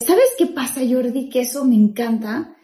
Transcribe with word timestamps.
¿Sabes 0.00 0.34
qué 0.36 0.46
pasa, 0.46 0.80
Jordi? 0.88 1.28
Que 1.28 1.40
eso 1.40 1.64
me 1.64 1.76
encanta, 1.76 2.56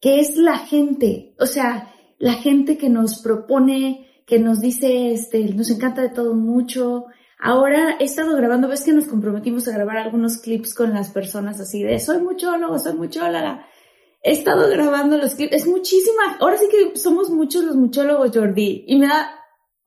que 0.00 0.20
es 0.20 0.36
la 0.36 0.58
gente, 0.58 1.34
o 1.38 1.46
sea, 1.46 1.92
la 2.18 2.34
gente 2.34 2.76
que 2.78 2.88
nos 2.88 3.20
propone, 3.22 4.22
que 4.26 4.38
nos 4.38 4.60
dice, 4.60 5.12
este, 5.12 5.40
nos 5.54 5.70
encanta 5.70 6.02
de 6.02 6.10
todo 6.10 6.34
mucho. 6.34 7.06
Ahora 7.38 7.96
he 8.00 8.04
estado 8.04 8.36
grabando, 8.36 8.68
ves 8.68 8.84
que 8.84 8.92
nos 8.92 9.06
comprometimos 9.06 9.68
a 9.68 9.72
grabar 9.72 9.98
algunos 9.98 10.38
clips 10.38 10.74
con 10.74 10.92
las 10.92 11.10
personas 11.10 11.60
así 11.60 11.82
de, 11.82 12.00
soy 12.00 12.20
muchólogo, 12.20 12.78
soy 12.78 12.94
muchóloga. 12.94 13.66
He 14.22 14.32
estado 14.32 14.68
grabando 14.68 15.16
los 15.16 15.34
clips, 15.34 15.52
es 15.54 15.66
muchísima, 15.66 16.36
ahora 16.40 16.58
sí 16.58 16.66
que 16.70 16.98
somos 16.98 17.30
muchos 17.30 17.64
los 17.64 17.76
muchólogos, 17.76 18.32
Jordi, 18.34 18.84
y 18.88 18.98
me 18.98 19.06
da 19.06 19.37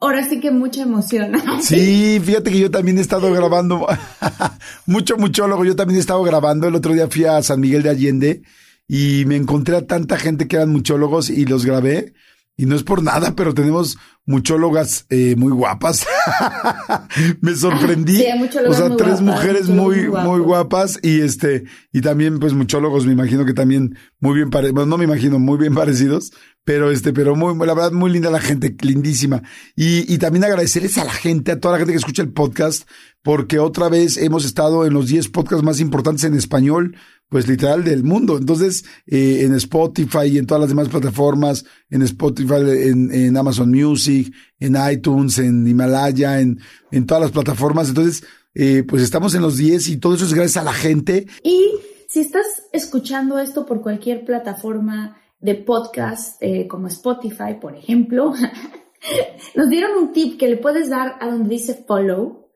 ahora 0.02 0.28
sí 0.28 0.40
que 0.42 0.52
mucha 0.52 0.82
emoción. 0.82 1.32
Sí, 1.62 2.20
fíjate 2.24 2.52
que 2.52 2.60
yo 2.60 2.72
también 2.72 2.98
he 2.98 3.02
estado 3.02 3.32
grabando, 3.32 3.88
mucho 4.86 5.16
muchólogo, 5.18 5.64
yo 5.64 5.76
también 5.76 5.98
he 5.98 6.02
estado 6.02 6.24
grabando. 6.24 6.68
El 6.68 6.76
otro 6.76 6.94
día 6.94 7.08
fui 7.08 7.26
a 7.26 7.42
San 7.42 7.62
Miguel 7.62 7.84
de 7.84 7.90
Allende 7.90 8.42
y 8.88 9.24
me 9.26 9.38
encontré 9.38 9.78
a 9.78 9.88
tanta 9.88 10.18
gente 10.18 10.48
que 10.48 10.58
eran 10.58 10.70
muchólogos 10.70 11.30
y 11.30 11.46
los 11.46 11.66
grabé. 11.66 12.14
Y 12.58 12.66
no 12.66 12.76
es 12.76 12.84
por 12.84 13.02
nada, 13.02 13.34
pero 13.36 13.54
tenemos 13.54 13.98
muchólogas 14.32 15.06
eh, 15.10 15.36
muy 15.38 15.52
guapas. 15.52 16.08
Me 17.42 17.56
sorprendí. 17.56 18.18
Sí, 18.18 18.26
o 18.68 18.74
sea, 18.74 18.96
tres 18.96 19.22
guapas, 19.22 19.22
mujeres 19.22 19.70
muy, 19.70 20.10
muy 20.10 20.40
guapas 20.40 21.00
y 21.04 21.22
este, 21.22 21.66
y 21.92 22.02
también 22.02 22.40
pues 22.40 22.54
muchólogos, 22.54 23.06
me 23.06 23.14
imagino 23.14 23.46
que 23.46 23.54
también 23.54 23.96
muy 24.20 24.36
bien 24.36 24.50
parecidos, 24.50 24.74
bueno, 24.74 24.90
no 24.90 24.98
me 24.98 25.06
imagino, 25.06 25.38
muy 25.38 25.58
bien 25.58 25.76
parecidos, 25.76 26.32
pero 26.64 26.92
este, 26.92 27.12
pero 27.14 27.36
muy, 27.36 27.56
la 27.66 27.74
verdad, 27.74 27.92
muy 27.92 28.12
linda 28.12 28.30
la 28.30 28.40
gente, 28.40 28.76
lindísima. 28.82 29.44
Y, 29.76 30.12
y 30.12 30.18
también 30.18 30.44
agradecerles 30.46 30.98
a 30.98 31.06
la 31.06 31.14
gente, 31.14 31.52
a 31.52 31.60
toda 31.60 31.74
la 31.74 31.78
gente 31.80 31.94
que 31.94 32.00
escucha 32.00 32.22
el 32.22 32.32
podcast, 32.32 32.88
porque 33.24 33.60
otra 33.60 33.90
vez 33.90 34.18
hemos 34.18 34.46
estado 34.46 34.86
en 34.86 34.94
los 34.94 35.08
10 35.08 35.30
podcasts 35.30 35.64
más 35.64 35.80
importantes 35.80 36.24
en 36.24 36.36
español, 36.36 36.96
pues 37.30 37.48
literal 37.48 37.84
del 37.86 38.04
mundo. 38.04 38.38
Entonces, 38.38 38.84
eh, 39.08 39.44
en 39.44 39.56
Spotify 39.56 40.26
y 40.26 40.38
en 40.38 40.46
todas 40.46 40.62
las 40.62 40.70
demás 40.70 40.90
plataformas, 40.90 41.66
en 41.90 42.02
Spotify, 42.02 42.62
en, 42.90 43.12
en 43.14 43.38
Amazon 43.38 43.72
Music, 43.72 44.21
en 44.60 44.78
iTunes, 44.92 45.40
en 45.40 45.68
Himalaya, 45.68 46.40
en, 46.40 46.60
en 46.92 47.06
todas 47.06 47.24
las 47.24 47.32
plataformas. 47.32 47.90
Entonces, 47.90 48.24
eh, 48.54 48.84
pues 48.88 49.02
estamos 49.02 49.34
en 49.36 49.42
los 49.42 49.58
10 49.58 49.90
y 49.90 49.98
todo 49.98 50.16
eso 50.16 50.26
es 50.26 50.34
gracias 50.34 50.58
a 50.58 50.66
la 50.66 50.74
gente. 50.74 51.28
Y 51.44 51.72
si 52.08 52.20
estás 52.20 52.46
escuchando 52.74 53.40
esto 53.40 53.66
por 53.66 53.82
cualquier 53.82 54.26
plataforma 54.26 55.18
de 55.40 55.56
podcast, 55.56 56.42
eh, 56.42 56.68
como 56.68 56.88
Spotify, 56.88 57.56
por 57.60 57.76
ejemplo, 57.76 58.34
nos 59.56 59.70
dieron 59.70 59.98
un 59.98 60.14
tip 60.14 60.38
que 60.38 60.50
le 60.50 60.58
puedes 60.58 60.90
dar 60.90 61.16
a 61.20 61.28
donde 61.28 61.50
dice 61.50 61.84
follow, 61.88 62.50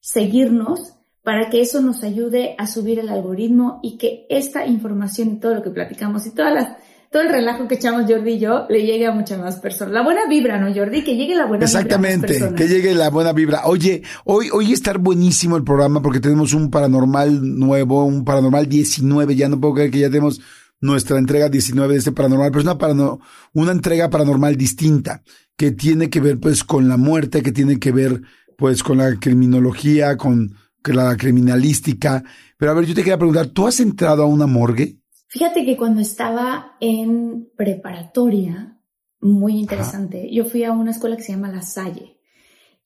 seguirnos, 0.00 0.94
para 1.22 1.48
que 1.48 1.62
eso 1.62 1.80
nos 1.80 2.02
ayude 2.02 2.54
a 2.58 2.66
subir 2.66 2.98
el 2.98 3.08
algoritmo 3.08 3.80
y 3.82 3.96
que 3.96 4.26
esta 4.28 4.66
información 4.66 5.30
y 5.30 5.40
todo 5.40 5.54
lo 5.54 5.62
que 5.62 5.70
platicamos 5.70 6.26
y 6.26 6.34
todas 6.34 6.52
las, 6.52 6.76
todo 7.14 7.22
el 7.22 7.28
relajo 7.28 7.68
que 7.68 7.76
echamos 7.76 8.10
Jordi 8.10 8.32
y 8.32 8.38
yo 8.40 8.66
le 8.68 8.84
llegue 8.84 9.06
a 9.06 9.12
muchas 9.12 9.38
más 9.38 9.60
personas. 9.60 9.94
La 9.94 10.02
buena 10.02 10.22
vibra, 10.28 10.58
¿no, 10.58 10.74
Jordi? 10.74 11.04
Que 11.04 11.14
llegue 11.14 11.36
la 11.36 11.46
buena 11.46 11.64
Exactamente, 11.64 12.26
vibra. 12.26 12.34
Exactamente, 12.34 12.64
que 12.64 12.68
llegue 12.68 12.92
la 12.92 13.08
buena 13.08 13.32
vibra. 13.32 13.66
Oye, 13.66 14.02
hoy, 14.24 14.48
hoy 14.52 14.72
estar 14.72 14.98
buenísimo 14.98 15.56
el 15.56 15.62
programa 15.62 16.02
porque 16.02 16.18
tenemos 16.18 16.54
un 16.54 16.72
paranormal 16.72 17.56
nuevo, 17.56 18.04
un 18.04 18.24
paranormal 18.24 18.68
19, 18.68 19.36
ya 19.36 19.48
no 19.48 19.60
puedo 19.60 19.74
creer 19.74 19.92
que 19.92 20.00
ya 20.00 20.08
tenemos 20.08 20.40
nuestra 20.80 21.16
entrega 21.16 21.48
19 21.48 21.92
de 21.92 21.98
este 22.00 22.10
paranormal, 22.10 22.50
pero 22.50 22.62
es 22.62 22.66
una, 22.66 22.78
parano, 22.78 23.20
una 23.52 23.70
entrega 23.70 24.10
paranormal 24.10 24.56
distinta 24.56 25.22
que 25.56 25.70
tiene 25.70 26.10
que 26.10 26.18
ver 26.18 26.40
pues 26.40 26.64
con 26.64 26.88
la 26.88 26.96
muerte, 26.96 27.44
que 27.44 27.52
tiene 27.52 27.78
que 27.78 27.92
ver 27.92 28.22
pues 28.58 28.82
con 28.82 28.98
la 28.98 29.14
criminología, 29.20 30.16
con 30.16 30.56
la 30.82 31.16
criminalística. 31.16 32.24
Pero 32.58 32.72
a 32.72 32.74
ver, 32.74 32.86
yo 32.86 32.94
te 32.96 33.02
quería 33.02 33.18
preguntar, 33.18 33.46
¿tú 33.46 33.68
has 33.68 33.78
entrado 33.78 34.24
a 34.24 34.26
una 34.26 34.48
morgue? 34.48 34.98
Fíjate 35.34 35.64
que 35.64 35.76
cuando 35.76 36.00
estaba 36.00 36.76
en 36.78 37.50
preparatoria, 37.56 38.80
muy 39.18 39.58
interesante, 39.58 40.18
Ajá. 40.18 40.28
yo 40.30 40.44
fui 40.44 40.62
a 40.62 40.70
una 40.70 40.92
escuela 40.92 41.16
que 41.16 41.24
se 41.24 41.32
llama 41.32 41.50
La 41.50 41.62
Salle. 41.62 42.20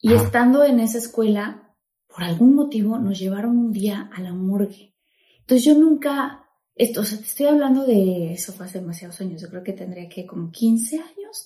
Y 0.01 0.15
Ajá. 0.15 0.25
estando 0.25 0.65
en 0.65 0.81
esa 0.81 0.97
escuela, 0.97 1.77
por 2.07 2.25
algún 2.25 2.55
motivo, 2.55 2.99
nos 2.99 3.19
llevaron 3.19 3.59
un 3.59 3.71
día 3.71 4.09
a 4.15 4.23
la 4.23 4.33
morgue. 4.33 4.95
Entonces 5.41 5.67
yo 5.67 5.79
nunca, 5.79 6.49
esto, 6.75 7.03
o 7.03 7.05
sea, 7.05 7.19
te 7.19 7.25
estoy 7.25 7.47
hablando 7.49 7.85
de, 7.85 8.33
eso 8.33 8.55
fue 8.55 8.65
hace 8.65 8.81
demasiados 8.81 9.21
años, 9.21 9.43
yo 9.43 9.51
creo 9.51 9.63
que 9.63 9.75
tendría 9.75 10.09
que 10.09 10.25
como 10.25 10.51
15 10.51 11.01
años, 11.01 11.45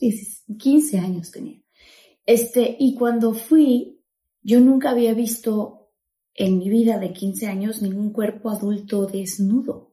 15 0.56 0.98
años 1.00 1.32
tenía. 1.32 1.60
Este, 2.24 2.76
y 2.78 2.94
cuando 2.94 3.34
fui, 3.34 4.00
yo 4.40 4.60
nunca 4.60 4.90
había 4.90 5.14
visto 5.14 5.90
en 6.32 6.58
mi 6.58 6.70
vida 6.70 7.00
de 7.00 7.12
15 7.12 7.48
años 7.48 7.82
ningún 7.82 8.12
cuerpo 8.12 8.50
adulto 8.50 9.06
desnudo. 9.06 9.91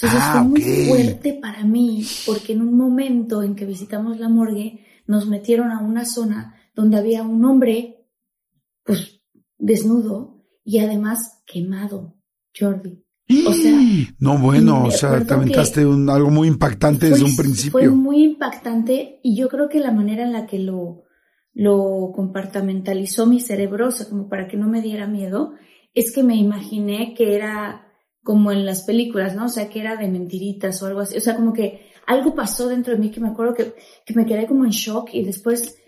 Entonces 0.00 0.20
ah, 0.22 0.32
fue 0.34 0.42
muy 0.42 0.62
okay. 0.62 0.86
fuerte 0.86 1.38
para 1.42 1.64
mí 1.64 2.06
porque 2.24 2.52
en 2.52 2.62
un 2.62 2.76
momento 2.76 3.42
en 3.42 3.56
que 3.56 3.66
visitamos 3.66 4.18
la 4.18 4.28
morgue 4.28 4.84
nos 5.06 5.26
metieron 5.26 5.72
a 5.72 5.80
una 5.80 6.04
zona 6.04 6.54
donde 6.74 6.98
había 6.98 7.24
un 7.24 7.44
hombre 7.44 8.06
pues 8.84 9.20
desnudo 9.58 10.44
y 10.64 10.78
además 10.78 11.42
quemado, 11.46 12.14
Jordi. 12.56 13.04
O 13.46 13.52
sea, 13.52 13.78
no 14.20 14.38
bueno, 14.38 14.84
o 14.84 14.90
sea, 14.90 15.22
te 15.24 15.34
aventaste 15.34 15.84
un, 15.84 16.08
algo 16.08 16.30
muy 16.30 16.48
impactante 16.48 17.08
fue, 17.08 17.10
desde 17.10 17.24
un 17.24 17.36
principio. 17.36 17.72
Fue 17.72 17.88
muy 17.90 18.24
impactante 18.24 19.20
y 19.22 19.36
yo 19.36 19.48
creo 19.48 19.68
que 19.68 19.80
la 19.80 19.92
manera 19.92 20.22
en 20.22 20.32
la 20.32 20.46
que 20.46 20.58
lo 20.60 21.04
lo 21.58 22.12
compartamentalizó 22.14 23.26
mi 23.26 23.40
cerebro, 23.40 23.88
o 23.88 23.90
sea, 23.90 24.08
como 24.08 24.28
para 24.28 24.46
que 24.46 24.56
no 24.56 24.68
me 24.68 24.80
diera 24.80 25.08
miedo, 25.08 25.54
es 25.92 26.14
que 26.14 26.22
me 26.22 26.36
imaginé 26.36 27.14
que 27.14 27.34
era 27.34 27.87
como 28.28 28.52
en 28.52 28.66
las 28.66 28.82
películas, 28.82 29.34
¿no? 29.34 29.46
O 29.46 29.48
sea, 29.48 29.70
que 29.70 29.80
era 29.80 29.96
de 29.96 30.06
mentiritas 30.06 30.82
o 30.82 30.86
algo 30.86 31.00
así. 31.00 31.16
O 31.16 31.20
sea, 31.22 31.34
como 31.34 31.54
que 31.54 31.86
algo 32.06 32.34
pasó 32.34 32.68
dentro 32.68 32.92
de 32.92 32.98
mí 32.98 33.10
que 33.10 33.20
me 33.20 33.28
acuerdo 33.28 33.54
que, 33.54 33.72
que 34.04 34.12
me 34.12 34.26
quedé 34.26 34.46
como 34.46 34.66
en 34.66 34.70
shock 34.70 35.08
y 35.14 35.24
después 35.24 35.78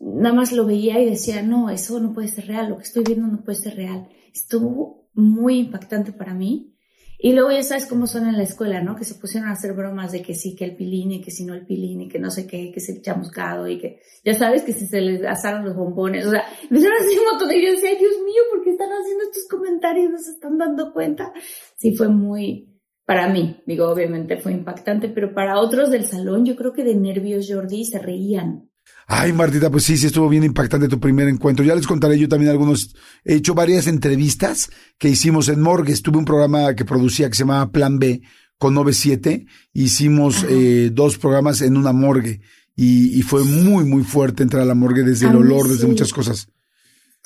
nada 0.00 0.34
más 0.34 0.50
lo 0.50 0.66
veía 0.66 1.00
y 1.00 1.08
decía, 1.08 1.40
no, 1.40 1.70
eso 1.70 2.00
no 2.00 2.12
puede 2.12 2.26
ser 2.26 2.48
real, 2.48 2.70
lo 2.70 2.78
que 2.78 2.82
estoy 2.82 3.04
viendo 3.04 3.28
no 3.28 3.44
puede 3.44 3.58
ser 3.58 3.76
real. 3.76 4.08
Estuvo 4.34 5.08
muy 5.14 5.60
impactante 5.60 6.10
para 6.10 6.34
mí. 6.34 6.74
Y 7.20 7.32
luego 7.32 7.50
ya 7.50 7.64
sabes 7.64 7.86
cómo 7.86 8.06
son 8.06 8.28
en 8.28 8.36
la 8.36 8.44
escuela, 8.44 8.80
¿no? 8.80 8.94
Que 8.94 9.04
se 9.04 9.16
pusieron 9.16 9.48
a 9.48 9.52
hacer 9.52 9.72
bromas 9.72 10.12
de 10.12 10.22
que 10.22 10.34
sí, 10.34 10.54
que 10.54 10.64
el 10.64 10.76
pilín 10.76 11.10
y 11.10 11.20
que 11.20 11.32
si 11.32 11.44
no 11.44 11.52
el 11.54 11.66
pilín 11.66 12.02
y 12.02 12.08
que 12.08 12.20
no 12.20 12.30
sé 12.30 12.46
qué, 12.46 12.70
que 12.70 12.80
se 12.80 13.02
chamuscado 13.02 13.66
y 13.66 13.78
que, 13.78 14.00
ya 14.24 14.34
sabes 14.34 14.62
que 14.62 14.72
si 14.72 14.86
se 14.86 15.00
les 15.00 15.24
asaron 15.24 15.64
los 15.64 15.74
bombones, 15.74 16.24
o 16.26 16.30
sea, 16.30 16.44
me 16.70 16.78
hicieron 16.78 16.96
así 17.00 17.18
un 17.18 17.24
montón 17.24 17.48
de 17.48 17.64
yo 17.64 17.72
decía, 17.72 17.90
Dios 17.98 18.14
mío, 18.24 18.42
¿por 18.52 18.62
qué 18.62 18.70
están 18.70 18.90
haciendo 18.90 19.24
estos 19.24 19.48
comentarios? 19.48 20.10
¿No 20.12 20.18
se 20.18 20.30
están 20.30 20.58
dando 20.58 20.92
cuenta? 20.92 21.32
Sí, 21.76 21.96
fue 21.96 22.08
muy, 22.08 22.68
para 23.04 23.28
mí, 23.28 23.62
digo, 23.66 23.88
obviamente 23.88 24.36
fue 24.36 24.52
impactante, 24.52 25.08
pero 25.08 25.34
para 25.34 25.58
otros 25.58 25.90
del 25.90 26.04
salón, 26.04 26.44
yo 26.44 26.54
creo 26.54 26.72
que 26.72 26.84
de 26.84 26.94
nervios, 26.94 27.48
Jordi, 27.50 27.84
se 27.84 27.98
reían. 27.98 28.70
Ay, 29.10 29.32
Martita, 29.32 29.70
pues 29.70 29.84
sí, 29.84 29.96
sí 29.96 30.06
estuvo 30.06 30.28
bien 30.28 30.44
impactante 30.44 30.86
tu 30.86 31.00
primer 31.00 31.28
encuentro. 31.28 31.64
Ya 31.64 31.74
les 31.74 31.86
contaré 31.86 32.18
yo 32.18 32.28
también 32.28 32.50
algunos. 32.50 32.94
He 33.24 33.36
hecho 33.36 33.54
varias 33.54 33.86
entrevistas 33.86 34.68
que 34.98 35.08
hicimos 35.08 35.48
en 35.48 35.62
Morgues. 35.62 36.02
Tuve 36.02 36.18
un 36.18 36.26
programa 36.26 36.74
que 36.74 36.84
producía 36.84 37.30
que 37.30 37.34
se 37.34 37.44
llamaba 37.44 37.72
Plan 37.72 37.98
B 37.98 38.20
con 38.58 38.74
97. 38.74 39.46
Hicimos 39.72 40.44
eh, 40.46 40.90
dos 40.92 41.16
programas 41.16 41.62
en 41.62 41.78
una 41.78 41.94
morgue 41.94 42.42
y, 42.76 43.18
y, 43.18 43.22
fue 43.22 43.44
muy, 43.44 43.86
muy 43.86 44.04
fuerte 44.04 44.42
entrar 44.42 44.62
a 44.62 44.66
la 44.66 44.74
morgue 44.74 45.02
desde 45.02 45.26
a 45.26 45.30
el 45.30 45.36
olor, 45.36 45.66
sí. 45.66 45.72
desde 45.72 45.86
muchas 45.86 46.12
cosas. 46.12 46.48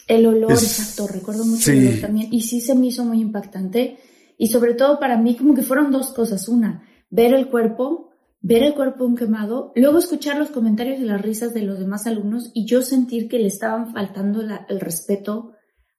El 0.07 0.27
olor, 0.27 0.53
exacto, 0.53 1.09
recuerdo 1.09 1.45
mucho 1.45 1.73
el 1.73 1.89
olor 1.89 2.01
también. 2.01 2.33
Y 2.33 2.43
sí 2.43 2.61
se 2.61 2.77
me 2.77 2.87
hizo 2.87 3.05
muy 3.05 3.21
impactante. 3.21 3.99
Y 4.39 4.47
sobre 4.49 4.75
todo 4.75 5.01
para 5.01 5.19
mí 5.19 5.37
como 5.37 5.53
que 5.53 5.63
fueron 5.63 5.91
dos 5.91 6.13
cosas. 6.13 6.47
Una, 6.47 6.85
ver 7.11 7.35
el 7.35 7.49
cuerpo, 7.49 8.12
ver 8.43 8.65
el 8.65 8.75
cuerpo 8.75 9.05
un 9.05 9.17
quemado, 9.17 9.73
luego 9.77 9.99
escuchar 9.99 10.37
los 10.37 10.51
comentarios 10.51 10.99
y 10.99 11.05
las 11.05 11.23
risas 11.23 11.55
de 11.55 11.63
los 11.63 11.79
demás 11.79 12.07
alumnos 12.07 12.51
y 12.53 12.67
yo 12.67 12.83
sentir 12.83 13.29
que 13.29 13.39
le 13.39 13.47
estaban 13.47 13.93
faltando 13.93 14.43
el 14.69 14.81
respeto 14.81 15.53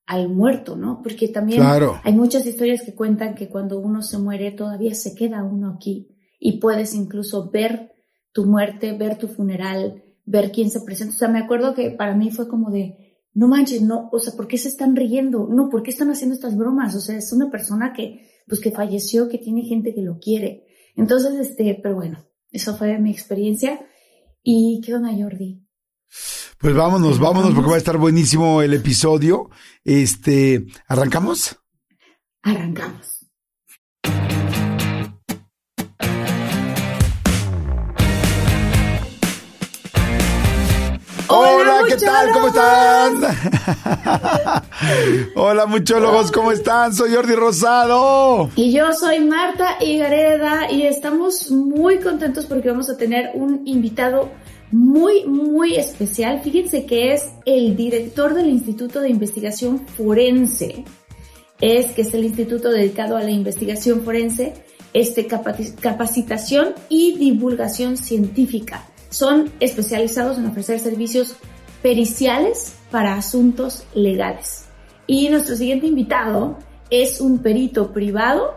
al 0.06 0.28
muerto, 0.28 0.76
¿no? 0.76 1.02
Porque 1.02 1.30
también 1.30 1.62
hay 1.64 2.14
muchas 2.14 2.46
historias 2.46 2.82
que 2.82 2.94
cuentan 2.94 3.36
que 3.36 3.48
cuando 3.48 3.80
uno 3.80 4.02
se 4.02 4.18
muere 4.18 4.52
todavía 4.52 4.94
se 4.94 5.16
queda 5.16 5.44
uno 5.44 5.70
aquí 5.70 6.10
y 6.38 6.60
puedes 6.60 6.94
incluso 6.94 7.50
ver 7.50 7.94
tu 8.34 8.46
muerte, 8.46 8.92
ver 8.92 9.18
tu 9.18 9.30
funeral, 9.30 10.04
ver 10.26 10.52
quién 10.52 10.70
se 10.70 10.82
presenta. 10.82 11.16
O 11.16 11.18
sea, 11.18 11.30
me 11.30 11.40
acuerdo 11.40 11.74
que 11.74 11.92
para 11.92 12.14
mí 12.14 12.30
fue 12.30 12.50
como 12.50 12.70
de, 12.70 13.22
no 13.34 13.48
manches, 13.48 13.82
no, 13.82 14.10
o 14.12 14.20
sea, 14.20 14.34
¿por 14.34 14.48
qué 14.48 14.58
se 14.58 14.68
están 14.68 14.98
riendo? 14.98 15.48
No, 15.50 15.70
¿por 15.70 15.82
qué 15.82 15.92
están 15.92 16.10
haciendo 16.12 16.36
estas 16.36 16.58
bromas? 16.58 16.94
O 16.96 17.00
sea, 17.00 17.16
es 17.16 17.32
una 17.32 17.50
persona 17.50 17.94
que, 17.94 18.28
pues 18.48 18.60
que 18.60 18.72
falleció, 18.72 19.30
que 19.30 19.38
tiene 19.38 19.62
gente 19.62 19.96
que 19.96 20.02
lo 20.02 20.20
quiere. 20.20 20.66
Entonces, 20.98 21.36
este, 21.40 21.80
pero 21.82 21.96
bueno, 21.96 22.26
eso 22.54 22.78
fue 22.78 22.98
mi 23.00 23.12
experiencia. 23.12 23.86
¿Y 24.44 24.80
qué 24.86 24.94
onda, 24.94 25.10
Jordi? 25.12 25.68
Pues 26.60 26.76
vámonos, 26.76 27.20
vámonos, 27.20 27.54
porque 27.54 27.70
va 27.70 27.76
a 27.76 27.80
estar 27.80 27.98
buenísimo 27.98 28.62
el 28.62 28.74
episodio. 28.74 29.50
Este, 29.84 30.68
¿arrancamos? 30.88 31.58
Arrancamos. 32.44 33.13
¿Qué 42.00 42.06
tal? 42.06 42.32
¿Cómo 42.32 42.48
están? 42.48 43.14
Hola, 45.36 45.66
muchólogos, 45.68 46.32
¿cómo 46.32 46.52
están? 46.52 46.94
Soy 46.94 47.14
Jordi 47.14 47.36
Rosado. 47.36 48.50
Y 48.56 48.72
yo 48.72 48.92
soy 48.94 49.20
Marta 49.20 49.78
Higareda 49.80 50.72
y 50.72 50.84
estamos 50.84 51.52
muy 51.52 52.00
contentos 52.00 52.46
porque 52.46 52.70
vamos 52.70 52.90
a 52.90 52.98
tener 52.98 53.32
un 53.36 53.62
invitado 53.66 54.32
muy, 54.72 55.26
muy 55.26 55.76
especial. 55.76 56.42
Fíjense 56.42 56.86
que 56.86 57.14
es 57.14 57.30
el 57.46 57.76
director 57.76 58.34
del 58.34 58.48
Instituto 58.48 59.00
de 59.00 59.10
Investigación 59.10 59.86
Forense. 59.86 60.86
Es 61.62 61.92
que 61.92 62.02
es 62.02 62.14
el 62.14 62.26
instituto 62.26 62.70
dedicado 62.70 63.16
a 63.16 63.22
la 63.22 63.32
investigación 63.32 64.04
forense, 64.04 64.54
este 64.94 65.28
capacitación 65.28 66.74
y 66.90 67.18
divulgación 67.18 67.96
científica 67.96 68.84
son 69.14 69.52
especializados 69.60 70.40
en 70.40 70.48
ofrecer 70.48 70.80
servicios 70.80 71.36
periciales 71.84 72.74
para 72.90 73.14
asuntos 73.14 73.84
legales. 73.94 74.64
Y 75.06 75.30
nuestro 75.30 75.56
siguiente 75.56 75.86
invitado 75.86 76.58
es 76.90 77.22
un 77.22 77.40
perito 77.40 77.92
privado, 77.92 78.56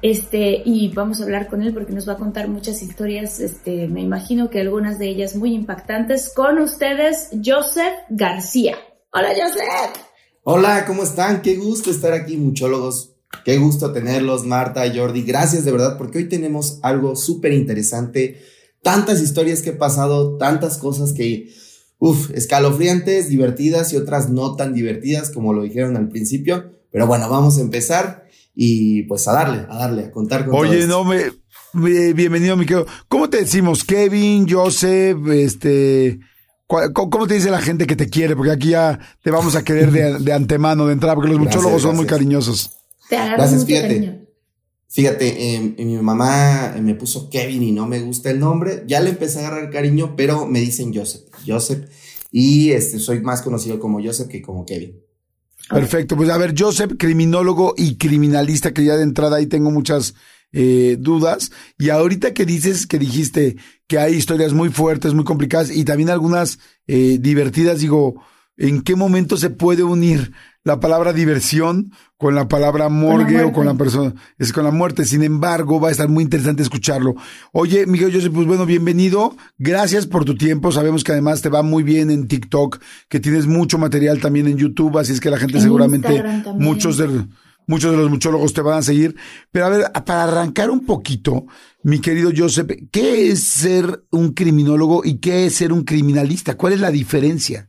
este, 0.00 0.62
y 0.64 0.88
vamos 0.88 1.20
a 1.20 1.24
hablar 1.24 1.48
con 1.48 1.62
él 1.62 1.72
porque 1.72 1.92
nos 1.92 2.08
va 2.08 2.14
a 2.14 2.16
contar 2.16 2.48
muchas 2.48 2.82
historias, 2.82 3.38
este, 3.38 3.86
me 3.86 4.00
imagino 4.00 4.50
que 4.50 4.60
algunas 4.60 4.98
de 4.98 5.08
ellas 5.08 5.36
muy 5.36 5.54
impactantes. 5.54 6.32
Con 6.34 6.58
ustedes, 6.58 7.28
Joseph 7.44 7.94
García. 8.10 8.76
Hola, 9.12 9.28
Joseph. 9.28 10.02
Hola, 10.42 10.84
¿cómo 10.86 11.04
están? 11.04 11.42
Qué 11.42 11.54
gusto 11.56 11.90
estar 11.90 12.12
aquí, 12.14 12.36
muchólogos. 12.36 13.14
Qué 13.44 13.58
gusto 13.58 13.92
tenerlos, 13.92 14.44
Marta 14.44 14.82
Jordi. 14.92 15.22
Gracias 15.22 15.64
de 15.64 15.70
verdad, 15.70 15.96
porque 15.98 16.18
hoy 16.18 16.28
tenemos 16.28 16.80
algo 16.82 17.14
súper 17.14 17.52
interesante 17.52 18.42
tantas 18.82 19.20
historias 19.20 19.62
que 19.62 19.70
he 19.70 19.74
pasado, 19.74 20.36
tantas 20.36 20.76
cosas 20.78 21.12
que, 21.12 21.54
uff, 22.02 22.32
escalofriantes, 22.32 23.28
divertidas 23.28 23.92
y 23.92 23.96
otras 23.96 24.28
no 24.28 24.56
tan 24.56 24.74
divertidas 24.74 25.30
como 25.30 25.52
lo 25.52 25.62
dijeron 25.62 25.96
al 25.96 26.08
principio. 26.08 26.72
Pero 26.90 27.06
bueno, 27.06 27.30
vamos 27.30 27.58
a 27.58 27.60
empezar 27.60 28.24
y 28.56 29.04
pues 29.04 29.28
a 29.28 29.32
darle, 29.32 29.66
a 29.70 29.78
darle, 29.78 30.06
a 30.06 30.10
contar 30.10 30.44
con 30.44 30.56
Oye, 30.56 30.88
no 30.88 31.04
me, 31.04 31.30
bienvenido, 32.12 32.56
mi 32.56 32.66
querido. 32.66 32.86
¿Cómo 33.06 33.30
te 33.30 33.36
decimos? 33.36 33.84
Kevin, 33.84 34.48
Joseph, 34.50 35.28
este... 35.28 36.18
¿Cómo 36.66 37.26
te 37.28 37.34
dice 37.34 37.50
la 37.50 37.60
gente 37.60 37.86
que 37.86 37.94
te 37.94 38.08
quiere? 38.08 38.34
Porque 38.34 38.50
aquí 38.50 38.70
ya 38.70 38.98
te 39.22 39.30
vamos 39.30 39.54
a 39.54 39.62
querer 39.62 39.92
de, 39.92 40.32
antemano, 40.32 40.86
de 40.86 40.94
entrada, 40.94 41.14
porque 41.14 41.30
los 41.30 41.38
muchólogos 41.38 41.82
son 41.82 41.94
muy 41.94 42.06
cariñosos. 42.06 42.72
Te 43.10 43.16
gracias, 43.16 43.64
fíjate. 43.64 44.21
Fíjate, 44.92 45.54
em, 45.54 45.74
mi 45.78 45.96
mamá 45.96 46.74
me 46.78 46.94
puso 46.94 47.30
Kevin 47.30 47.62
y 47.62 47.72
no 47.72 47.86
me 47.86 48.00
gusta 48.00 48.30
el 48.30 48.38
nombre. 48.38 48.84
Ya 48.86 49.00
le 49.00 49.08
empecé 49.08 49.38
a 49.38 49.48
agarrar 49.48 49.70
cariño, 49.70 50.14
pero 50.16 50.46
me 50.46 50.60
dicen 50.60 50.92
Joseph. 50.94 51.22
Joseph. 51.46 51.88
Y 52.30 52.72
este, 52.72 52.98
soy 52.98 53.22
más 53.22 53.40
conocido 53.40 53.80
como 53.80 54.02
Joseph 54.04 54.28
que 54.28 54.42
como 54.42 54.66
Kevin. 54.66 55.00
Perfecto. 55.70 56.14
Pues 56.14 56.28
a 56.28 56.36
ver, 56.36 56.54
Joseph, 56.56 56.92
criminólogo 56.98 57.72
y 57.74 57.96
criminalista, 57.96 58.74
que 58.74 58.84
ya 58.84 58.96
de 58.96 59.04
entrada 59.04 59.38
ahí 59.38 59.46
tengo 59.46 59.70
muchas 59.70 60.12
eh, 60.52 60.98
dudas. 61.00 61.52
Y 61.78 61.88
ahorita 61.88 62.34
que 62.34 62.44
dices, 62.44 62.86
que 62.86 62.98
dijiste 62.98 63.56
que 63.86 63.98
hay 63.98 64.14
historias 64.14 64.52
muy 64.52 64.68
fuertes, 64.68 65.14
muy 65.14 65.24
complicadas 65.24 65.74
y 65.74 65.84
también 65.84 66.10
algunas 66.10 66.58
eh, 66.86 67.16
divertidas, 67.18 67.80
digo, 67.80 68.22
¿en 68.58 68.82
qué 68.82 68.94
momento 68.94 69.38
se 69.38 69.48
puede 69.48 69.84
unir 69.84 70.32
la 70.64 70.78
palabra 70.78 71.12
diversión 71.12 71.92
con 72.16 72.36
la 72.36 72.46
palabra 72.46 72.88
morgue 72.88 73.42
o 73.42 73.52
con 73.52 73.66
la 73.66 73.74
persona, 73.74 74.14
es 74.38 74.52
con 74.52 74.64
la 74.64 74.70
muerte. 74.70 75.04
Sin 75.04 75.24
embargo, 75.24 75.80
va 75.80 75.88
a 75.88 75.90
estar 75.90 76.08
muy 76.08 76.22
interesante 76.22 76.62
escucharlo. 76.62 77.16
Oye, 77.52 77.84
Miguel 77.86 78.12
Joseph, 78.12 78.32
pues 78.32 78.46
bueno, 78.46 78.64
bienvenido. 78.64 79.36
Gracias 79.58 80.06
por 80.06 80.24
tu 80.24 80.36
tiempo. 80.36 80.70
Sabemos 80.70 81.02
que 81.02 81.12
además 81.12 81.42
te 81.42 81.48
va 81.48 81.62
muy 81.62 81.82
bien 81.82 82.10
en 82.12 82.28
TikTok, 82.28 82.78
que 83.08 83.18
tienes 83.18 83.46
mucho 83.46 83.76
material 83.76 84.20
también 84.20 84.46
en 84.46 84.56
YouTube, 84.56 84.98
así 84.98 85.12
es 85.12 85.20
que 85.20 85.30
la 85.30 85.38
gente 85.38 85.60
seguramente, 85.60 86.22
muchos 86.54 86.96
de, 86.96 87.26
muchos 87.66 87.90
de 87.90 87.96
los 87.96 88.08
muchólogos 88.10 88.52
te 88.52 88.60
van 88.60 88.78
a 88.78 88.82
seguir. 88.82 89.16
Pero 89.50 89.66
a 89.66 89.68
ver, 89.70 89.92
para 90.06 90.24
arrancar 90.24 90.70
un 90.70 90.86
poquito, 90.86 91.46
mi 91.82 91.98
querido 91.98 92.30
Joseph, 92.36 92.70
¿qué 92.92 93.32
es 93.32 93.42
ser 93.42 94.04
un 94.12 94.32
criminólogo 94.32 95.04
y 95.04 95.18
qué 95.18 95.46
es 95.46 95.56
ser 95.56 95.72
un 95.72 95.82
criminalista? 95.82 96.56
¿Cuál 96.56 96.74
es 96.74 96.80
la 96.80 96.92
diferencia? 96.92 97.68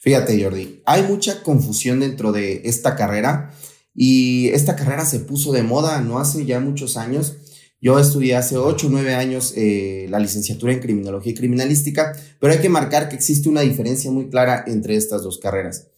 Fíjate, 0.00 0.42
Jordi, 0.42 0.80
hay 0.86 1.02
mucha 1.02 1.42
confusión 1.42 2.00
dentro 2.00 2.32
de 2.32 2.62
esta 2.64 2.96
carrera 2.96 3.50
y 3.94 4.48
esta 4.48 4.74
carrera 4.74 5.04
se 5.04 5.20
puso 5.20 5.52
de 5.52 5.62
moda 5.62 6.00
no 6.00 6.18
hace 6.18 6.46
ya 6.46 6.58
muchos 6.58 6.96
años. 6.96 7.36
Yo 7.82 7.98
estudié 7.98 8.34
hace 8.34 8.56
8 8.56 8.86
o 8.86 8.90
9 8.90 9.14
años 9.14 9.52
eh, 9.56 10.06
la 10.08 10.18
licenciatura 10.18 10.72
en 10.72 10.80
criminología 10.80 11.32
y 11.32 11.34
criminalística, 11.34 12.14
pero 12.38 12.54
hay 12.54 12.60
que 12.60 12.70
marcar 12.70 13.10
que 13.10 13.16
existe 13.16 13.50
una 13.50 13.60
diferencia 13.60 14.10
muy 14.10 14.30
clara 14.30 14.64
entre 14.66 14.96
estas 14.96 15.22
dos 15.22 15.38
carreras. 15.38 15.88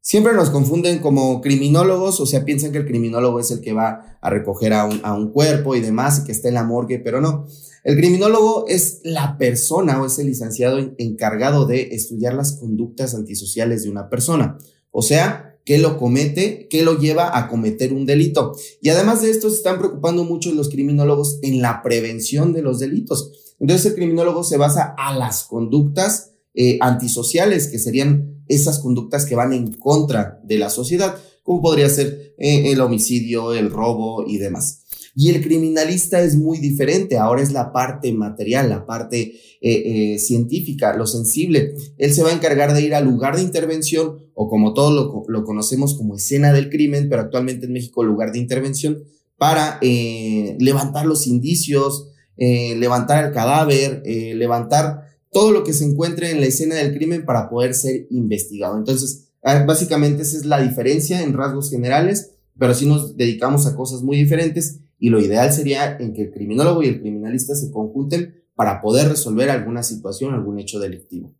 Siempre 0.00 0.34
nos 0.34 0.50
confunden 0.50 1.00
como 1.00 1.40
criminólogos, 1.40 2.20
o 2.20 2.26
sea, 2.26 2.44
piensan 2.44 2.70
que 2.70 2.78
el 2.78 2.86
criminólogo 2.86 3.40
es 3.40 3.50
el 3.50 3.60
que 3.60 3.72
va 3.72 4.18
a 4.20 4.30
recoger 4.30 4.72
a 4.72 4.84
un, 4.84 5.00
a 5.02 5.14
un 5.14 5.32
cuerpo 5.32 5.74
y 5.74 5.80
demás 5.80 6.20
y 6.20 6.24
que 6.26 6.32
está 6.32 6.46
en 6.46 6.54
la 6.54 6.64
morgue, 6.64 7.00
pero 7.00 7.20
no. 7.20 7.46
El 7.84 7.96
criminólogo 7.96 8.66
es 8.68 9.00
la 9.04 9.38
persona 9.38 10.00
o 10.00 10.06
es 10.06 10.18
el 10.18 10.26
licenciado 10.26 10.78
encargado 10.98 11.66
de 11.66 11.94
estudiar 11.94 12.34
las 12.34 12.52
conductas 12.52 13.14
antisociales 13.14 13.84
de 13.84 13.90
una 13.90 14.08
persona. 14.08 14.58
O 14.90 15.02
sea, 15.02 15.56
qué 15.64 15.78
lo 15.78 15.98
comete, 15.98 16.66
qué 16.70 16.82
lo 16.82 16.98
lleva 16.98 17.36
a 17.36 17.48
cometer 17.48 17.92
un 17.92 18.06
delito. 18.06 18.56
Y 18.80 18.88
además 18.88 19.22
de 19.22 19.30
esto, 19.30 19.50
se 19.50 19.56
están 19.56 19.78
preocupando 19.78 20.24
mucho 20.24 20.50
los 20.52 20.70
criminólogos 20.70 21.38
en 21.42 21.60
la 21.60 21.82
prevención 21.82 22.52
de 22.52 22.62
los 22.62 22.78
delitos. 22.78 23.54
Entonces, 23.60 23.86
el 23.86 23.94
criminólogo 23.94 24.44
se 24.44 24.56
basa 24.56 24.94
a 24.96 25.16
las 25.16 25.44
conductas 25.44 26.32
eh, 26.54 26.78
antisociales, 26.80 27.68
que 27.68 27.78
serían 27.78 28.42
esas 28.48 28.78
conductas 28.78 29.26
que 29.26 29.34
van 29.34 29.52
en 29.52 29.74
contra 29.74 30.40
de 30.42 30.58
la 30.58 30.70
sociedad, 30.70 31.16
como 31.42 31.60
podría 31.60 31.88
ser 31.88 32.34
eh, 32.38 32.72
el 32.72 32.80
homicidio, 32.80 33.52
el 33.52 33.70
robo 33.70 34.24
y 34.26 34.38
demás. 34.38 34.84
Y 35.20 35.30
el 35.30 35.42
criminalista 35.42 36.20
es 36.20 36.36
muy 36.36 36.58
diferente, 36.58 37.18
ahora 37.18 37.42
es 37.42 37.50
la 37.50 37.72
parte 37.72 38.12
material, 38.12 38.68
la 38.68 38.86
parte 38.86 39.20
eh, 39.20 39.32
eh, 39.60 40.18
científica, 40.20 40.96
lo 40.96 41.08
sensible. 41.08 41.74
Él 41.96 42.14
se 42.14 42.22
va 42.22 42.28
a 42.28 42.34
encargar 42.34 42.72
de 42.72 42.82
ir 42.82 42.94
al 42.94 43.06
lugar 43.06 43.34
de 43.34 43.42
intervención 43.42 44.20
o 44.34 44.48
como 44.48 44.74
todos 44.74 45.26
lo, 45.26 45.44
conocemos 45.44 45.94
como 45.94 46.14
escena 46.14 46.52
del 46.52 46.70
crimen, 46.70 47.08
pero 47.08 47.22
actualmente 47.22 47.66
en 47.66 47.72
México 47.72 48.04
lugar 48.04 48.30
de 48.30 48.38
intervención, 48.38 49.02
para 49.36 49.80
eh, 49.82 50.56
levantar 50.60 51.04
los 51.04 51.26
indicios, 51.26 52.10
levantar 52.36 53.24
el 53.24 53.32
cadáver, 53.32 54.04
levantar 54.06 55.18
todo 55.32 55.50
lo 55.50 55.64
que 55.64 55.72
se 55.72 55.84
encuentre 55.84 56.30
en 56.30 56.38
la 56.38 56.46
escena 56.46 56.76
del 56.76 56.94
crimen 56.94 57.24
para 57.24 57.50
poder 57.50 57.74
ser 57.74 58.06
investigado. 58.10 58.78
Entonces, 58.78 59.30
ah, 59.42 59.64
básicamente 59.66 60.22
esa 60.22 60.36
es 60.36 60.44
la 60.44 60.62
diferencia 60.62 61.20
en 61.22 61.32
rasgos 61.32 61.70
generales, 61.70 62.34
pero 62.56 62.72
sí 62.72 62.86
nos 62.86 63.16
dedicamos 63.16 63.66
a 63.66 63.74
cosas 63.74 64.02
muy 64.02 64.16
diferentes 64.16 64.78
y 64.98 65.10
lo 65.10 65.20
ideal 65.20 65.52
sería 65.52 65.96
en 65.98 66.12
que 66.12 66.22
el 66.22 66.30
criminólogo 66.32 66.82
y 66.82 66.88
el 66.88 67.00
criminalista 67.00 67.54
se 67.54 67.70
conjunten 67.70 68.42
para 68.54 68.80
poder 68.80 69.08
resolver 69.08 69.50
alguna 69.50 69.82
situación, 69.82 70.34
algún 70.34 70.58
hecho 70.58 70.80
delictivo. 70.80 71.34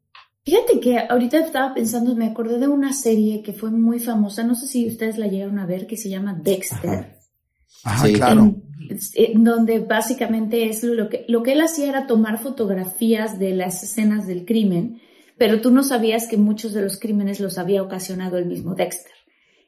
Fíjate 0.44 0.80
que 0.80 0.98
ahorita 0.98 1.40
estaba 1.40 1.74
pensando, 1.74 2.14
me 2.14 2.26
acordé 2.26 2.58
de 2.58 2.68
una 2.68 2.92
serie 2.92 3.42
que 3.42 3.52
fue 3.52 3.70
muy 3.70 3.98
famosa, 3.98 4.44
no 4.44 4.54
sé 4.54 4.66
si 4.66 4.86
ustedes 4.86 5.18
la 5.18 5.26
llegaron 5.26 5.58
a 5.58 5.66
ver, 5.66 5.86
que 5.86 5.96
se 5.96 6.08
llama 6.08 6.40
Dexter. 6.42 7.18
Ajá, 7.84 8.08
claro. 8.12 8.54
En, 9.14 9.44
donde 9.44 9.80
básicamente 9.80 10.68
es 10.68 10.82
lo 10.84 11.08
que, 11.08 11.26
lo 11.28 11.42
que 11.42 11.52
él 11.52 11.60
hacía 11.60 11.88
era 11.88 12.06
tomar 12.06 12.38
fotografías 12.38 13.38
de 13.38 13.54
las 13.54 13.82
escenas 13.82 14.26
del 14.26 14.46
crimen 14.46 15.00
pero 15.38 15.60
tú 15.60 15.70
no 15.70 15.84
sabías 15.84 16.26
que 16.26 16.36
muchos 16.36 16.72
de 16.72 16.82
los 16.82 16.98
crímenes 16.98 17.38
los 17.38 17.58
había 17.58 17.82
ocasionado 17.82 18.36
el 18.38 18.46
mismo 18.46 18.74
Dexter. 18.74 19.12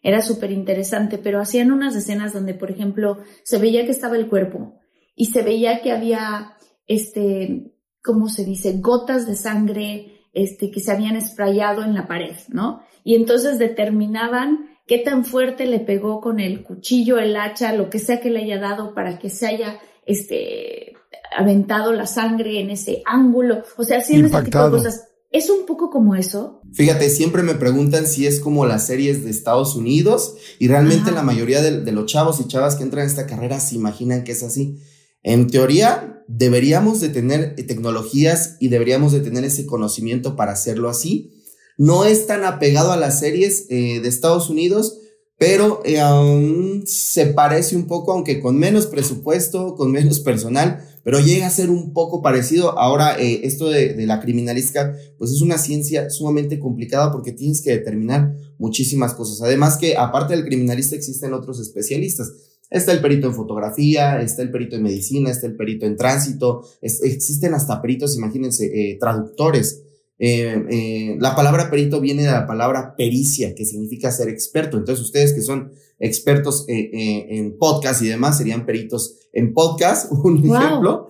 Era 0.02 0.23
súper 0.23 0.50
interesante, 0.50 1.19
pero 1.19 1.40
hacían 1.40 1.73
unas 1.73 1.95
escenas 1.95 2.33
donde, 2.33 2.54
por 2.54 2.71
ejemplo, 2.71 3.19
se 3.42 3.59
veía 3.59 3.85
que 3.85 3.92
estaba 3.92 4.16
el 4.16 4.28
cuerpo 4.28 4.80
y 5.14 5.26
se 5.26 5.42
veía 5.42 5.83
que 5.83 5.92
había, 5.92 6.57
este, 6.87 7.75
¿cómo 8.02 8.28
se 8.28 8.45
dice? 8.45 8.78
Gotas 8.78 9.26
de 9.26 9.37
sangre, 9.37 10.21
este, 10.33 10.71
que 10.71 10.80
se 10.80 10.92
habían 10.92 11.16
esprayado 11.16 11.85
en 11.85 11.95
la 11.95 12.07
pared, 12.07 12.37
¿no? 12.49 12.83
Y 13.04 13.14
entonces 13.14 13.59
determinaban 13.59 14.71
qué 14.87 14.99
tan 14.99 15.25
fuerte 15.25 15.66
le 15.66 15.80
pegó 15.80 16.21
con 16.21 16.40
el 16.40 16.62
cuchillo, 16.62 17.19
el 17.19 17.37
hacha, 17.37 17.75
lo 17.75 17.90
que 17.90 17.99
sea 17.99 18.21
que 18.21 18.30
le 18.30 18.42
haya 18.42 18.59
dado 18.59 18.95
para 18.95 19.19
que 19.19 19.28
se 19.28 19.47
haya, 19.47 19.78
este, 20.07 20.95
aventado 21.37 21.92
la 21.92 22.07
sangre 22.07 22.61
en 22.61 22.71
ese 22.71 23.02
ángulo. 23.04 23.62
O 23.76 23.85
sea, 23.85 23.99
haciendo 23.99 24.28
ese 24.28 24.42
tipo 24.42 24.64
de 24.64 24.71
cosas. 24.71 25.09
¿Es 25.30 25.49
un 25.49 25.64
poco 25.64 25.90
como 25.90 26.16
eso? 26.16 26.60
Fíjate, 26.72 27.08
siempre 27.08 27.44
me 27.44 27.54
preguntan 27.54 28.08
si 28.08 28.26
es 28.26 28.40
como 28.40 28.66
las 28.66 28.87
series 28.87 29.22
de 29.22 29.30
Estados 29.30 29.76
Unidos 29.76 30.34
y 30.58 30.66
realmente 30.66 31.12
la 31.12 31.22
mayoría 31.22 31.62
de, 31.62 31.92
los 31.92 32.06
chavos 32.06 32.40
y 32.40 32.49
chavas 32.49 32.75
que 32.75 32.82
entran 32.82 33.04
a 33.04 33.08
esta 33.08 33.26
carrera 33.26 33.60
se 33.60 33.76
imaginan 33.76 34.25
que 34.25 34.32
es 34.32 34.42
así. 34.42 34.80
En 35.22 35.49
teoría, 35.49 36.25
deberíamos 36.26 37.00
de 37.00 37.10
tener 37.10 37.54
tecnologías 37.54 38.56
y 38.58 38.68
deberíamos 38.68 39.12
de 39.12 39.20
tener 39.20 39.44
ese 39.44 39.66
conocimiento 39.66 40.34
para 40.34 40.52
hacerlo 40.52 40.88
así. 40.88 41.44
No 41.78 42.04
es 42.04 42.26
tan 42.26 42.44
apegado 42.44 42.90
a 42.90 42.96
las 42.96 43.20
series 43.20 43.66
eh, 43.70 44.00
de 44.00 44.08
Estados 44.08 44.50
Unidos, 44.50 44.99
pero 45.38 45.80
eh, 45.84 46.82
se 46.87 47.26
parece 47.26 47.76
un 47.76 47.87
poco, 47.87 48.12
aunque 48.12 48.40
con 48.40 48.58
menos 48.58 48.87
presupuesto, 48.87 49.76
con 49.76 49.92
menos 49.92 50.18
personal, 50.20 50.89
pero 51.02 51.21
llega 51.21 51.47
a 51.47 51.50
ser 51.50 51.71
un 51.71 51.92
poco 51.92 52.23
parecido. 52.23 52.78
Ahora, 52.78 53.19
eh, 53.19 53.40
esto 53.45 53.69
de, 53.69 53.95
la 54.07 54.21
criminalística, 54.21 54.95
pues 55.19 55.30
es 55.30 55.42
una 55.42 55.59
ciencia 55.59 56.11
sumamente 56.11 56.59
complicada 56.59 57.12
porque 57.12 57.33
tienes 57.33 57.62
que 57.62 57.71
determinar 57.71 58.35
muchísimas 58.59 59.14
cosas. 59.14 59.42
Además 59.42 59.76
que 59.76 59.97
aparte 59.97 60.35
del 60.35 60.45
criminalista 60.45 60.97
existen 60.97 61.33
otros 61.33 61.61
especialistas. 61.61 62.33
Está 62.71 62.92
el 62.92 63.00
perito 63.00 63.26
en 63.26 63.35
fotografía, 63.35 64.21
está 64.23 64.42
el 64.42 64.50
perito 64.50 64.76
en 64.76 64.85
medicina, 64.85 65.30
está 65.30 65.47
el 65.47 65.57
perito 65.57 65.87
en 65.87 65.97
tránsito, 65.97 66.64
existen 66.80 67.52
hasta 67.54 67.83
peritos, 67.83 68.16
imagínense, 68.16 68.66
eh, 68.66 68.97
traductores. 69.00 69.83
Eh, 70.22 70.66
eh, 70.68 71.16
la 71.18 71.34
palabra 71.34 71.70
perito 71.70 71.98
viene 71.98 72.24
de 72.24 72.30
la 72.30 72.46
palabra 72.46 72.94
pericia, 72.94 73.54
que 73.54 73.64
significa 73.64 74.12
ser 74.12 74.28
experto. 74.28 74.76
Entonces, 74.76 75.02
ustedes 75.02 75.32
que 75.32 75.40
son 75.40 75.72
expertos 75.98 76.66
eh, 76.68 77.26
en 77.30 77.56
podcast 77.56 78.02
y 78.02 78.08
demás 78.08 78.36
serían 78.36 78.66
peritos 78.66 79.16
en 79.32 79.54
podcast, 79.54 80.12
un 80.24 80.38
ejemplo. 80.38 81.08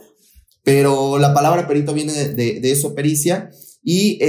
Pero 0.62 1.19
la 1.19 1.35
palabra 1.35 1.67
perito 1.67 1.93
viene 1.93 2.12
de, 2.12 2.71
eso, 2.71 2.95
pericia. 2.95 3.50
Y 3.83 4.21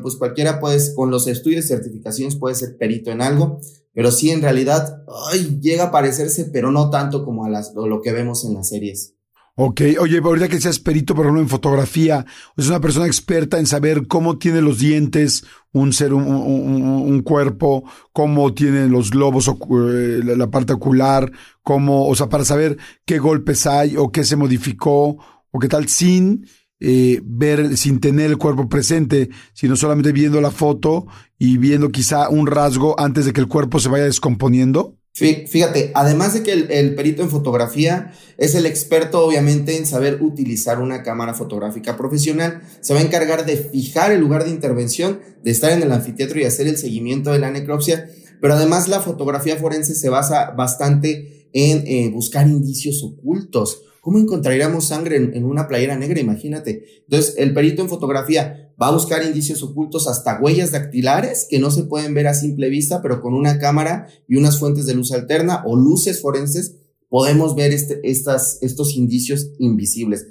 pues 0.00 0.16
cualquiera 0.16 0.58
puede, 0.58 0.78
con 0.94 1.10
los 1.10 1.26
estudios 1.26 1.66
y 1.66 1.68
certificaciones 1.68 2.34
puede 2.34 2.54
ser 2.54 2.78
perito 2.78 3.10
en 3.10 3.20
algo, 3.20 3.60
pero 3.92 4.10
sí 4.10 4.30
en 4.30 4.40
realidad 4.40 5.04
ay, 5.30 5.58
llega 5.60 5.84
a 5.84 5.90
parecerse, 5.90 6.46
pero 6.46 6.72
no 6.72 6.88
tanto 6.88 7.22
como 7.22 7.44
a 7.44 7.50
las, 7.50 7.74
lo 7.74 8.00
que 8.00 8.12
vemos 8.12 8.46
en 8.46 8.54
las 8.54 8.70
series. 8.70 9.15
Ok, 9.58 9.80
oye, 10.00 10.18
ahorita 10.18 10.48
que 10.48 10.60
seas 10.60 10.78
perito, 10.78 11.14
por 11.14 11.24
ejemplo, 11.24 11.40
en 11.40 11.48
fotografía, 11.48 12.26
es 12.58 12.68
una 12.68 12.78
persona 12.78 13.06
experta 13.06 13.58
en 13.58 13.66
saber 13.66 14.06
cómo 14.06 14.36
tiene 14.36 14.60
los 14.60 14.78
dientes 14.78 15.46
un 15.72 15.94
ser, 15.94 16.12
un, 16.12 17.22
cuerpo, 17.22 17.84
cómo 18.12 18.52
tienen 18.52 18.90
los 18.90 19.10
globos, 19.10 19.48
eh, 19.48 20.20
la 20.22 20.50
parte 20.50 20.74
ocular, 20.74 21.32
cómo, 21.62 22.06
o 22.06 22.14
sea, 22.14 22.28
para 22.28 22.44
saber 22.44 22.76
qué 23.06 23.18
golpes 23.18 23.66
hay 23.66 23.96
o 23.96 24.12
qué 24.12 24.24
se 24.24 24.36
modificó 24.36 25.16
o 25.50 25.58
qué 25.58 25.68
tal, 25.68 25.88
sin 25.88 26.46
eh, 26.78 27.22
ver, 27.24 27.78
sin 27.78 27.98
tener 27.98 28.30
el 28.30 28.36
cuerpo 28.36 28.68
presente, 28.68 29.30
sino 29.54 29.74
solamente 29.74 30.12
viendo 30.12 30.38
la 30.42 30.50
foto 30.50 31.06
y 31.38 31.56
viendo 31.56 31.90
quizá 31.90 32.28
un 32.28 32.46
rasgo 32.46 32.94
antes 33.00 33.24
de 33.24 33.32
que 33.32 33.40
el 33.40 33.48
cuerpo 33.48 33.80
se 33.80 33.88
vaya 33.88 34.04
descomponiendo. 34.04 34.98
Fíjate, 35.16 35.92
además 35.94 36.34
de 36.34 36.42
que 36.42 36.52
el, 36.52 36.94
perito 36.94 37.22
en 37.22 37.30
fotografía 37.30 38.12
es 38.36 38.54
el 38.54 38.66
experto 38.66 39.24
obviamente 39.24 39.78
en 39.78 39.86
saber 39.86 40.18
utilizar 40.20 40.78
una 40.78 41.02
cámara 41.02 41.32
fotográfica 41.32 41.96
profesional, 41.96 42.60
se 42.82 42.92
va 42.92 43.00
a 43.00 43.02
encargar 43.02 43.46
de 43.46 43.56
fijar 43.56 44.12
el 44.12 44.20
lugar 44.20 44.44
de 44.44 44.50
intervención, 44.50 45.20
de 45.42 45.50
estar 45.50 45.72
en 45.72 45.82
el 45.82 45.90
anfiteatro 45.90 46.38
y 46.38 46.44
hacer 46.44 46.66
el 46.66 46.76
seguimiento 46.76 47.32
de 47.32 47.38
la 47.38 47.50
necropsia, 47.50 48.10
pero 48.42 48.52
además 48.52 48.88
la 48.88 49.00
fotografía 49.00 49.56
forense 49.56 49.94
se 49.94 50.10
basa 50.10 50.50
bastante 50.50 51.48
en 51.54 51.86
eh, 51.86 52.10
buscar 52.12 52.46
indicios 52.46 53.02
ocultos. 53.02 53.84
¿Cómo 54.02 54.18
encontraríamos 54.18 54.84
sangre 54.84 55.16
en, 55.16 55.44
una 55.46 55.66
playera 55.66 55.96
negra? 55.96 56.20
Imagínate. 56.20 56.84
Entonces, 57.08 57.36
el 57.38 57.54
perito 57.54 57.80
en 57.80 57.88
fotografía 57.88 58.65
va 58.80 58.88
a 58.88 58.92
buscar 58.92 59.24
indicios 59.24 59.62
ocultos 59.62 60.06
hasta 60.06 60.40
huellas 60.40 60.72
dactilares 60.72 61.46
que 61.48 61.58
no 61.58 61.70
se 61.70 61.84
pueden 61.84 62.14
ver 62.14 62.26
a 62.26 62.34
simple 62.34 62.68
vista, 62.68 63.02
pero 63.02 63.22
con 63.22 63.34
una 63.34 63.58
cámara 63.58 64.08
y 64.28 64.36
unas 64.36 64.58
fuentes 64.58 64.86
de 64.86 64.94
luz 64.94 65.12
alterna 65.12 65.62
o 65.66 65.76
luces 65.76 66.20
forenses 66.20 66.76
podemos 67.08 67.54
ver 67.54 67.72
este, 67.72 68.00
estas, 68.02 68.58
estos 68.62 68.94
indicios 68.94 69.50
invisibles. 69.58 70.26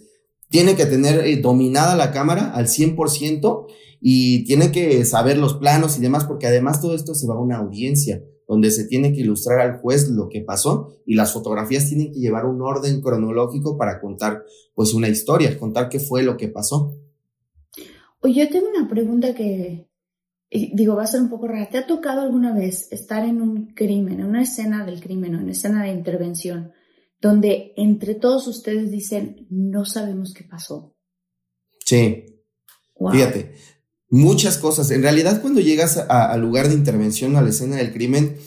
Tiene 0.49 0.75
que 0.75 0.85
tener 0.85 1.25
eh, 1.25 1.37
dominada 1.37 1.95
la 1.95 2.11
cámara 2.11 2.51
al 2.53 2.67
100% 2.67 3.65
y 3.99 4.43
tiene 4.45 4.71
que 4.71 5.03
saber 5.05 5.37
los 5.37 5.55
planos 5.55 5.97
y 5.97 6.01
demás, 6.01 6.25
porque 6.25 6.47
además 6.47 6.81
todo 6.81 6.95
esto 6.95 7.15
se 7.15 7.27
va 7.27 7.35
a 7.35 7.39
una 7.39 7.57
audiencia 7.57 8.23
donde 8.47 8.69
se 8.69 8.85
tiene 8.85 9.11
que 9.13 9.21
ilustrar 9.21 9.59
al 9.59 9.79
juez 9.79 10.09
lo 10.09 10.29
que 10.29 10.41
pasó 10.41 10.89
y 11.05 11.15
las 11.15 11.33
fotografías 11.33 11.89
tienen 11.89 12.11
que 12.11 12.19
llevar 12.19 12.45
un 12.45 12.61
orden 12.61 13.01
cronológico 13.01 13.77
para 13.77 13.99
contar 13.99 14.43
pues 14.75 14.93
una 14.93 15.09
historia, 15.09 15.57
contar 15.57 15.89
qué 15.89 15.99
fue 15.99 16.21
lo 16.21 16.37
que 16.37 16.47
pasó. 16.49 16.93
Oye, 18.25 18.41
yo 18.41 18.49
tengo 18.49 18.69
una 18.75 18.89
pregunta 18.89 19.35
que 19.35 19.87
digo 20.49 20.95
va 20.95 21.03
a 21.03 21.07
ser 21.07 21.21
un 21.21 21.29
poco 21.29 21.47
rara. 21.47 21.69
¿Te 21.69 21.77
ha 21.77 21.85
tocado 21.85 22.21
alguna 22.21 22.55
vez 22.55 22.91
estar 22.91 23.23
en 23.23 23.39
un 23.39 23.67
crimen, 23.75 24.19
en 24.19 24.25
una 24.25 24.41
escena 24.41 24.83
del 24.83 24.99
crimen 24.99 25.35
o 25.35 25.37
en 25.37 25.43
una 25.43 25.51
escena 25.51 25.83
de 25.83 25.91
intervención 25.91 26.71
donde 27.21 27.73
entre 27.77 28.15
todos 28.15 28.47
ustedes 28.47 28.89
dicen 28.89 29.45
no 29.51 29.85
sabemos 29.85 30.33
qué 30.33 30.43
pasó? 30.43 30.95
Sí. 31.85 32.25
Fíjate, 33.11 33.53
muchas 34.09 34.57
cosas. 34.57 34.89
En 34.89 35.03
realidad, 35.03 35.39
cuando 35.39 35.61
llegas 35.61 35.97
al 35.97 36.41
lugar 36.41 36.67
de 36.67 36.73
intervención, 36.73 37.35
a 37.35 37.43
la 37.43 37.49
escena 37.49 37.75
del 37.75 37.93
crimen, 37.93 38.37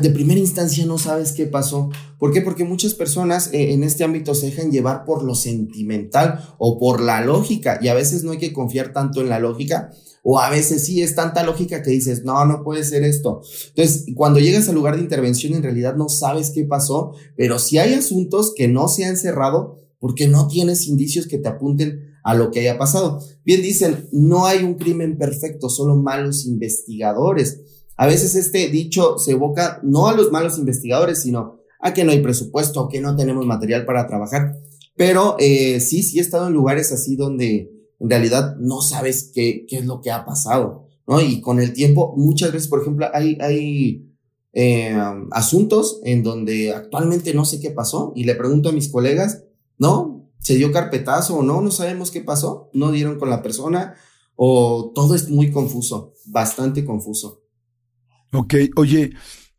de 0.00 0.10
primera 0.10 0.40
instancia 0.40 0.84
no 0.86 0.98
sabes 0.98 1.32
qué 1.32 1.46
pasó. 1.46 1.90
¿Por 2.18 2.32
qué? 2.32 2.42
Porque 2.42 2.64
muchas 2.64 2.94
personas 2.94 3.50
eh, 3.52 3.72
en 3.72 3.84
este 3.84 4.04
ámbito 4.04 4.34
se 4.34 4.46
dejan 4.46 4.72
llevar 4.72 5.04
por 5.04 5.22
lo 5.22 5.34
sentimental 5.34 6.54
o 6.58 6.78
por 6.78 7.00
la 7.00 7.20
lógica 7.20 7.78
y 7.80 7.88
a 7.88 7.94
veces 7.94 8.24
no 8.24 8.32
hay 8.32 8.38
que 8.38 8.52
confiar 8.52 8.92
tanto 8.92 9.20
en 9.20 9.28
la 9.28 9.38
lógica 9.38 9.90
o 10.24 10.40
a 10.40 10.50
veces 10.50 10.84
sí 10.84 11.00
es 11.00 11.14
tanta 11.14 11.44
lógica 11.44 11.82
que 11.82 11.90
dices, 11.90 12.24
no, 12.24 12.44
no 12.44 12.64
puede 12.64 12.82
ser 12.82 13.04
esto. 13.04 13.40
Entonces, 13.68 14.06
cuando 14.14 14.40
llegas 14.40 14.68
al 14.68 14.74
lugar 14.74 14.96
de 14.96 15.02
intervención 15.02 15.54
en 15.54 15.62
realidad 15.62 15.94
no 15.94 16.08
sabes 16.08 16.50
qué 16.50 16.64
pasó, 16.64 17.12
pero 17.36 17.58
si 17.58 17.78
hay 17.78 17.94
asuntos 17.94 18.52
que 18.54 18.68
no 18.68 18.88
se 18.88 19.04
han 19.04 19.16
cerrado 19.16 19.78
porque 20.00 20.28
no 20.28 20.48
tienes 20.48 20.86
indicios 20.86 21.26
que 21.26 21.38
te 21.38 21.48
apunten 21.48 22.08
a 22.24 22.34
lo 22.34 22.50
que 22.50 22.60
haya 22.60 22.78
pasado. 22.78 23.22
Bien 23.44 23.62
dicen, 23.62 24.08
no 24.12 24.46
hay 24.46 24.62
un 24.62 24.74
crimen 24.74 25.16
perfecto, 25.16 25.70
solo 25.70 25.96
malos 25.96 26.46
investigadores. 26.46 27.60
A 27.98 28.06
veces 28.06 28.36
este 28.36 28.68
dicho 28.68 29.18
se 29.18 29.32
evoca 29.32 29.80
no 29.82 30.06
a 30.06 30.14
los 30.14 30.30
malos 30.30 30.56
investigadores, 30.56 31.20
sino 31.20 31.58
a 31.80 31.92
que 31.92 32.04
no 32.04 32.12
hay 32.12 32.22
presupuesto, 32.22 32.88
que 32.88 33.00
no 33.00 33.16
tenemos 33.16 33.44
material 33.44 33.84
para 33.84 34.06
trabajar. 34.06 34.54
Pero 34.96 35.34
eh, 35.40 35.80
sí, 35.80 36.04
sí 36.04 36.18
he 36.18 36.22
estado 36.22 36.46
en 36.46 36.52
lugares 36.52 36.92
así 36.92 37.16
donde 37.16 37.72
en 37.98 38.08
realidad 38.08 38.56
no 38.60 38.82
sabes 38.82 39.32
qué, 39.34 39.66
qué 39.68 39.78
es 39.78 39.86
lo 39.86 40.00
que 40.00 40.12
ha 40.12 40.24
pasado, 40.24 40.86
¿no? 41.08 41.20
Y 41.20 41.40
con 41.40 41.58
el 41.58 41.72
tiempo, 41.72 42.14
muchas 42.16 42.52
veces, 42.52 42.68
por 42.68 42.80
ejemplo, 42.80 43.08
hay, 43.12 43.36
hay 43.40 44.08
eh, 44.52 44.96
asuntos 45.32 46.00
en 46.04 46.22
donde 46.22 46.72
actualmente 46.72 47.34
no 47.34 47.44
sé 47.44 47.58
qué 47.58 47.70
pasó 47.70 48.12
y 48.14 48.24
le 48.24 48.36
pregunto 48.36 48.68
a 48.68 48.72
mis 48.72 48.88
colegas, 48.88 49.42
no, 49.76 50.30
se 50.38 50.54
dio 50.54 50.70
carpetazo 50.70 51.38
o 51.38 51.42
no, 51.42 51.60
no 51.62 51.72
sabemos 51.72 52.12
qué 52.12 52.20
pasó, 52.20 52.70
no 52.72 52.92
dieron 52.92 53.18
con 53.18 53.28
la 53.28 53.42
persona 53.42 53.96
o 54.36 54.92
todo 54.94 55.16
es 55.16 55.28
muy 55.28 55.50
confuso, 55.50 56.14
bastante 56.26 56.84
confuso. 56.84 57.42
Ok, 58.32 58.54
oye, 58.76 59.12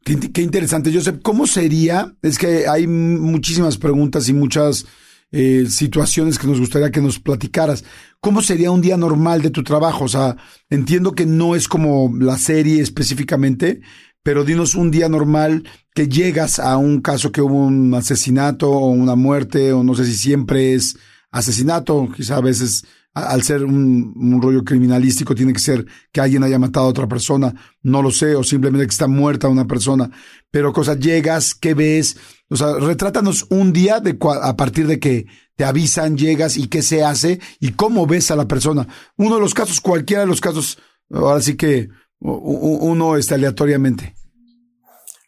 qué, 0.03 0.41
interesante, 0.41 0.93
Joseph, 0.93 1.19
¿cómo 1.23 1.47
sería? 1.47 2.15
Es 2.21 2.37
que 2.37 2.67
hay 2.67 2.85
muchísimas 2.87 3.77
preguntas 3.77 4.29
y 4.29 4.33
muchas 4.33 4.85
eh, 5.31 5.65
situaciones 5.67 6.37
que 6.37 6.47
nos 6.47 6.59
gustaría 6.59 6.91
que 6.91 7.01
nos 7.01 7.19
platicaras. 7.19 7.83
¿Cómo 8.19 8.41
sería 8.41 8.71
un 8.71 8.81
día 8.81 8.95
normal 8.95 9.41
de 9.41 9.49
tu 9.49 9.63
trabajo? 9.63 10.05
O 10.05 10.07
sea, 10.07 10.37
entiendo 10.69 11.13
que 11.13 11.25
no 11.25 11.55
es 11.55 11.67
como 11.67 12.13
la 12.19 12.37
serie 12.37 12.81
específicamente, 12.81 13.81
pero 14.21 14.43
dinos 14.43 14.75
un 14.75 14.91
día 14.91 15.09
normal 15.09 15.63
que 15.95 16.07
llegas 16.07 16.59
a 16.59 16.77
un 16.77 17.01
caso 17.01 17.31
que 17.31 17.41
hubo 17.41 17.65
un 17.65 17.93
asesinato 17.95 18.69
o 18.69 18.89
una 18.89 19.15
muerte, 19.15 19.73
o 19.73 19.83
no 19.83 19.95
sé 19.95 20.05
si 20.05 20.15
siempre 20.15 20.73
es 20.73 20.97
asesinato, 21.31 22.09
quizá 22.15 22.37
a 22.37 22.41
veces 22.41 22.85
al 23.27 23.43
ser 23.43 23.63
un, 23.63 24.39
rollo 24.41 24.63
criminalístico, 24.63 25.35
tiene 25.35 25.53
que 25.53 25.59
ser 25.59 25.85
que 26.11 26.21
alguien 26.21 26.43
haya 26.43 26.59
matado 26.59 26.85
a 26.85 26.89
otra 26.89 27.07
persona, 27.07 27.53
no 27.81 28.01
lo 28.01 28.11
sé, 28.11 28.35
o 28.35 28.43
simplemente 28.43 28.85
que 28.87 28.91
está 28.91 29.07
muerta 29.07 29.47
una 29.47 29.67
persona. 29.67 30.09
Pero, 30.51 30.73
cosa, 30.73 30.95
llegas, 30.95 31.55
¿qué 31.55 31.73
ves? 31.73 32.17
O 32.49 32.55
sea, 32.55 32.73
retrátanos 32.75 33.45
un 33.49 33.73
día 33.73 33.99
de 33.99 34.17
a 34.41 34.57
partir 34.57 34.87
de 34.87 34.99
que 34.99 35.27
te 35.55 35.65
avisan, 35.65 36.17
llegas 36.17 36.57
y 36.57 36.67
qué 36.67 36.81
se 36.81 37.03
hace 37.03 37.39
y 37.59 37.71
cómo 37.71 38.07
ves 38.07 38.31
a 38.31 38.35
la 38.35 38.47
persona. 38.47 38.87
Uno 39.17 39.35
de 39.35 39.41
los 39.41 39.53
casos, 39.53 39.81
cualquiera 39.81 40.21
de 40.21 40.27
los 40.27 40.41
casos, 40.41 40.79
ahora 41.11 41.41
sí 41.41 41.55
que 41.55 41.89
uno 42.19 43.17
está 43.17 43.35
aleatoriamente. 43.35 44.15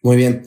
Muy 0.01 0.15
bien. 0.15 0.43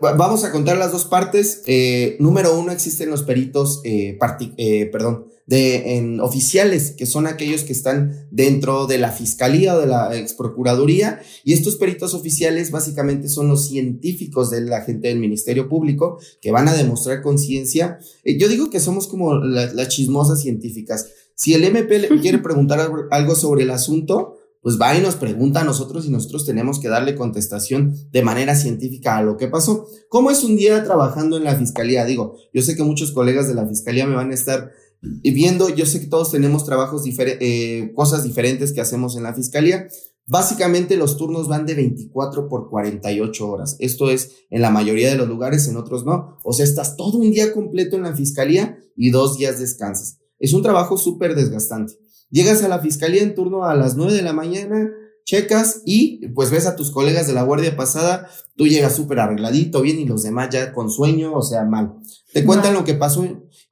Vamos 0.00 0.44
a 0.44 0.52
contar 0.52 0.78
las 0.78 0.92
dos 0.92 1.04
partes. 1.04 1.62
Eh, 1.66 2.16
número 2.20 2.58
uno, 2.58 2.70
existen 2.70 3.10
los 3.10 3.22
peritos, 3.22 3.80
eh, 3.84 4.18
eh, 4.56 4.86
perdón, 4.86 5.26
de 5.46 5.96
en 5.96 6.20
oficiales, 6.20 6.92
que 6.92 7.06
son 7.06 7.26
aquellos 7.26 7.64
que 7.64 7.72
están 7.72 8.28
dentro 8.30 8.86
de 8.86 8.98
la 8.98 9.10
fiscalía 9.10 9.74
o 9.74 9.80
de 9.80 9.86
la 9.86 10.16
exprocuraduría. 10.16 11.20
Y 11.42 11.52
estos 11.52 11.76
peritos 11.76 12.14
oficiales 12.14 12.70
básicamente 12.70 13.28
son 13.28 13.48
los 13.48 13.66
científicos 13.66 14.50
de 14.50 14.60
la 14.60 14.82
gente 14.82 15.08
del 15.08 15.18
Ministerio 15.18 15.68
Público 15.68 16.20
que 16.40 16.52
van 16.52 16.68
a 16.68 16.74
demostrar 16.74 17.22
conciencia. 17.22 17.98
yo 18.24 18.48
digo 18.48 18.70
que 18.70 18.80
somos 18.80 19.08
como 19.08 19.34
las 19.34 19.88
chismosas 19.88 20.40
científicas. 20.40 21.08
Si 21.34 21.54
el 21.54 21.64
MP 21.64 21.98
le 21.98 22.08
quiere 22.20 22.38
preguntar 22.38 22.90
algo 23.10 23.34
sobre 23.34 23.64
el 23.64 23.70
asunto, 23.70 24.37
pues 24.68 24.78
va 24.78 24.94
y 24.94 25.00
nos 25.00 25.16
pregunta 25.16 25.62
a 25.62 25.64
nosotros 25.64 26.04
y 26.04 26.10
nosotros 26.10 26.44
tenemos 26.44 26.78
que 26.78 26.90
darle 26.90 27.14
contestación 27.14 27.94
de 28.12 28.22
manera 28.22 28.54
científica 28.54 29.16
a 29.16 29.22
lo 29.22 29.38
que 29.38 29.48
pasó. 29.48 29.86
¿Cómo 30.10 30.30
es 30.30 30.44
un 30.44 30.56
día 30.56 30.84
trabajando 30.84 31.38
en 31.38 31.44
la 31.44 31.56
fiscalía? 31.56 32.04
Digo, 32.04 32.34
yo 32.52 32.60
sé 32.60 32.76
que 32.76 32.82
muchos 32.82 33.12
colegas 33.12 33.48
de 33.48 33.54
la 33.54 33.66
fiscalía 33.66 34.06
me 34.06 34.14
van 34.14 34.30
a 34.30 34.34
estar 34.34 34.70
viendo, 35.00 35.70
yo 35.70 35.86
sé 35.86 36.00
que 36.00 36.06
todos 36.08 36.32
tenemos 36.32 36.66
trabajos 36.66 37.04
diferentes, 37.04 37.38
eh, 37.40 37.92
cosas 37.94 38.24
diferentes 38.24 38.74
que 38.74 38.82
hacemos 38.82 39.16
en 39.16 39.22
la 39.22 39.32
fiscalía. 39.32 39.88
Básicamente 40.26 40.98
los 40.98 41.16
turnos 41.16 41.48
van 41.48 41.64
de 41.64 41.74
24 41.74 42.50
por 42.50 42.68
48 42.68 43.50
horas. 43.50 43.76
Esto 43.78 44.10
es 44.10 44.32
en 44.50 44.60
la 44.60 44.70
mayoría 44.70 45.08
de 45.08 45.16
los 45.16 45.28
lugares, 45.28 45.66
en 45.66 45.78
otros 45.78 46.04
no. 46.04 46.36
O 46.44 46.52
sea, 46.52 46.66
estás 46.66 46.94
todo 46.94 47.16
un 47.16 47.30
día 47.30 47.54
completo 47.54 47.96
en 47.96 48.02
la 48.02 48.14
fiscalía 48.14 48.76
y 48.94 49.08
dos 49.08 49.38
días 49.38 49.60
descansas. 49.60 50.18
Es 50.38 50.52
un 50.52 50.62
trabajo 50.62 50.98
súper 50.98 51.34
desgastante. 51.34 51.94
Llegas 52.30 52.62
a 52.62 52.68
la 52.68 52.80
fiscalía 52.80 53.22
en 53.22 53.34
turno 53.34 53.64
a 53.64 53.74
las 53.74 53.96
9 53.96 54.12
de 54.12 54.22
la 54.22 54.32
mañana, 54.32 54.90
checas 55.24 55.82
y 55.84 56.26
pues 56.28 56.50
ves 56.50 56.66
a 56.66 56.74
tus 56.74 56.90
colegas 56.90 57.26
de 57.26 57.34
la 57.34 57.42
guardia 57.42 57.76
pasada, 57.76 58.30
tú 58.56 58.66
llegas 58.66 58.96
súper 58.96 59.20
arregladito, 59.20 59.82
bien, 59.82 59.98
y 59.98 60.06
los 60.06 60.22
demás 60.22 60.48
ya 60.50 60.72
con 60.72 60.90
sueño, 60.90 61.34
o 61.34 61.42
sea, 61.42 61.64
mal. 61.64 61.96
Te 62.32 62.44
cuentan 62.44 62.72
lo 62.72 62.84
que 62.84 62.94
pasó, 62.94 63.26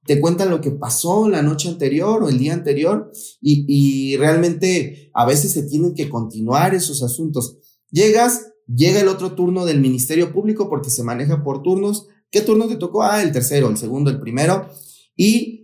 te 0.04 0.20
cuentan 0.20 0.50
lo 0.50 0.60
que 0.60 0.70
pasó 0.70 1.28
la 1.28 1.40
noche 1.40 1.70
anterior 1.70 2.22
o 2.22 2.28
el 2.28 2.38
día 2.38 2.52
anterior 2.52 3.10
y, 3.40 3.64
y 3.68 4.16
realmente 4.18 5.10
a 5.14 5.24
veces 5.24 5.52
se 5.52 5.62
tienen 5.62 5.94
que 5.94 6.10
continuar 6.10 6.74
esos 6.74 7.02
asuntos. 7.02 7.56
Llegas, 7.90 8.52
llega 8.66 9.00
el 9.00 9.08
otro 9.08 9.34
turno 9.34 9.64
del 9.64 9.80
Ministerio 9.80 10.34
Público 10.34 10.68
porque 10.68 10.90
se 10.90 11.04
maneja 11.04 11.42
por 11.42 11.62
turnos. 11.62 12.08
¿Qué 12.30 12.42
turno 12.42 12.68
te 12.68 12.76
tocó? 12.76 13.02
Ah, 13.02 13.22
el 13.22 13.32
tercero, 13.32 13.70
el 13.70 13.78
segundo, 13.78 14.10
el 14.10 14.20
primero. 14.20 14.68
Y 15.16 15.55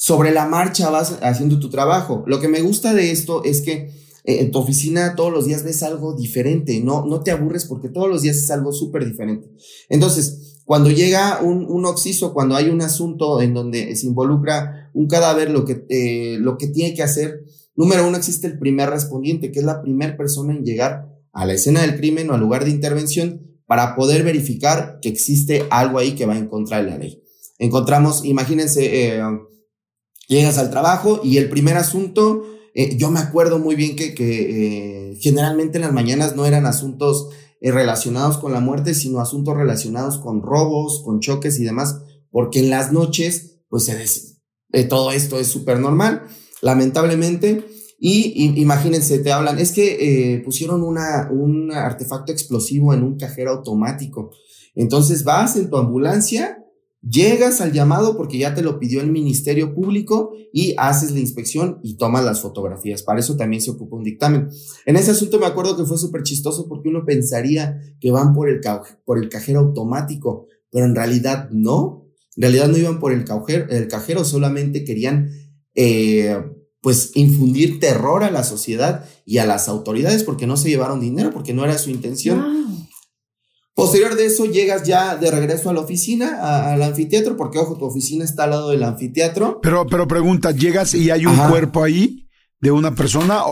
sobre 0.00 0.32
la 0.32 0.46
marcha 0.46 0.88
vas 0.88 1.18
haciendo 1.20 1.58
tu 1.58 1.68
trabajo. 1.68 2.24
Lo 2.26 2.40
que 2.40 2.48
me 2.48 2.62
gusta 2.62 2.94
de 2.94 3.10
esto 3.10 3.44
es 3.44 3.60
que 3.60 3.90
eh, 4.24 4.40
en 4.40 4.50
tu 4.50 4.58
oficina 4.58 5.14
todos 5.14 5.30
los 5.30 5.44
días 5.44 5.62
ves 5.62 5.82
algo 5.82 6.14
diferente, 6.14 6.80
no, 6.80 7.04
no 7.04 7.20
te 7.20 7.32
aburres 7.32 7.66
porque 7.66 7.90
todos 7.90 8.08
los 8.08 8.22
días 8.22 8.38
es 8.38 8.50
algo 8.50 8.72
súper 8.72 9.04
diferente. 9.04 9.50
Entonces, 9.90 10.62
cuando 10.64 10.90
llega 10.90 11.42
un, 11.42 11.66
un 11.68 11.84
oxiso, 11.84 12.32
cuando 12.32 12.56
hay 12.56 12.70
un 12.70 12.80
asunto 12.80 13.42
en 13.42 13.52
donde 13.52 13.94
se 13.94 14.06
involucra 14.06 14.90
un 14.94 15.06
cadáver, 15.06 15.50
lo 15.50 15.66
que, 15.66 15.84
eh, 15.90 16.38
lo 16.40 16.56
que 16.56 16.68
tiene 16.68 16.94
que 16.94 17.02
hacer, 17.02 17.44
número 17.76 18.08
uno, 18.08 18.16
existe 18.16 18.46
el 18.46 18.58
primer 18.58 18.88
respondiente, 18.88 19.52
que 19.52 19.58
es 19.58 19.66
la 19.66 19.82
primera 19.82 20.16
persona 20.16 20.54
en 20.54 20.64
llegar 20.64 21.10
a 21.34 21.44
la 21.44 21.52
escena 21.52 21.82
del 21.82 21.96
crimen 21.96 22.30
o 22.30 22.34
al 22.34 22.40
lugar 22.40 22.64
de 22.64 22.70
intervención 22.70 23.42
para 23.66 23.94
poder 23.96 24.24
verificar 24.24 24.98
que 25.02 25.10
existe 25.10 25.66
algo 25.68 25.98
ahí 25.98 26.12
que 26.12 26.24
va 26.24 26.38
en 26.38 26.48
contra 26.48 26.78
de 26.78 26.90
la 26.90 26.96
ley. 26.96 27.22
Encontramos, 27.58 28.24
imagínense, 28.24 29.16
eh, 29.16 29.22
Llegas 30.30 30.58
al 30.58 30.70
trabajo 30.70 31.20
y 31.24 31.38
el 31.38 31.48
primer 31.48 31.76
asunto, 31.76 32.44
eh, 32.72 32.96
yo 32.96 33.10
me 33.10 33.18
acuerdo 33.18 33.58
muy 33.58 33.74
bien 33.74 33.96
que, 33.96 34.14
que 34.14 35.10
eh, 35.10 35.16
generalmente 35.20 35.78
en 35.78 35.82
las 35.82 35.92
mañanas 35.92 36.36
no 36.36 36.46
eran 36.46 36.66
asuntos 36.66 37.30
eh, 37.60 37.72
relacionados 37.72 38.38
con 38.38 38.52
la 38.52 38.60
muerte, 38.60 38.94
sino 38.94 39.18
asuntos 39.18 39.56
relacionados 39.56 40.18
con 40.18 40.40
robos, 40.40 41.02
con 41.04 41.18
choques 41.18 41.58
y 41.58 41.64
demás, 41.64 42.02
porque 42.30 42.60
en 42.60 42.70
las 42.70 42.92
noches, 42.92 43.58
pues 43.68 43.90
todo 44.88 45.10
esto 45.10 45.40
es 45.40 45.48
súper 45.48 45.80
normal, 45.80 46.22
lamentablemente. 46.62 47.66
Y, 47.98 48.60
imagínense, 48.60 49.18
te 49.18 49.32
hablan, 49.32 49.58
es 49.58 49.72
que 49.72 50.40
pusieron 50.44 50.84
una, 50.84 51.28
un 51.32 51.72
artefacto 51.72 52.30
explosivo 52.30 52.94
en 52.94 53.02
un 53.02 53.18
cajero 53.18 53.50
automático. 53.50 54.30
Entonces 54.76 55.24
vas 55.24 55.56
en 55.56 55.68
tu 55.68 55.76
ambulancia 55.76 56.59
Llegas 57.02 57.62
al 57.62 57.72
llamado 57.72 58.16
porque 58.16 58.36
ya 58.36 58.54
te 58.54 58.62
lo 58.62 58.78
pidió 58.78 59.00
el 59.00 59.10
Ministerio 59.10 59.74
Público 59.74 60.32
y 60.52 60.74
haces 60.76 61.12
la 61.12 61.20
inspección 61.20 61.80
y 61.82 61.96
tomas 61.96 62.24
las 62.24 62.42
fotografías. 62.42 63.02
Para 63.02 63.20
eso 63.20 63.36
también 63.36 63.62
se 63.62 63.70
ocupa 63.70 63.96
un 63.96 64.04
dictamen. 64.04 64.50
En 64.84 64.96
ese 64.96 65.12
asunto 65.12 65.38
me 65.38 65.46
acuerdo 65.46 65.76
que 65.78 65.84
fue 65.84 65.96
súper 65.96 66.22
chistoso 66.22 66.68
porque 66.68 66.90
uno 66.90 67.06
pensaría 67.06 67.80
que 68.00 68.10
van 68.10 68.34
por 68.34 68.50
el, 68.50 68.60
por 69.06 69.18
el 69.18 69.30
cajero 69.30 69.60
automático, 69.60 70.46
pero 70.70 70.84
en 70.84 70.94
realidad 70.94 71.48
no. 71.50 72.06
En 72.36 72.42
realidad 72.42 72.68
no 72.68 72.76
iban 72.76 73.00
por 73.00 73.12
el 73.12 73.24
cajero, 73.24 73.66
el 73.70 73.88
cajero 73.88 74.24
solamente 74.24 74.84
querían 74.84 75.30
eh, 75.74 76.36
pues 76.82 77.12
infundir 77.14 77.80
terror 77.80 78.24
a 78.24 78.30
la 78.30 78.44
sociedad 78.44 79.06
y 79.24 79.38
a 79.38 79.46
las 79.46 79.68
autoridades 79.68 80.22
porque 80.22 80.46
no 80.46 80.58
se 80.58 80.68
llevaron 80.68 81.00
dinero, 81.00 81.30
porque 81.32 81.54
no 81.54 81.64
era 81.64 81.78
su 81.78 81.90
intención. 81.90 82.86
Posterior 83.74 84.14
de 84.14 84.26
eso, 84.26 84.44
llegas 84.44 84.82
ya 84.82 85.16
de 85.16 85.30
regreso 85.30 85.70
a 85.70 85.72
la 85.72 85.80
oficina, 85.80 86.72
al 86.72 86.82
anfiteatro, 86.82 87.36
porque 87.36 87.58
ojo, 87.58 87.76
tu 87.76 87.84
oficina 87.86 88.24
está 88.24 88.44
al 88.44 88.50
lado 88.50 88.70
del 88.70 88.82
anfiteatro. 88.82 89.60
Pero, 89.62 89.86
pero 89.86 90.06
pregunta, 90.06 90.50
¿llegas 90.50 90.94
y 90.94 91.10
hay 91.10 91.24
un 91.24 91.36
cuerpo 91.36 91.82
ahí 91.82 92.28
de 92.60 92.70
una 92.70 92.94
persona? 92.94 93.42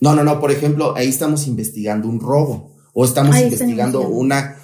No, 0.00 0.14
no, 0.14 0.22
no. 0.22 0.40
Por 0.40 0.50
ejemplo, 0.50 0.94
ahí 0.96 1.08
estamos 1.08 1.46
investigando 1.46 2.08
un 2.08 2.20
robo 2.20 2.76
o 2.92 3.04
estamos 3.04 3.38
investigando 3.38 4.02
una, 4.02 4.56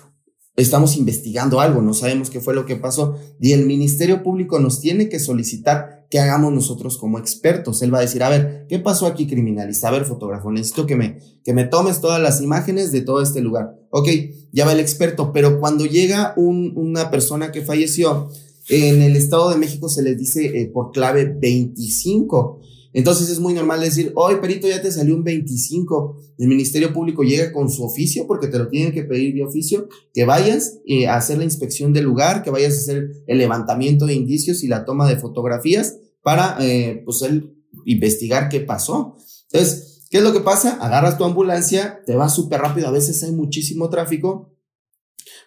estamos 0.57 0.97
investigando 0.97 1.61
algo, 1.61 1.81
no 1.81 1.95
sabemos 1.95 2.29
qué 2.29 2.41
fue 2.41 2.55
lo 2.55 2.67
que 2.67 2.77
pasó 2.77 3.17
y 3.41 3.53
el 3.53 3.65
Ministerio 3.67 4.23
Público 4.23 4.59
nos 4.59 4.81
tiene 4.81 5.09
que 5.09 5.19
solicitar 5.19 6.07
que 6.11 6.19
hagamos 6.19 6.53
nosotros 6.53 6.99
como 6.99 7.19
expertos. 7.19 7.81
Él 7.81 7.93
va 7.93 7.99
a 7.99 8.03
decir, 8.03 8.23
a 8.23 8.29
ver, 8.29 8.67
¿qué 8.69 8.79
pasó 8.79 9.07
aquí 9.07 9.27
criminalista? 9.27 9.89
A 9.89 9.93
ver, 9.93 10.05
fotógrafo, 10.05 10.53
necesito 10.53 10.85
que 10.85 10.95
me, 10.95 11.19
que 11.43 11.55
me 11.55 11.65
tomes 11.65 12.03
todas 12.03 12.21
las 12.21 12.43
imágenes 12.43 12.93
de 12.93 13.01
todo 13.01 13.23
este 13.23 13.41
lugar. 13.41 13.75
Ok, 13.91 14.09
ya 14.53 14.67
va 14.67 14.73
el 14.73 14.81
experto, 14.81 15.33
pero 15.33 15.59
cuando 15.59 15.87
llega 15.87 16.35
un, 16.37 16.75
una 16.77 17.11
persona 17.11 17.51
que 17.51 17.63
falleció, 17.63 18.29
en 18.69 19.03
el 19.03 19.17
Estado 19.17 19.51
de 19.51 19.57
México 19.57 19.89
se 19.89 20.03
les 20.03 20.17
dice 20.17 20.47
eh, 20.47 20.67
por 20.67 20.93
clave 20.93 21.25
25. 21.25 22.61
Entonces 22.93 23.31
es 23.31 23.41
muy 23.41 23.55
normal 23.55 23.81
decir, 23.81 24.13
hoy 24.17 24.37
perito 24.37 24.69
ya 24.69 24.83
te 24.83 24.93
salió 24.93 25.15
un 25.15 25.25
25. 25.25 26.17
El 26.39 26.49
Ministerio 26.49 26.93
Público 26.93 27.23
llega 27.23 27.53
con 27.53 27.71
su 27.71 27.85
oficio, 27.85 28.27
porque 28.27 28.49
te 28.49 28.59
lo 28.59 28.69
tienen 28.69 28.93
que 28.93 29.05
pedir 29.05 29.35
de 29.35 29.45
oficio, 29.45 29.89
que 30.13 30.25
vayas 30.25 30.79
eh, 30.87 31.09
a 31.09 31.17
hacer 31.17 31.39
la 31.39 31.45
inspección 31.45 31.93
del 31.93 32.05
lugar, 32.05 32.43
que 32.43 32.51
vayas 32.51 32.75
a 32.75 32.79
hacer 32.79 33.25
el 33.27 33.39
levantamiento 33.39 34.07
de 34.07 34.15
indicios 34.15 34.63
y 34.63 34.69
la 34.69 34.85
toma 34.85 35.09
de 35.09 35.17
fotografías 35.17 35.97
para, 36.23 36.57
eh, 36.61 37.03
pues, 37.05 37.25
investigar 37.87 38.49
qué 38.49 38.61
pasó. 38.61 39.17
Entonces, 39.51 40.03
¿qué 40.11 40.19
es 40.19 40.25
lo 40.25 40.33
que 40.33 40.41
pasa? 40.41 40.77
Agarras 40.81 41.17
tu 41.17 41.25
ambulancia, 41.25 42.03
te 42.07 42.15
vas 42.15 42.35
súper 42.35 42.61
rápido, 42.61 42.89
a 42.89 42.93
veces 42.93 43.23
hay 43.23 43.33
muchísimo 43.33 43.89
tráfico, 43.89 44.55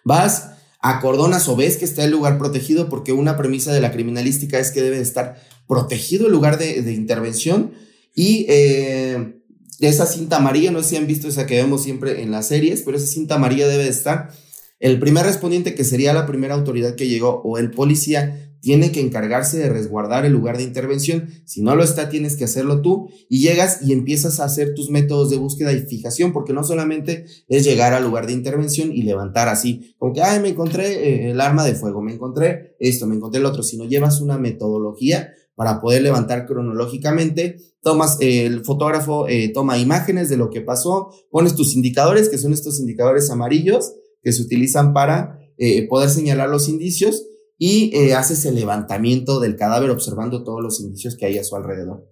vas, 0.04 0.50
acordonas 0.80 1.48
o 1.48 1.56
ves 1.56 1.76
que 1.76 1.84
está 1.84 2.04
el 2.04 2.10
lugar 2.10 2.38
protegido, 2.38 2.88
porque 2.88 3.12
una 3.12 3.36
premisa 3.36 3.72
de 3.72 3.80
la 3.80 3.92
criminalística 3.92 4.58
es 4.58 4.70
que 4.70 4.82
debe 4.82 5.00
estar 5.00 5.36
protegido 5.66 6.26
el 6.26 6.32
lugar 6.32 6.58
de, 6.58 6.92
intervención 6.92 7.72
y 8.14 8.46
eh, 8.48 9.36
esa 9.80 10.06
cinta 10.06 10.36
amarilla, 10.36 10.70
no 10.70 10.82
sé 10.82 10.90
si 10.90 10.96
han 10.96 11.06
visto 11.06 11.28
esa 11.28 11.46
que 11.46 11.56
vemos 11.56 11.82
siempre 11.82 12.22
en 12.22 12.30
las 12.30 12.48
series, 12.48 12.82
pero 12.82 12.96
esa 12.96 13.06
cinta 13.06 13.34
amarilla 13.34 13.68
debe 13.68 13.88
estar. 13.88 14.30
El 14.78 14.98
primer 14.98 15.24
respondiente, 15.24 15.74
que 15.74 15.84
sería 15.84 16.12
la 16.12 16.26
primera 16.26 16.54
autoridad 16.54 16.94
que 16.94 17.08
llegó, 17.08 17.40
o 17.44 17.58
el 17.58 17.70
policía, 17.70 18.46
tiene 18.60 18.90
que 18.90 19.00
encargarse 19.00 19.58
de 19.58 19.68
resguardar 19.68 20.24
el 20.24 20.32
lugar 20.32 20.56
de 20.56 20.64
intervención. 20.64 21.28
Si 21.44 21.62
no 21.62 21.76
lo 21.76 21.84
está, 21.84 22.08
tienes 22.08 22.36
que 22.36 22.44
hacerlo 22.44 22.82
tú 22.82 23.08
y 23.28 23.40
llegas 23.40 23.80
y 23.82 23.92
empiezas 23.92 24.40
a 24.40 24.44
hacer 24.44 24.74
tus 24.74 24.90
métodos 24.90 25.30
de 25.30 25.36
búsqueda 25.36 25.72
y 25.72 25.80
fijación, 25.80 26.32
porque 26.32 26.52
no 26.52 26.64
solamente 26.64 27.26
es 27.48 27.64
llegar 27.64 27.92
al 27.92 28.02
lugar 28.02 28.26
de 28.26 28.32
intervención 28.32 28.92
y 28.92 29.02
levantar 29.02 29.48
así, 29.48 29.94
como 29.98 30.12
que, 30.12 30.22
ay, 30.22 30.40
me 30.40 30.48
encontré 30.48 30.86
eh, 30.86 31.30
el 31.30 31.40
arma 31.40 31.64
de 31.64 31.74
fuego, 31.74 32.02
me 32.02 32.14
encontré 32.14 32.74
esto, 32.80 33.06
me 33.06 33.14
encontré 33.14 33.40
el 33.40 33.46
otro, 33.46 33.62
sino 33.62 33.84
llevas 33.84 34.20
una 34.20 34.36
metodología 34.36 35.32
para 35.56 35.80
poder 35.80 36.02
levantar 36.02 36.46
cronológicamente. 36.46 37.56
Tomas, 37.82 38.18
el 38.20 38.64
fotógrafo 38.64 39.26
eh, 39.26 39.50
toma 39.52 39.78
imágenes 39.78 40.28
de 40.28 40.36
lo 40.36 40.50
que 40.50 40.60
pasó, 40.60 41.10
pones 41.30 41.56
tus 41.56 41.74
indicadores, 41.74 42.28
que 42.28 42.38
son 42.38 42.52
estos 42.52 42.78
indicadores 42.78 43.30
amarillos 43.30 43.94
que 44.22 44.32
se 44.32 44.42
utilizan 44.42 44.92
para 44.92 45.40
eh, 45.56 45.88
poder 45.88 46.10
señalar 46.10 46.50
los 46.50 46.68
indicios 46.68 47.26
y 47.58 47.96
eh, 47.96 48.14
haces 48.14 48.44
el 48.44 48.54
levantamiento 48.54 49.40
del 49.40 49.56
cadáver 49.56 49.90
observando 49.90 50.44
todos 50.44 50.62
los 50.62 50.78
indicios 50.80 51.16
que 51.16 51.26
hay 51.26 51.38
a 51.38 51.44
su 51.44 51.56
alrededor. 51.56 52.06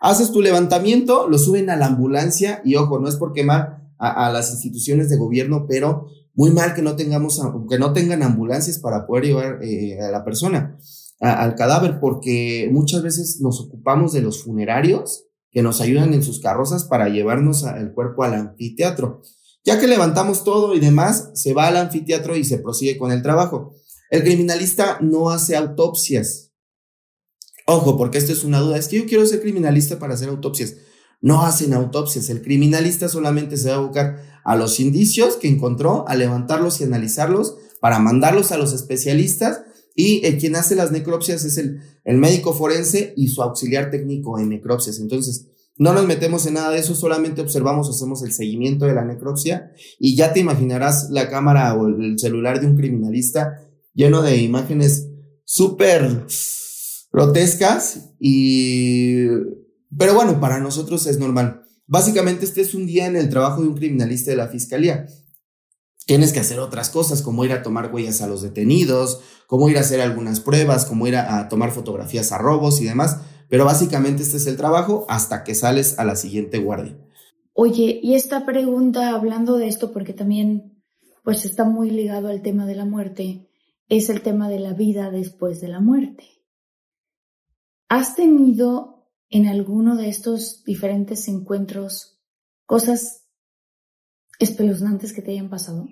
Haces 0.00 0.32
tu 0.32 0.40
levantamiento, 0.40 1.28
lo 1.28 1.38
suben 1.38 1.68
a 1.70 1.76
la 1.76 1.86
ambulancia 1.86 2.62
y 2.64 2.76
ojo, 2.76 2.98
no 2.98 3.08
es 3.08 3.16
por 3.16 3.32
quemar 3.32 3.82
a, 3.98 4.30
las 4.30 4.52
instituciones 4.52 5.10
de 5.10 5.16
gobierno, 5.16 5.66
pero 5.68 6.06
muy 6.34 6.52
mal 6.52 6.72
que 6.72 6.82
no 6.82 6.94
tengamos, 6.94 7.42
que 7.68 7.80
no 7.80 7.92
tengan 7.92 8.22
ambulancias 8.22 8.78
para 8.78 9.08
poder 9.08 9.24
llevar 9.24 9.58
a 9.60 10.10
la 10.12 10.24
persona 10.24 10.78
al 11.20 11.54
cadáver, 11.54 11.98
porque 12.00 12.68
muchas 12.72 13.02
veces 13.02 13.40
nos 13.40 13.60
ocupamos 13.60 14.12
de 14.12 14.22
los 14.22 14.42
funerarios 14.42 15.24
que 15.50 15.62
nos 15.62 15.80
ayudan 15.80 16.14
en 16.14 16.22
sus 16.22 16.40
carrozas 16.40 16.84
para 16.84 17.08
llevarnos 17.08 17.64
el 17.64 17.92
cuerpo 17.92 18.22
al 18.22 18.34
anfiteatro. 18.34 19.22
Ya 19.64 19.80
que 19.80 19.86
levantamos 19.86 20.44
todo 20.44 20.74
y 20.74 20.80
demás, 20.80 21.30
se 21.34 21.52
va 21.52 21.66
al 21.66 21.76
anfiteatro 21.76 22.36
y 22.36 22.44
se 22.44 22.58
prosigue 22.58 22.96
con 22.96 23.12
el 23.12 23.22
trabajo. 23.22 23.74
El 24.10 24.22
criminalista 24.22 24.98
no 25.00 25.30
hace 25.30 25.56
autopsias. 25.56 26.52
Ojo, 27.66 27.98
porque 27.98 28.16
esto 28.16 28.32
es 28.32 28.44
una 28.44 28.60
duda. 28.60 28.78
Es 28.78 28.88
que 28.88 28.96
yo 28.96 29.06
quiero 29.06 29.26
ser 29.26 29.42
criminalista 29.42 29.98
para 29.98 30.14
hacer 30.14 30.30
autopsias. 30.30 30.76
No 31.20 31.44
hacen 31.44 31.74
autopsias. 31.74 32.30
El 32.30 32.40
criminalista 32.40 33.08
solamente 33.08 33.58
se 33.58 33.68
va 33.68 33.76
a 33.76 33.80
buscar 33.80 34.22
a 34.44 34.56
los 34.56 34.80
indicios 34.80 35.36
que 35.36 35.48
encontró, 35.48 36.08
a 36.08 36.14
levantarlos 36.14 36.80
y 36.80 36.84
analizarlos 36.84 37.56
para 37.80 37.98
mandarlos 37.98 38.52
a 38.52 38.56
los 38.56 38.72
especialistas. 38.72 39.60
Y 40.00 40.20
quien 40.38 40.54
hace 40.54 40.76
las 40.76 40.92
necropsias 40.92 41.44
es 41.44 41.58
el, 41.58 41.80
el 42.04 42.18
médico 42.18 42.54
forense 42.54 43.12
y 43.16 43.26
su 43.26 43.42
auxiliar 43.42 43.90
técnico 43.90 44.38
en 44.38 44.48
necropsias. 44.48 45.00
Entonces, 45.00 45.48
no 45.76 45.92
nos 45.92 46.06
metemos 46.06 46.46
en 46.46 46.54
nada 46.54 46.70
de 46.70 46.78
eso, 46.78 46.94
solamente 46.94 47.40
observamos, 47.40 47.90
hacemos 47.90 48.22
el 48.22 48.30
seguimiento 48.30 48.86
de 48.86 48.94
la 48.94 49.04
necropsia 49.04 49.72
y 49.98 50.14
ya 50.14 50.32
te 50.32 50.38
imaginarás 50.38 51.10
la 51.10 51.28
cámara 51.28 51.74
o 51.74 51.88
el 51.88 52.16
celular 52.16 52.60
de 52.60 52.68
un 52.68 52.76
criminalista 52.76 53.60
lleno 53.92 54.22
de 54.22 54.36
imágenes 54.36 55.08
súper 55.44 56.26
grotescas 57.10 58.12
y... 58.20 59.26
Pero 59.98 60.14
bueno, 60.14 60.38
para 60.38 60.60
nosotros 60.60 61.08
es 61.08 61.18
normal. 61.18 61.62
Básicamente 61.88 62.44
este 62.44 62.60
es 62.60 62.72
un 62.72 62.86
día 62.86 63.06
en 63.06 63.16
el 63.16 63.30
trabajo 63.30 63.62
de 63.62 63.68
un 63.68 63.74
criminalista 63.74 64.30
de 64.30 64.36
la 64.36 64.46
fiscalía. 64.46 65.06
Tienes 66.08 66.32
que 66.32 66.40
hacer 66.40 66.58
otras 66.58 66.88
cosas, 66.88 67.20
como 67.20 67.44
ir 67.44 67.52
a 67.52 67.62
tomar 67.62 67.92
huellas 67.92 68.22
a 68.22 68.26
los 68.26 68.40
detenidos, 68.40 69.20
como 69.46 69.68
ir 69.68 69.76
a 69.76 69.82
hacer 69.82 70.00
algunas 70.00 70.40
pruebas, 70.40 70.86
como 70.86 71.06
ir 71.06 71.16
a, 71.16 71.50
tomar 71.50 71.70
fotografías 71.70 72.32
a 72.32 72.38
robos 72.38 72.80
y 72.80 72.86
demás. 72.86 73.20
Pero 73.50 73.66
básicamente 73.66 74.22
este 74.22 74.38
es 74.38 74.46
el 74.46 74.56
trabajo 74.56 75.04
hasta 75.10 75.44
que 75.44 75.54
sales 75.54 75.98
a 75.98 76.06
la 76.06 76.16
siguiente 76.16 76.60
guardia. 76.60 76.96
Oye, 77.52 78.00
y 78.02 78.14
esta 78.14 78.46
pregunta, 78.46 79.10
hablando 79.10 79.58
de 79.58 79.68
esto, 79.68 79.92
porque 79.92 80.14
también 80.14 80.82
pues 81.24 81.44
está 81.44 81.64
muy 81.64 81.90
ligado 81.90 82.28
al 82.28 82.40
tema 82.40 82.64
de 82.64 82.74
la 82.74 82.86
muerte, 82.86 83.50
es 83.90 84.08
el 84.08 84.22
tema 84.22 84.48
de 84.48 84.60
la 84.60 84.72
vida 84.72 85.10
después 85.10 85.60
de 85.60 85.68
la 85.68 85.80
muerte. 85.80 86.24
¿Has 87.90 88.16
tenido 88.16 89.12
en 89.28 89.46
alguno 89.46 89.94
de 89.94 90.08
estos 90.08 90.64
diferentes 90.64 91.28
encuentros 91.28 92.18
cosas 92.64 93.26
espeluznantes 94.38 95.12
que 95.12 95.20
te 95.20 95.32
hayan 95.32 95.50
pasado? 95.50 95.86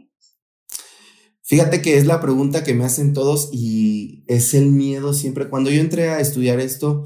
Fíjate 1.47 1.81
que 1.81 1.97
es 1.97 2.07
la 2.07 2.21
pregunta 2.21 2.65
que 2.65 2.75
me 2.75 2.85
hacen 2.85 3.13
todos 3.13 3.51
y 3.53 4.25
es 4.27 4.53
el 4.55 4.73
miedo 4.73 5.15
siempre. 5.15 5.49
Cuando 5.49 5.71
yo 5.71 5.81
entré 5.81 6.11
a 6.11 6.21
estudiar 6.21 6.59
esto, 6.59 7.05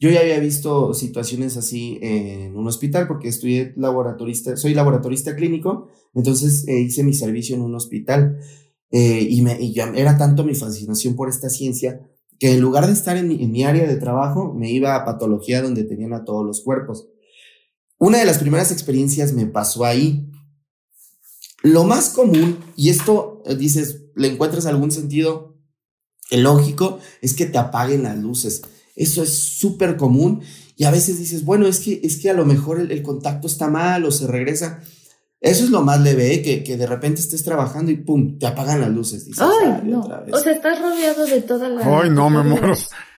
yo 0.00 0.10
ya 0.10 0.20
había 0.20 0.38
visto 0.40 0.94
situaciones 0.94 1.56
así 1.56 1.98
en 2.02 2.56
un 2.56 2.66
hospital 2.66 3.06
porque 3.06 3.28
estudié 3.28 3.74
laboratorista, 3.76 4.56
soy 4.56 4.74
laboratorista 4.74 5.36
clínico, 5.36 5.88
entonces 6.14 6.66
eh, 6.66 6.80
hice 6.80 7.04
mi 7.04 7.14
servicio 7.14 7.54
en 7.56 7.62
un 7.62 7.74
hospital 7.74 8.38
eh, 8.90 9.26
y, 9.28 9.42
me, 9.42 9.58
era 9.96 10.16
tanto 10.16 10.44
mi 10.44 10.54
fascinación 10.54 11.14
por 11.14 11.28
esta 11.28 11.50
ciencia 11.50 12.00
que 12.38 12.52
en 12.52 12.60
lugar 12.60 12.86
de 12.86 12.92
estar 12.92 13.16
en 13.16 13.28
mi, 13.28 13.64
área 13.64 13.86
de 13.86 13.96
trabajo, 13.96 14.52
me 14.54 14.70
iba 14.70 14.94
a 14.94 15.04
patología 15.04 15.62
donde 15.62 15.84
tenían 15.84 16.12
a 16.12 16.24
todos 16.24 16.44
los 16.44 16.62
cuerpos. 16.62 17.08
Una 17.98 18.18
de 18.18 18.24
las 18.24 18.38
primeras 18.38 18.72
experiencias 18.72 19.32
me 19.32 19.46
pasó 19.46 19.84
ahí. 19.84 20.30
Lo 21.64 21.84
más 21.84 22.10
común, 22.10 22.58
y 22.76 22.90
esto 22.90 23.42
eh, 23.46 23.56
dices, 23.56 24.02
le 24.14 24.28
encuentras 24.28 24.66
algún 24.66 24.90
sentido 24.90 25.56
lógico, 26.30 26.98
es 27.22 27.32
que 27.32 27.46
te 27.46 27.56
apaguen 27.56 28.02
las 28.02 28.18
luces. 28.18 28.62
Eso 28.94 29.22
es 29.22 29.32
súper 29.34 29.96
común 29.96 30.42
y 30.76 30.84
a 30.84 30.90
veces 30.90 31.18
dices, 31.18 31.42
bueno, 31.42 31.66
es 31.66 31.80
que, 31.80 32.00
es 32.04 32.18
que 32.18 32.28
a 32.28 32.34
lo 32.34 32.44
mejor 32.44 32.80
el 32.80 33.02
contacto 33.02 33.46
está 33.46 33.68
mal 33.68 34.04
o 34.04 34.10
se 34.10 34.26
regresa. 34.26 34.82
Eso 35.40 35.64
es 35.64 35.70
lo 35.70 35.80
más 35.80 36.02
leve, 36.02 36.34
¿eh? 36.34 36.42
que, 36.42 36.62
que 36.62 36.76
de 36.76 36.86
repente 36.86 37.22
estés 37.22 37.42
trabajando 37.42 37.90
y 37.90 37.96
pum, 37.96 38.38
te 38.38 38.46
apagan 38.46 38.82
las 38.82 38.90
luces. 38.90 39.26
Ay, 39.38 39.80
no. 39.84 40.00
O 40.32 40.38
sea, 40.38 40.52
estás 40.52 40.78
rodeado 40.82 41.24
de 41.24 41.40
toda 41.40 41.70
la. 41.70 42.00
Ay, 42.00 42.10
no, 42.10 42.28
me 42.28 42.42
muero 42.42 42.74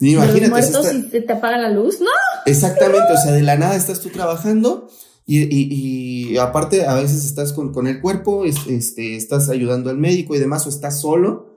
Imagínate. 0.00 0.48
muertos 0.50 0.86
si 0.86 1.02
te 1.02 1.32
apaga 1.32 1.58
la 1.58 1.70
luz, 1.70 2.00
¿no? 2.00 2.10
Exactamente, 2.46 3.12
o 3.12 3.16
sea, 3.16 3.32
de 3.32 3.42
la 3.42 3.56
nada 3.56 3.76
estás 3.76 4.00
tú 4.00 4.10
trabajando 4.10 4.88
y, 5.26 5.42
y, 5.42 6.38
aparte 6.38 6.86
a 6.86 6.94
veces 6.94 7.24
estás 7.24 7.52
con, 7.52 7.72
con 7.72 7.86
el 7.86 8.00
cuerpo, 8.00 8.44
este, 8.46 9.16
estás 9.16 9.50
ayudando 9.50 9.90
al 9.90 9.98
médico 9.98 10.34
y 10.34 10.38
demás, 10.38 10.64
o 10.66 10.70
estás 10.70 11.00
solo 11.00 11.48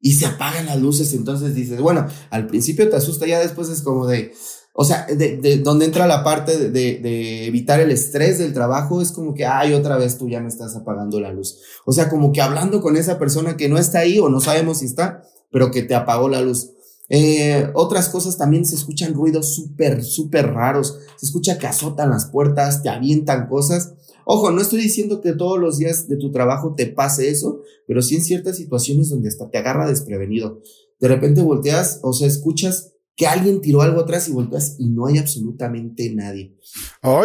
y 0.00 0.12
se 0.12 0.26
apagan 0.26 0.66
las 0.66 0.80
luces, 0.80 1.12
entonces 1.14 1.54
dices, 1.54 1.80
bueno, 1.80 2.06
al 2.30 2.46
principio 2.46 2.88
te 2.88 2.94
asusta, 2.94 3.26
ya 3.26 3.40
después 3.40 3.68
es 3.70 3.82
como 3.82 4.06
de, 4.06 4.32
o 4.72 4.84
sea, 4.84 5.06
de, 5.06 5.38
de 5.38 5.58
donde 5.58 5.86
entra 5.86 6.06
la 6.06 6.22
parte 6.22 6.56
de, 6.56 6.70
de, 6.70 7.46
evitar 7.46 7.80
el 7.80 7.90
estrés 7.90 8.38
del 8.38 8.54
trabajo, 8.54 9.02
es 9.02 9.10
como 9.10 9.34
que, 9.34 9.44
ay, 9.44 9.74
otra 9.74 9.96
vez 9.96 10.16
tú 10.16 10.28
ya 10.28 10.40
me 10.40 10.46
estás 10.46 10.76
apagando 10.76 11.18
la 11.18 11.32
luz. 11.32 11.58
O 11.84 11.92
sea, 11.92 12.08
como 12.08 12.30
que 12.30 12.40
hablando 12.40 12.80
con 12.80 12.96
esa 12.96 13.18
persona 13.18 13.56
que 13.56 13.68
no 13.68 13.76
está 13.76 13.98
ahí 13.98 14.20
o 14.20 14.28
no 14.28 14.40
sabemos 14.40 14.78
si 14.78 14.84
está, 14.84 15.24
pero 15.50 15.72
que 15.72 15.82
te 15.82 15.96
apagó 15.96 16.28
la 16.28 16.40
luz. 16.40 16.70
Eh, 17.08 17.70
otras 17.74 18.08
cosas 18.08 18.36
también 18.36 18.64
se 18.64 18.74
escuchan 18.74 19.14
ruidos 19.14 19.54
súper, 19.54 20.04
súper 20.04 20.46
raros. 20.46 20.98
Se 21.16 21.26
escucha 21.26 21.58
que 21.58 21.66
azotan 21.66 22.10
las 22.10 22.26
puertas, 22.26 22.82
te 22.82 22.88
avientan 22.88 23.48
cosas. 23.48 23.94
Ojo, 24.24 24.50
no 24.50 24.60
estoy 24.60 24.82
diciendo 24.82 25.20
que 25.22 25.32
todos 25.32 25.58
los 25.58 25.78
días 25.78 26.06
de 26.06 26.16
tu 26.16 26.30
trabajo 26.30 26.74
te 26.76 26.86
pase 26.86 27.30
eso, 27.30 27.62
pero 27.86 28.02
sí 28.02 28.16
en 28.16 28.22
ciertas 28.22 28.58
situaciones 28.58 29.08
donde 29.08 29.28
hasta 29.28 29.50
te 29.50 29.58
agarra 29.58 29.88
desprevenido. 29.88 30.60
De 31.00 31.08
repente 31.08 31.40
volteas, 31.40 32.00
o 32.02 32.12
sea, 32.12 32.26
escuchas 32.26 32.92
que 33.16 33.26
alguien 33.26 33.60
tiró 33.60 33.82
algo 33.82 34.00
atrás 34.00 34.28
y 34.28 34.32
volteas 34.32 34.76
y 34.78 34.90
no 34.90 35.06
hay 35.06 35.18
absolutamente 35.18 36.12
nadie. 36.14 36.56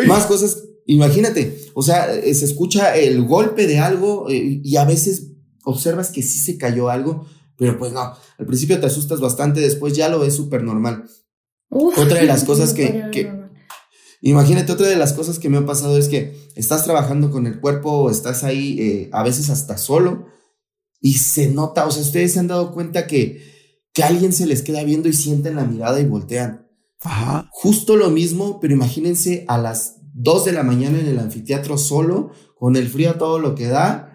Más 0.08 0.26
cosas, 0.26 0.64
imagínate, 0.86 1.58
o 1.76 1.84
sea, 1.84 2.16
eh, 2.16 2.34
se 2.34 2.46
escucha 2.46 2.96
el 2.96 3.26
golpe 3.26 3.68
de 3.68 3.80
algo 3.80 4.30
eh, 4.30 4.62
y 4.64 4.76
a 4.78 4.86
veces 4.86 5.34
observas 5.66 6.10
que 6.10 6.24
sí 6.24 6.40
se 6.40 6.58
cayó 6.58 6.90
algo, 6.90 7.28
pero 7.64 7.78
pues 7.78 7.94
no, 7.94 8.02
al 8.02 8.46
principio 8.46 8.78
te 8.78 8.88
asustas 8.88 9.22
bastante, 9.22 9.62
después 9.62 9.96
ya 9.96 10.10
lo 10.10 10.20
ves 10.20 10.36
súper 10.36 10.64
normal. 10.64 11.06
otra 11.70 12.20
de 12.20 12.26
las 12.26 12.44
cosas 12.46 12.74
que, 12.74 13.06
que, 13.10 13.32
imagínate, 14.20 14.74
otra 14.74 14.88
de 14.88 14.98
las 14.98 15.14
cosas 15.14 15.40
que 15.40 15.48
me 15.48 15.60
ha 15.60 15.66
pasado 15.66 15.98
es 15.98 16.10
que 16.10 16.36
estás 16.56 16.84
trabajando 16.84 17.32
con 17.32 17.48
el 17.48 17.62
cuerpo 17.62 18.12
estás 18.12 18.44
ahí 18.44 18.78
eh, 18.82 19.10
a 19.14 19.24
veces 19.24 19.50
hasta 19.50 19.78
solo 19.78 20.26
y 21.00 21.14
se 21.14 21.48
nota, 21.48 21.88
o 21.88 21.92
sea, 21.92 22.02
ustedes 22.02 22.34
se 22.34 22.40
han 22.40 22.50
dado 22.50 22.74
cuenta 22.74 23.08
que, 23.08 23.42
que 23.94 24.04
alguien 24.04 24.34
se 24.34 24.46
les 24.46 24.62
queda 24.62 24.84
viendo 24.84 25.08
y 25.08 25.14
sienten 25.14 25.56
la 25.56 25.64
mirada 25.64 26.02
y 26.02 26.06
voltean. 26.06 26.68
Ajá. 27.00 27.48
Justo 27.54 27.96
lo 27.96 28.10
mismo, 28.10 28.60
pero 28.60 28.74
imagínense 28.74 29.46
a 29.48 29.58
las 29.58 30.02
2 30.16 30.44
de 30.44 30.52
la 30.52 30.64
mañana 30.64 31.00
en 31.00 31.08
el 31.08 31.20
anfiteatro 31.20 31.78
solo, 31.78 32.32
con 32.58 32.76
el 32.76 32.90
frío 32.90 33.12
a 33.12 33.18
todo 33.18 33.40
lo 33.40 33.56
que 33.56 33.68
da, 33.68 34.13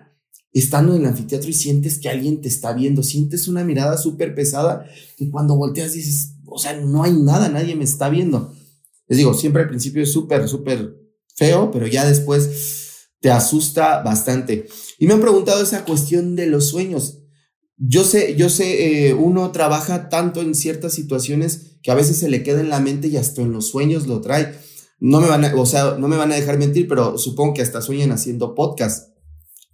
estando 0.58 0.94
en 0.94 1.02
el 1.02 1.08
anfiteatro 1.08 1.48
y 1.48 1.54
sientes 1.54 1.98
que 1.98 2.08
alguien 2.08 2.40
te 2.40 2.48
está 2.48 2.72
viendo, 2.72 3.02
sientes 3.02 3.48
una 3.48 3.64
mirada 3.64 3.98
súper 3.98 4.34
pesada 4.34 4.86
y 5.18 5.28
cuando 5.28 5.56
volteas 5.56 5.92
dices, 5.92 6.32
o 6.46 6.58
sea, 6.58 6.74
no 6.80 7.02
hay 7.02 7.12
nada, 7.12 7.48
nadie 7.48 7.76
me 7.76 7.84
está 7.84 8.08
viendo. 8.08 8.54
Les 9.08 9.18
digo, 9.18 9.34
siempre 9.34 9.62
al 9.62 9.68
principio 9.68 10.02
es 10.02 10.12
súper, 10.12 10.48
súper 10.48 10.96
feo, 11.34 11.70
pero 11.70 11.86
ya 11.86 12.06
después 12.06 13.08
te 13.20 13.30
asusta 13.30 14.02
bastante. 14.02 14.66
Y 14.98 15.06
me 15.06 15.14
han 15.14 15.20
preguntado 15.20 15.62
esa 15.62 15.84
cuestión 15.84 16.36
de 16.36 16.46
los 16.46 16.68
sueños. 16.68 17.20
Yo 17.76 18.04
sé, 18.04 18.34
yo 18.36 18.48
sé, 18.48 19.08
eh, 19.08 19.14
uno 19.14 19.50
trabaja 19.52 20.08
tanto 20.08 20.40
en 20.40 20.54
ciertas 20.54 20.92
situaciones 20.92 21.78
que 21.82 21.90
a 21.90 21.94
veces 21.94 22.16
se 22.16 22.28
le 22.28 22.42
queda 22.42 22.60
en 22.60 22.70
la 22.70 22.80
mente 22.80 23.08
y 23.08 23.16
hasta 23.16 23.42
en 23.42 23.52
los 23.52 23.68
sueños 23.68 24.06
lo 24.06 24.20
trae. 24.20 24.54
No 24.98 25.20
me 25.20 25.28
van 25.28 25.44
a, 25.44 25.54
o 25.54 25.64
sea, 25.64 25.96
no 25.98 26.08
me 26.08 26.16
van 26.16 26.32
a 26.32 26.34
dejar 26.34 26.58
mentir, 26.58 26.88
pero 26.88 27.18
supongo 27.18 27.54
que 27.54 27.62
hasta 27.62 27.80
sueñan 27.80 28.10
haciendo 28.10 28.54
podcast 28.54 29.17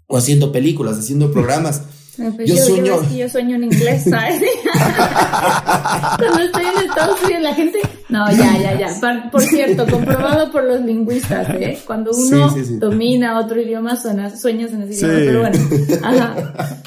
o 0.06 0.16
haciendo 0.16 0.52
películas, 0.52 0.98
haciendo 0.98 1.32
programas. 1.32 1.82
Pues 2.36 2.48
yo, 2.48 2.56
sueño. 2.56 3.02
Yo, 3.10 3.28
sueño 3.28 3.56
en 3.56 3.64
inglés, 3.64 4.04
¿sabes? 4.08 4.40
Cuando 6.16 6.42
estoy 6.44 6.64
en 6.64 6.88
Estados 6.88 7.22
Unidos, 7.24 7.42
la 7.42 7.54
gente. 7.54 7.78
No, 8.08 8.30
ya, 8.30 8.56
ya, 8.56 8.78
ya. 8.78 9.30
Por, 9.32 9.42
cierto, 9.42 9.84
comprobado 9.90 10.52
por 10.52 10.62
los 10.62 10.80
lingüistas, 10.82 11.48
¿eh? 11.50 11.76
Cuando 11.84 12.12
uno 12.12 12.54
domina 12.78 13.40
otro 13.40 13.60
idioma, 13.60 14.00
suena, 14.00 14.36
sueñas 14.36 14.72
en 14.72 14.82
ese 14.82 15.06
idioma. 15.06 15.18
Pero 15.18 15.40
bueno. 15.40 15.58
Ajá. 16.04 16.82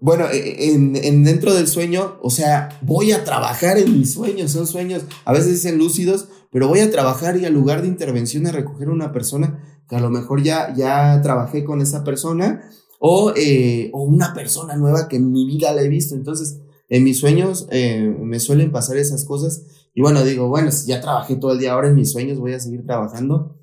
bueno, 0.00 0.26
en, 0.30 0.96
en, 0.96 1.24
dentro 1.24 1.54
del 1.54 1.66
sueño, 1.66 2.18
o 2.20 2.28
sea, 2.28 2.78
voy 2.82 3.12
a 3.12 3.24
trabajar 3.24 3.78
en 3.78 3.98
mis 3.98 4.12
sueños. 4.12 4.50
Son 4.52 4.66
sueños, 4.66 5.04
a 5.24 5.32
veces 5.32 5.52
dicen 5.52 5.78
lúcidos, 5.78 6.28
pero 6.50 6.68
voy 6.68 6.80
a 6.80 6.90
trabajar 6.90 7.36
y 7.36 7.44
al 7.44 7.54
lugar 7.54 7.82
de 7.82 7.88
intervención 7.88 8.46
a 8.46 8.52
recoger 8.52 8.88
una 8.88 9.12
persona 9.12 9.62
que 9.88 9.96
a 9.96 10.00
lo 10.00 10.10
mejor 10.10 10.42
ya, 10.42 10.74
ya 10.74 11.20
trabajé 11.22 11.64
con 11.64 11.80
esa 11.80 12.04
persona 12.04 12.62
o, 12.98 13.32
eh, 13.36 13.90
o 13.92 14.02
una 14.02 14.34
persona 14.34 14.76
nueva 14.76 15.08
que 15.08 15.16
en 15.16 15.30
mi 15.32 15.46
vida 15.46 15.72
la 15.72 15.82
he 15.82 15.88
visto. 15.88 16.14
Entonces, 16.14 16.60
en 16.88 17.04
mis 17.04 17.18
sueños 17.18 17.66
eh, 17.70 18.14
me 18.20 18.40
suelen 18.40 18.72
pasar 18.72 18.96
esas 18.96 19.24
cosas. 19.24 19.64
Y 19.94 20.00
bueno, 20.00 20.24
digo, 20.24 20.48
bueno, 20.48 20.70
ya 20.86 21.00
trabajé 21.00 21.36
todo 21.36 21.52
el 21.52 21.58
día, 21.58 21.72
ahora 21.72 21.88
en 21.88 21.94
mis 21.94 22.12
sueños 22.12 22.38
voy 22.38 22.52
a 22.52 22.60
seguir 22.60 22.84
trabajando. 22.86 23.56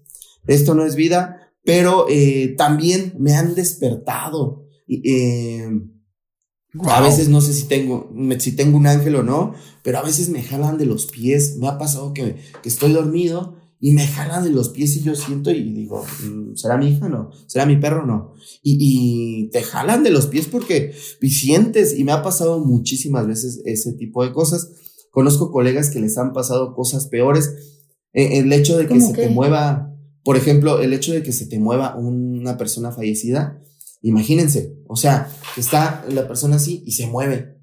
Esto 0.48 0.76
no 0.76 0.86
es 0.86 0.96
vida, 0.96 1.52
pero 1.64 2.06
eh, 2.10 2.56
también 2.58 3.16
me 3.20 3.36
han 3.36 3.56
despertado. 3.56 4.66
A 6.84 7.02
veces 7.02 7.30
no 7.30 7.42
sé 7.42 7.54
si 7.54 7.66
tengo, 7.66 8.12
si 8.40 8.52
tengo 8.54 8.78
un 8.78 8.88
ángel 8.88 9.16
o 9.16 9.24
no, 9.24 9.54
pero 9.84 10.00
a 10.00 10.04
veces 10.04 10.30
me 10.30 10.44
jalan 10.44 10.78
de 10.78 10.86
los 10.86 11.06
pies. 11.06 11.58
Me 11.58 11.68
ha 11.68 11.78
pasado 11.78 12.14
que, 12.14 12.38
que 12.62 12.70
estoy 12.70 12.94
dormido 12.94 13.56
y 13.80 13.92
me 13.92 14.08
jala 14.08 14.42
de 14.42 14.50
los 14.50 14.70
pies 14.70 14.96
y 14.96 15.04
yo 15.04 15.16
siento 15.16 15.52
y 15.52 15.72
digo, 15.72 16.04
mm, 16.24 16.56
¿será 16.56 16.78
mi 16.78 16.90
hija? 16.90 17.10
No, 17.10 17.30
¿será 17.46 17.66
mi 17.66 17.78
perro? 17.78 18.06
No. 18.06 18.34
Y, 18.64 18.78
y 18.80 19.50
te 19.50 19.62
jalan 19.62 20.04
de 20.04 20.10
los 20.10 20.28
pies 20.28 20.48
porque 20.48 20.94
sientes 21.22 21.98
y 21.98 22.04
me 22.04 22.12
ha 22.12 22.24
pasado 22.24 22.60
muchísimas 22.66 23.28
veces 23.28 23.62
ese 23.66 23.94
tipo 23.94 24.24
de 24.24 24.32
cosas. 24.32 24.72
Conozco 25.12 25.52
colegas 25.52 25.90
que 25.90 26.00
les 26.00 26.18
han 26.18 26.34
pasado 26.34 26.74
cosas 26.74 27.08
peores. 27.08 27.54
E, 28.14 28.40
el 28.40 28.52
hecho 28.54 28.78
de 28.78 28.88
que 28.88 29.00
se 29.00 29.14
te 29.14 29.30
mueva, 29.30 29.94
por 30.24 30.38
ejemplo, 30.38 30.80
el 30.80 30.94
hecho 30.94 31.14
de 31.14 31.22
que 31.22 31.32
se 31.32 31.46
te 31.46 31.60
mueva 31.60 31.96
una 31.96 32.58
persona 32.58 32.92
fallecida, 32.92 33.62
imagínense, 34.08 34.78
o 34.88 34.96
sea, 34.96 35.30
está 35.58 36.06
la 36.10 36.28
persona 36.28 36.56
así 36.56 36.84
y 36.86 36.94
se 36.94 37.08
mueve 37.08 37.56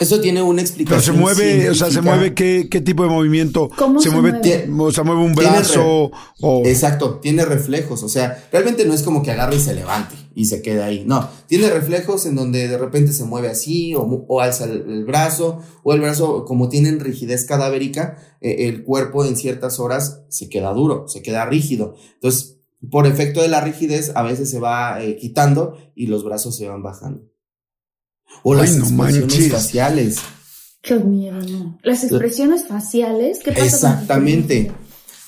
eso 0.00 0.20
tiene 0.20 0.42
una 0.42 0.60
explicación. 0.60 1.16
Pero 1.16 1.34
se 1.34 1.42
mueve, 1.42 1.70
o 1.70 1.74
sea, 1.74 1.90
se 1.90 2.00
mueve 2.00 2.34
qué, 2.34 2.68
qué 2.70 2.80
tipo 2.80 3.04
de 3.04 3.08
movimiento. 3.08 3.70
¿Cómo 3.76 4.00
se, 4.00 4.10
mueve? 4.10 4.68
O 4.78 4.90
sea, 4.90 5.04
mueve 5.04 5.22
un 5.22 5.34
brazo. 5.34 6.10
O... 6.40 6.62
Exacto, 6.64 7.20
tiene 7.20 7.44
reflejos. 7.44 8.02
O 8.02 8.08
sea, 8.08 8.44
realmente 8.50 8.84
no 8.84 8.94
es 8.94 9.02
como 9.02 9.22
que 9.22 9.30
agarre 9.30 9.56
y 9.56 9.60
se 9.60 9.74
levante 9.74 10.16
y 10.34 10.46
se 10.46 10.60
quede 10.60 10.82
ahí. 10.82 11.04
No, 11.06 11.28
tiene 11.46 11.70
reflejos 11.70 12.26
en 12.26 12.34
donde 12.34 12.68
de 12.68 12.78
repente 12.78 13.12
se 13.12 13.24
mueve 13.24 13.48
así 13.48 13.94
o, 13.94 14.40
alza 14.40 14.64
el, 14.64 15.04
brazo 15.04 15.60
o 15.82 15.92
el 15.92 16.00
brazo, 16.00 16.44
como 16.46 16.68
tienen 16.68 17.00
rigidez 17.00 17.44
cadavérica, 17.44 18.18
eh, 18.40 18.68
el 18.68 18.82
cuerpo 18.82 19.24
en 19.24 19.36
ciertas 19.36 19.78
horas 19.78 20.22
se 20.28 20.48
queda 20.48 20.72
duro, 20.72 21.06
se 21.06 21.22
queda 21.22 21.46
rígido. 21.46 21.94
Entonces, 22.14 22.61
por 22.90 23.06
efecto 23.06 23.42
de 23.42 23.48
la 23.48 23.60
rigidez, 23.60 24.12
a 24.14 24.22
veces 24.22 24.50
se 24.50 24.60
va 24.60 25.02
eh, 25.02 25.16
quitando 25.16 25.78
y 25.94 26.06
los 26.06 26.24
brazos 26.24 26.56
se 26.56 26.68
van 26.68 26.82
bajando. 26.82 27.28
O 28.42 28.54
las 28.54 28.76
expresiones 28.76 29.50
faciales. 29.50 30.18
Qué 30.82 30.96
miedo, 30.96 31.40
no. 31.40 31.78
Las 31.82 32.02
expresiones 32.02 32.66
faciales, 32.66 33.38
¿qué 33.44 33.52
pasa 33.52 33.64
Exactamente. 33.64 34.72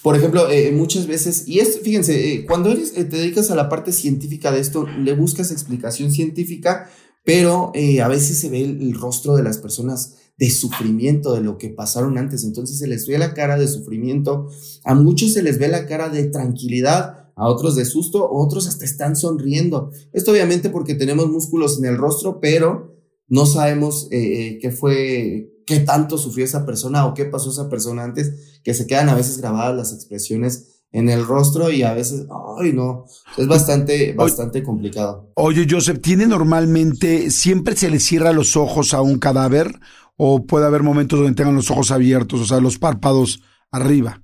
Por 0.05 0.17
ejemplo, 0.17 0.51
eh, 0.51 0.71
muchas 0.71 1.07
veces, 1.07 1.49
y 1.49 1.61
es, 1.61 1.81
fíjense, 1.81 2.35
eh, 2.35 2.45
cuando 2.45 2.71
eres, 2.71 2.93
eh, 2.95 3.05
te 3.05 3.17
dedicas 3.17 3.51
a 3.51 3.55
la 3.55 3.71
parte 3.71 3.91
científica 3.91 4.53
de 4.53 4.61
esto, 4.61 4.87
le 4.87 5.15
buscas 5.15 5.51
explicación 5.51 6.11
científica, 6.11 6.91
pero 7.25 7.73
a 8.03 8.09
veces 8.09 8.39
se 8.39 8.51
ve 8.51 8.61
el, 8.61 8.93
rostro 8.93 9.35
de 9.35 9.43
las 9.43 9.57
personas 9.57 10.17
de 10.37 10.51
sufrimiento, 10.51 11.33
de 11.33 11.41
lo 11.41 11.57
que 11.57 11.71
pasaron 11.71 12.19
antes. 12.19 12.45
Entonces 12.45 12.79
se 12.79 12.87
les 12.87 13.07
ve 13.07 13.17
la 13.17 13.33
cara 13.33 13.57
de 13.57 13.67
sufrimiento, 13.67 14.51
a 14.85 14.95
muchos 14.95 15.33
se 15.33 15.43
les 15.43 15.59
ve 15.59 15.69
la 15.69 15.87
cara 15.87 16.11
de 16.11 16.25
tranquilidad, 16.25 17.24
a 17.37 17.49
otros 17.49 17.75
de 17.75 17.85
susto, 17.85 18.29
otros 18.31 18.67
hasta 18.69 18.85
están 18.85 19.17
sonriendo. 19.17 19.91
Esto 20.13 20.31
obviamente 20.31 20.71
porque 20.71 20.95
tenemos 20.95 21.29
músculos 21.29 21.79
en 21.79 21.87
el 21.87 21.97
rostro, 21.97 22.41
pero 22.41 22.95
no 23.29 23.47
sabemos 23.47 24.09
eh, 24.11 24.19
eh, 24.19 24.59
qué 24.61 24.71
fue, 24.71 25.63
qué 25.67 25.81
tanto 25.81 26.19
sufrió 26.19 26.45
esa 26.45 26.65
persona 26.67 27.07
o 27.07 27.15
qué 27.15 27.25
pasó 27.25 27.51
esa 27.51 27.69
persona 27.69 28.05
antes, 28.05 28.61
que 28.63 28.75
se 28.75 28.87
quedan 28.87 29.09
a 29.09 29.15
veces 29.15 29.39
grabadas 29.39 29.77
las 29.77 29.93
expresiones 29.93 30.83
en 30.93 31.09
el 31.09 31.27
rostro 31.27 31.71
y 31.71 31.83
a 31.83 31.93
veces, 31.93 32.27
ay 32.61 32.73
no, 32.73 33.07
es 33.37 33.49
bastante, 33.49 34.13
bastante 34.13 34.63
complicado. 34.63 35.33
Oye, 35.35 35.67
Joseph, 35.69 36.01
¿tiene 36.01 36.27
normalmente, 36.27 37.33
siempre 37.33 37.75
se 37.75 37.91
le 37.91 37.99
cierra 37.99 38.33
los 38.33 38.57
ojos 38.57 38.95
a 38.95 39.03
un 39.03 39.19
cadáver 39.19 39.81
o 40.17 40.47
puede 40.47 40.67
haber 40.67 40.85
momentos 40.85 41.19
donde 41.19 41.35
tengan 41.35 41.57
los 41.57 41.71
ojos 41.73 41.91
abiertos, 41.91 42.41
o 42.41 42.47
sea, 42.47 42.61
los 42.61 42.79
párpados 42.79 43.41
arriba? 43.73 44.24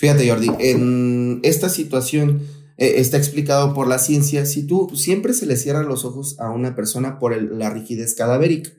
Fíjate, 0.00 0.26
Jordi, 0.30 0.50
en 0.60 1.40
esta 1.42 1.68
situación 1.68 2.40
eh, 2.78 2.94
está 2.96 3.18
explicado 3.18 3.74
por 3.74 3.86
la 3.86 3.98
ciencia, 3.98 4.46
si 4.46 4.62
tú 4.62 4.88
siempre 4.94 5.34
se 5.34 5.44
le 5.44 5.58
cierran 5.58 5.88
los 5.88 6.06
ojos 6.06 6.40
a 6.40 6.48
una 6.48 6.74
persona 6.74 7.18
por 7.18 7.36
la 7.36 7.68
rigidez 7.68 8.14
cadavérica. 8.14 8.70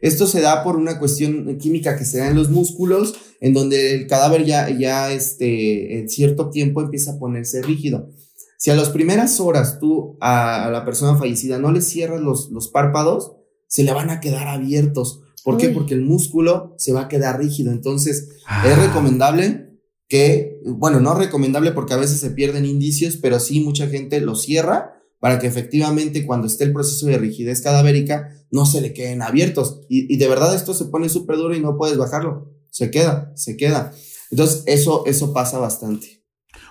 Esto 0.00 0.26
se 0.26 0.40
da 0.40 0.64
por 0.64 0.76
una 0.76 0.98
cuestión 0.98 1.58
química 1.58 1.98
que 1.98 2.06
se 2.06 2.16
da 2.16 2.28
en 2.28 2.34
los 2.34 2.48
músculos, 2.48 3.14
en 3.42 3.52
donde 3.52 3.94
el 3.94 4.06
cadáver 4.06 4.46
ya, 4.46 4.70
ya 4.70 5.12
este, 5.12 5.98
en 5.98 6.08
cierto 6.08 6.48
tiempo 6.48 6.80
empieza 6.80 7.12
a 7.12 7.18
ponerse 7.18 7.60
rígido. 7.60 8.08
Si 8.56 8.70
a 8.70 8.74
las 8.74 8.88
primeras 8.88 9.38
horas 9.38 9.80
tú 9.80 10.16
a, 10.22 10.70
la 10.72 10.86
persona 10.86 11.18
fallecida 11.18 11.58
no 11.58 11.72
le 11.72 11.82
cierras 11.82 12.22
los, 12.22 12.50
los 12.50 12.68
párpados, 12.68 13.32
se 13.66 13.82
le 13.82 13.92
van 13.92 14.08
a 14.08 14.20
quedar 14.20 14.48
abiertos. 14.48 15.20
¿Por 15.44 15.58
qué? 15.58 15.68
Porque 15.68 15.92
el 15.92 16.00
músculo 16.00 16.74
se 16.78 16.94
va 16.94 17.02
a 17.02 17.08
quedar 17.08 17.38
rígido. 17.38 17.70
Entonces, 17.70 18.16
es 18.16 18.42
ah. 18.46 18.86
recomendable 18.86 19.69
que, 20.10 20.60
bueno, 20.66 20.98
no 20.98 21.14
recomendable 21.14 21.70
porque 21.70 21.94
a 21.94 21.96
veces 21.96 22.18
se 22.18 22.32
pierden 22.32 22.66
indicios, 22.66 23.16
pero 23.16 23.38
sí 23.38 23.60
mucha 23.60 23.86
gente 23.86 24.20
lo 24.20 24.34
cierra 24.34 25.00
para 25.20 25.38
que 25.38 25.46
efectivamente 25.46 26.26
cuando 26.26 26.48
esté 26.48 26.64
el 26.64 26.72
proceso 26.72 27.06
de 27.06 27.16
rigidez 27.16 27.62
cadavérica 27.62 28.28
no 28.50 28.66
se 28.66 28.80
le 28.80 28.92
queden 28.92 29.22
abiertos. 29.22 29.82
Y, 29.88 30.16
de 30.16 30.28
verdad 30.28 30.52
esto 30.54 30.74
se 30.74 30.86
pone 30.86 31.08
súper 31.08 31.36
duro 31.36 31.54
y 31.54 31.60
no 31.60 31.76
puedes 31.76 31.96
bajarlo. 31.96 32.52
Se 32.70 32.90
queda, 32.90 33.30
se 33.36 33.56
queda. 33.56 33.92
Entonces 34.32 34.64
eso, 34.66 35.04
eso 35.06 35.32
pasa 35.32 35.58
bastante. 35.58 36.24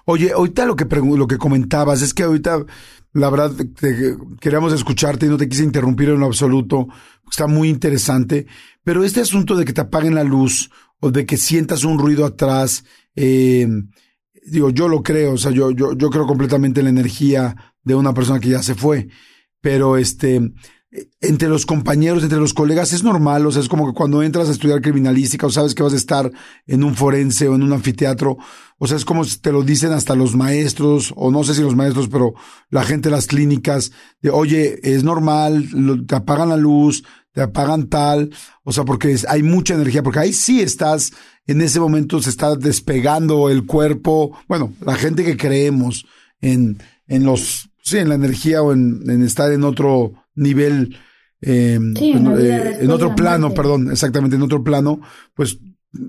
Oye, 0.04 0.34
ahorita 0.34 0.65
lo 0.65 0.75
que, 0.75 0.86
lo 0.86 1.28
que 1.28 1.38
comentabas 1.38 2.02
es 2.02 2.13
que 2.13 2.23
ahorita, 2.23 2.65
la 3.13 3.30
verdad, 3.30 3.54
queríamos 4.41 4.73
escucharte 4.73 5.28
y 5.28 5.30
no 5.30 5.38
te 5.38 5.47
quise 5.47 5.63
interrumpir 5.63 6.10
en 6.10 6.19
lo 6.19 6.25
absoluto. 6.25 6.89
Está 7.30 7.47
muy 7.47 7.69
interesante. 7.69 8.47
Pero 8.84 9.06
este 9.06 9.21
asunto 9.21 9.56
de 9.56 9.63
que 9.63 9.71
te 9.71 9.82
apaguen 9.82 10.15
la 10.15 10.25
luz 10.25 10.71
o 10.99 11.12
de 11.12 11.25
que 11.25 11.38
sientas 11.38 11.86
un 11.86 11.99
ruido 11.99 12.25
atrás 12.25 12.84
eh, 13.21 13.67
digo, 14.45 14.69
yo 14.69 14.88
lo 14.88 15.03
creo, 15.03 15.34
o 15.34 15.38
sea, 15.38 15.51
yo, 15.51 15.71
yo, 15.71 15.93
yo 15.93 16.10
creo 16.10 16.25
completamente 16.25 16.79
en 16.79 16.86
la 16.86 16.91
energía 16.91 17.53
de 17.84 17.95
una 17.95 18.13
persona 18.13 18.39
que 18.39 18.47
ya 18.47 18.63
se 18.63 18.75
fue, 18.75 19.10
pero 19.60 19.97
este, 19.97 20.53
entre 21.19 21.49
los 21.49 21.65
compañeros, 21.65 22.23
entre 22.23 22.39
los 22.39 22.53
colegas, 22.53 22.93
es 22.93 23.03
normal, 23.03 23.45
o 23.45 23.51
sea, 23.51 23.62
es 23.62 23.67
como 23.67 23.88
que 23.88 23.93
cuando 23.93 24.23
entras 24.23 24.47
a 24.47 24.53
estudiar 24.53 24.82
criminalística 24.82 25.47
o 25.47 25.49
sabes 25.49 25.75
que 25.75 25.84
vas 25.84 25.91
a 25.91 25.97
estar 25.97 26.32
en 26.65 26.84
un 26.86 26.95
forense 26.95 27.49
o 27.49 27.55
en 27.55 27.63
un 27.63 27.73
anfiteatro, 27.73 28.38
o 28.77 28.88
sea, 28.88 28.95
es 28.95 29.03
como 29.03 29.25
te 29.25 29.51
lo 29.51 29.63
dicen 29.63 29.91
hasta 29.91 30.15
los 30.15 30.38
maestros, 30.38 31.13
o 31.17 31.29
no 31.29 31.43
sé 31.43 31.55
si 31.55 31.62
los 31.62 31.75
maestros, 31.75 32.08
pero 32.08 32.36
la 32.69 32.84
gente 32.84 33.10
de 33.10 33.15
las 33.15 33.27
clínicas, 33.27 33.91
de, 34.21 34.29
oye, 34.29 34.79
es 34.82 35.03
normal, 35.03 35.67
te 36.08 36.15
apagan 36.15 36.47
la 36.47 36.58
luz, 36.58 37.03
te 37.33 37.41
apagan 37.41 37.87
tal, 37.87 38.31
o 38.63 38.71
sea, 38.71 38.85
porque 38.85 39.15
hay 39.27 39.43
mucha 39.43 39.75
energía, 39.75 40.03
porque 40.03 40.19
ahí 40.19 40.33
sí 40.33 40.61
estás, 40.61 41.11
en 41.45 41.61
ese 41.61 41.79
momento 41.79 42.21
se 42.21 42.29
está 42.29 42.55
despegando 42.55 43.49
el 43.49 43.65
cuerpo, 43.65 44.37
bueno, 44.47 44.73
la 44.81 44.95
gente 44.95 45.23
que 45.23 45.37
creemos 45.37 46.05
en, 46.41 46.81
en 47.07 47.23
los, 47.23 47.69
sí, 47.83 47.97
en 47.97 48.09
la 48.09 48.15
energía 48.15 48.61
o 48.61 48.73
en, 48.73 49.03
en 49.09 49.23
estar 49.23 49.51
en 49.51 49.63
otro 49.63 50.13
nivel, 50.35 50.97
em, 51.41 51.95
en, 51.97 52.27
eh, 52.39 52.87
otro 52.89 53.15
plano, 53.15 53.53
perdón, 53.53 53.91
exactamente, 53.91 54.35
en 54.35 54.41
otro 54.41 54.63
plano, 54.63 54.99
pues 55.35 55.59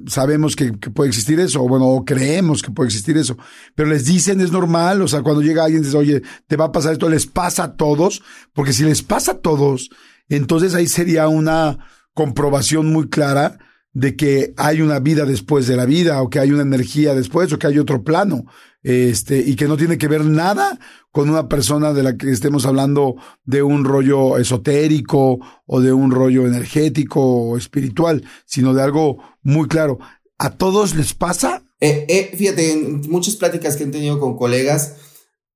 sabemos 0.06 0.56
que, 0.56 0.72
puede 0.72 1.08
existir 1.08 1.40
eso, 1.40 1.62
o 1.62 1.68
bueno, 1.68 1.86
o 1.86 2.04
creemos 2.04 2.62
que 2.62 2.70
puede 2.70 2.88
existir 2.88 3.16
eso, 3.16 3.36
pero 3.74 3.88
les 3.88 4.04
dicen 4.04 4.40
es 4.40 4.52
normal, 4.52 5.00
o 5.02 5.08
sea, 5.08 5.22
cuando 5.22 5.42
llega 5.42 5.64
alguien 5.64 5.82
dice, 5.82 5.96
oye, 5.96 6.22
te 6.46 6.56
va 6.56 6.66
a 6.66 6.72
pasar 6.72 6.92
esto, 6.92 7.08
les 7.08 7.26
pasa 7.26 7.64
a 7.64 7.76
todos, 7.76 8.22
porque 8.52 8.72
si 8.72 8.84
les 8.84 9.02
pasa 9.02 9.32
a 9.32 9.38
todos, 9.38 9.90
entonces 10.36 10.74
ahí 10.74 10.86
sería 10.86 11.28
una 11.28 11.78
comprobación 12.14 12.92
muy 12.92 13.08
clara 13.08 13.58
de 13.92 14.16
que 14.16 14.54
hay 14.56 14.82
una 14.82 15.00
vida 15.00 15.24
después 15.24 15.66
de 15.66 15.76
la 15.76 15.84
vida, 15.84 16.22
o 16.22 16.30
que 16.30 16.38
hay 16.38 16.52
una 16.52 16.62
energía 16.62 17.14
después, 17.14 17.52
o 17.52 17.58
que 17.58 17.66
hay 17.66 17.78
otro 17.78 18.04
plano, 18.04 18.44
este, 18.82 19.38
y 19.38 19.56
que 19.56 19.66
no 19.66 19.76
tiene 19.76 19.98
que 19.98 20.08
ver 20.08 20.24
nada 20.24 20.78
con 21.10 21.28
una 21.28 21.48
persona 21.48 21.92
de 21.92 22.02
la 22.02 22.16
que 22.16 22.30
estemos 22.30 22.66
hablando 22.66 23.16
de 23.44 23.62
un 23.62 23.84
rollo 23.84 24.38
esotérico 24.38 25.40
o 25.66 25.80
de 25.80 25.92
un 25.92 26.12
rollo 26.12 26.46
energético 26.46 27.20
o 27.20 27.56
espiritual, 27.56 28.24
sino 28.46 28.74
de 28.74 28.82
algo 28.82 29.18
muy 29.42 29.66
claro. 29.66 29.98
¿A 30.38 30.50
todos 30.50 30.94
les 30.94 31.12
pasa? 31.12 31.64
Eh, 31.80 32.06
eh, 32.08 32.36
fíjate, 32.36 32.72
en 32.72 33.00
muchas 33.10 33.36
pláticas 33.36 33.76
que 33.76 33.84
he 33.84 33.88
tenido 33.88 34.20
con 34.20 34.36
colegas, 34.36 34.96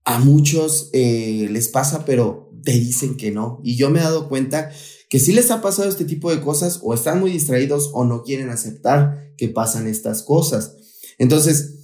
a 0.05 0.19
muchos 0.19 0.91
eh, 0.93 1.47
les 1.51 1.69
pasa, 1.69 2.05
pero 2.05 2.44
te 2.65 2.73
dicen 2.73 3.17
que 3.17 3.31
no. 3.31 3.61
Y 3.63 3.77
yo 3.77 3.91
me 3.91 4.01
he 4.01 4.03
dado 4.03 4.29
cuenta 4.29 4.71
que 5.09 5.21
si 5.21 5.33
les 5.33 5.51
ha 5.51 5.63
pasado 5.63 5.89
este 5.89 6.05
tipo 6.05 6.31
de 6.31 6.41
cosas 6.41 6.81
o 6.83 6.95
están 6.95 7.21
muy 7.21 7.31
distraídos 7.31 7.91
o 7.93 8.05
no 8.05 8.23
quieren 8.23 8.51
aceptar 8.51 9.33
que 9.37 9.49
pasan 9.49 9.87
estas 9.87 10.23
cosas. 10.23 10.77
Entonces, 11.19 11.75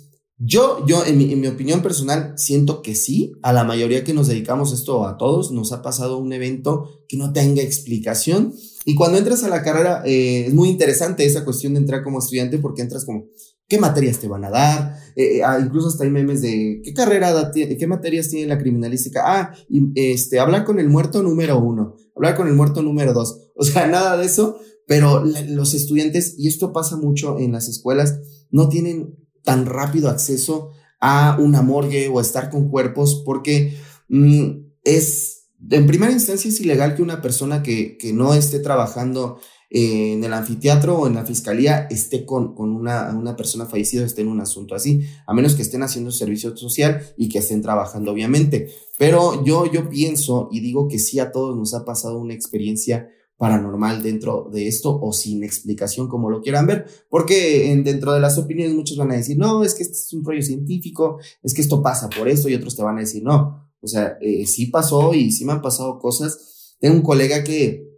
yo, 0.42 0.86
yo 0.86 1.04
en 1.04 1.18
mi, 1.18 1.46
opinión 1.46 1.82
personal, 1.82 2.32
siento 2.36 2.80
que 2.80 2.94
sí, 2.94 3.34
a 3.42 3.52
la 3.52 3.62
mayoría 3.62 4.04
que 4.04 4.14
nos 4.14 4.26
dedicamos 4.26 4.72
esto, 4.72 5.06
a 5.06 5.18
todos, 5.18 5.52
nos 5.52 5.70
ha 5.72 5.82
pasado 5.82 6.16
un 6.16 6.32
evento 6.32 7.04
que 7.08 7.18
no 7.18 7.32
tenga 7.32 7.62
explicación. 7.62 8.54
Y 8.86 8.94
cuando 8.94 9.18
entras 9.18 9.44
a 9.44 9.50
la 9.50 9.62
carrera, 9.62 10.02
eh, 10.06 10.46
es 10.46 10.54
muy 10.54 10.70
interesante 10.70 11.26
esa 11.26 11.44
cuestión 11.44 11.74
de 11.74 11.80
entrar 11.80 12.02
como 12.02 12.20
estudiante 12.20 12.58
porque 12.58 12.80
entras 12.80 13.04
como, 13.04 13.26
¿qué 13.70 13.78
materias 13.78 14.18
te 14.18 14.28
van 14.28 14.44
a 14.44 14.50
dar? 14.50 14.96
Eh, 15.14 15.37
eh, 15.37 15.42
ah, 15.44 15.59
incluso 15.64 15.88
hasta 15.88 16.04
hay 16.04 16.11
memes 16.11 16.42
de, 16.42 16.83
¿qué 16.85 16.92
carrera, 16.92 17.52
qué 17.54 17.87
materias 17.87 18.28
tiene 18.28 18.48
la 18.48 18.59
criminalística? 18.59 19.22
Ah, 19.24 19.54
este, 19.94 20.40
hablar 20.40 20.64
con 20.64 20.80
el 20.80 20.90
muerto 20.90 21.22
número 21.22 21.59
uno, 21.59 21.94
hablar 22.16 22.37
con 22.37 22.48
el 22.48 22.54
muerto 22.54 22.83
número 22.83 23.14
dos. 23.14 23.46
O 23.61 23.64
sea, 23.64 23.87
nada 23.87 24.16
de 24.16 24.24
eso, 24.24 24.59
pero 24.87 25.22
los 25.22 25.74
estudiantes, 25.74 26.35
y 26.38 26.48
esto 26.48 26.72
pasa 26.72 26.96
mucho 26.96 27.38
en 27.38 27.52
las 27.52 27.68
escuelas, 27.68 28.20
no 28.50 28.70
tienen 28.70 29.18
tan 29.44 29.66
rápido 29.66 30.09
acceso 30.09 30.70
a 30.98 31.37
una 31.38 31.61
morgue 31.61 32.09
o 32.09 32.18
a 32.18 32.22
estar 32.22 32.48
con 32.48 32.70
cuerpos 32.70 33.22
porque 33.22 33.76
mm, 34.09 34.50
es, 34.83 35.50
en 35.70 35.87
primera 35.87 36.11
instancia 36.11 36.48
es 36.48 36.59
ilegal 36.59 36.94
que 36.94 37.02
una 37.02 37.20
persona 37.20 37.62
que, 37.62 37.98
que 37.98 38.14
no 38.14 38.33
esté 38.33 38.61
trabajando 38.61 39.38
en 39.70 40.22
el 40.24 40.33
anfiteatro 40.33 40.98
o 40.98 41.06
en 41.06 41.14
la 41.14 41.24
fiscalía 41.24 41.87
esté 41.90 42.26
con, 42.26 42.56
con 42.56 42.72
una, 42.72 43.14
una, 43.16 43.37
persona 43.37 43.66
fallecida, 43.66 44.04
esté 44.04 44.22
en 44.22 44.28
un 44.28 44.40
asunto 44.40 44.74
así, 44.74 45.02
a 45.26 45.33
menos 45.33 45.54
que 45.54 45.62
estén 45.62 45.85
haciendo 45.85 46.11
servicio 46.11 46.56
social 46.56 47.00
y 47.16 47.28
que 47.28 47.38
estén 47.38 47.62
trabajando, 47.62 48.11
obviamente. 48.11 48.70
Pero 48.98 49.44
yo, 49.44 49.70
yo 49.70 49.88
pienso 49.88 50.48
y 50.50 50.59
digo 50.59 50.88
que 50.88 50.98
sí 50.98 51.20
a 51.20 51.30
todos 51.30 51.56
nos 51.56 51.72
ha 51.74 51.85
pasado 51.85 52.18
una 52.18 52.35
experiencia 52.35 53.09
paranormal 53.37 54.02
dentro 54.02 54.50
de 54.52 54.68
esto 54.68 55.00
o 55.00 55.12
sin 55.14 55.44
explicación 55.44 56.09
como 56.09 56.28
lo 56.28 56.42
quieran 56.42 56.66
ver, 56.66 56.87
porque 57.09 57.70
en, 57.72 57.85
dentro 57.85 58.12
de 58.12 58.20
las 58.20 58.37
opiniones 58.37 58.74
muchos 58.74 58.98
van 58.98 59.12
a 59.12 59.16
decir, 59.16 59.38
no, 59.38 59.64
es 59.64 59.74
que 59.74 59.85
este 59.85 59.96
es 59.96 60.12
un 60.12 60.24
rollo 60.24 60.42
científico, 60.42 61.18
es 61.42 61.54
que 61.54 61.62
esto 61.62 61.83
pasa 61.83 62.11
por 62.11 62.28
esto 62.28 62.48
y 62.50 62.54
otros 62.54 62.76
te 62.76 62.83
van 62.83 62.98
a 62.98 63.00
decir, 63.00 63.22
no, 63.22 63.70
o 63.80 63.87
sea, 63.87 64.18
eh, 64.20 64.46
sí 64.46 64.66
pasó 64.66 65.14
y 65.14 65.30
sí 65.30 65.44
me 65.44 65.52
han 65.52 65.62
pasado 65.62 65.98
cosas. 65.98 66.76
Tengo 66.80 66.96
un 66.96 67.02
colega 67.02 67.42
que, 67.42 67.89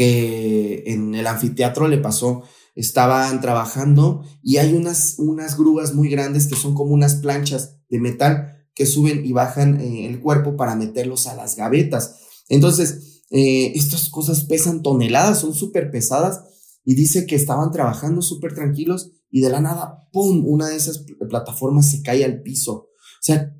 que 0.00 0.84
en 0.86 1.14
el 1.14 1.26
anfiteatro 1.26 1.86
le 1.86 1.98
pasó, 1.98 2.42
estaban 2.74 3.38
trabajando 3.42 4.24
y 4.42 4.56
hay 4.56 4.72
unas, 4.72 5.16
unas 5.18 5.58
grúas 5.58 5.92
muy 5.92 6.08
grandes 6.08 6.46
que 6.46 6.56
son 6.56 6.72
como 6.72 6.94
unas 6.94 7.16
planchas 7.16 7.76
de 7.90 8.00
metal 8.00 8.64
que 8.74 8.86
suben 8.86 9.26
y 9.26 9.32
bajan 9.32 9.78
eh, 9.78 10.06
el 10.06 10.18
cuerpo 10.20 10.56
para 10.56 10.74
meterlos 10.74 11.26
a 11.26 11.34
las 11.34 11.54
gavetas. 11.54 12.16
Entonces, 12.48 13.24
eh, 13.28 13.72
estas 13.74 14.08
cosas 14.08 14.44
pesan 14.44 14.80
toneladas, 14.80 15.40
son 15.40 15.52
súper 15.52 15.90
pesadas 15.90 16.44
y 16.82 16.94
dice 16.94 17.26
que 17.26 17.36
estaban 17.36 17.70
trabajando 17.70 18.22
súper 18.22 18.54
tranquilos 18.54 19.10
y 19.30 19.42
de 19.42 19.50
la 19.50 19.60
nada, 19.60 20.08
¡pum!, 20.14 20.46
una 20.46 20.68
de 20.68 20.76
esas 20.76 21.04
plataformas 21.28 21.90
se 21.90 22.00
cae 22.00 22.24
al 22.24 22.40
piso. 22.40 22.72
O 22.72 23.20
sea, 23.20 23.54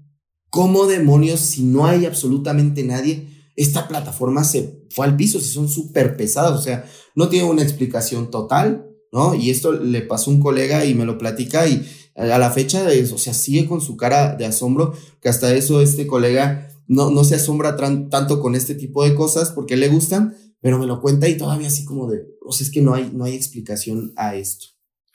¿cómo 0.48 0.86
demonios 0.86 1.40
si 1.40 1.64
no 1.64 1.84
hay 1.84 2.06
absolutamente 2.06 2.82
nadie? 2.82 3.28
Esta 3.56 3.88
plataforma 3.88 4.44
se 4.44 4.86
fue 4.90 5.06
al 5.06 5.16
piso, 5.16 5.40
si 5.40 5.48
son 5.48 5.68
súper 5.68 6.16
pesadas, 6.16 6.58
o 6.58 6.62
sea, 6.62 6.84
no 7.14 7.28
tiene 7.28 7.48
una 7.48 7.62
explicación 7.62 8.30
total, 8.30 8.86
¿no? 9.12 9.34
Y 9.34 9.50
esto 9.50 9.72
le 9.72 10.02
pasó 10.02 10.30
a 10.30 10.34
un 10.34 10.40
colega 10.40 10.84
y 10.84 10.94
me 10.94 11.04
lo 11.04 11.18
platica 11.18 11.66
y 11.66 11.86
a 12.14 12.38
la 12.38 12.50
fecha, 12.50 12.86
o 13.12 13.18
sea, 13.18 13.34
sigue 13.34 13.66
con 13.66 13.80
su 13.80 13.96
cara 13.96 14.36
de 14.36 14.46
asombro, 14.46 14.94
que 15.20 15.28
hasta 15.28 15.54
eso 15.54 15.80
este 15.80 16.06
colega 16.06 16.68
no, 16.86 17.10
no 17.10 17.24
se 17.24 17.36
asombra 17.36 17.76
tanto 17.76 18.40
con 18.40 18.54
este 18.54 18.74
tipo 18.74 19.04
de 19.04 19.14
cosas 19.14 19.50
porque 19.50 19.76
le 19.76 19.88
gustan, 19.88 20.36
pero 20.60 20.78
me 20.78 20.86
lo 20.86 21.00
cuenta 21.00 21.28
y 21.28 21.36
todavía 21.36 21.68
así 21.68 21.84
como 21.84 22.10
de, 22.10 22.26
o 22.44 22.52
sea, 22.52 22.66
es 22.66 22.72
que 22.72 22.82
no 22.82 22.94
hay, 22.94 23.10
no 23.12 23.24
hay 23.24 23.34
explicación 23.34 24.12
a 24.16 24.34
esto. 24.34 24.66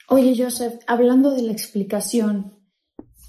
Oye, 0.08 0.36
Joseph, 0.38 0.76
hablando 0.88 1.32
de 1.32 1.42
la 1.42 1.52
explicación, 1.52 2.54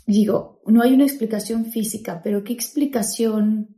digo, 0.06 0.62
no 0.66 0.82
hay 0.82 0.92
una 0.92 1.04
explicación 1.04 1.66
física, 1.66 2.20
pero 2.22 2.44
¿qué 2.44 2.52
explicación 2.52 3.75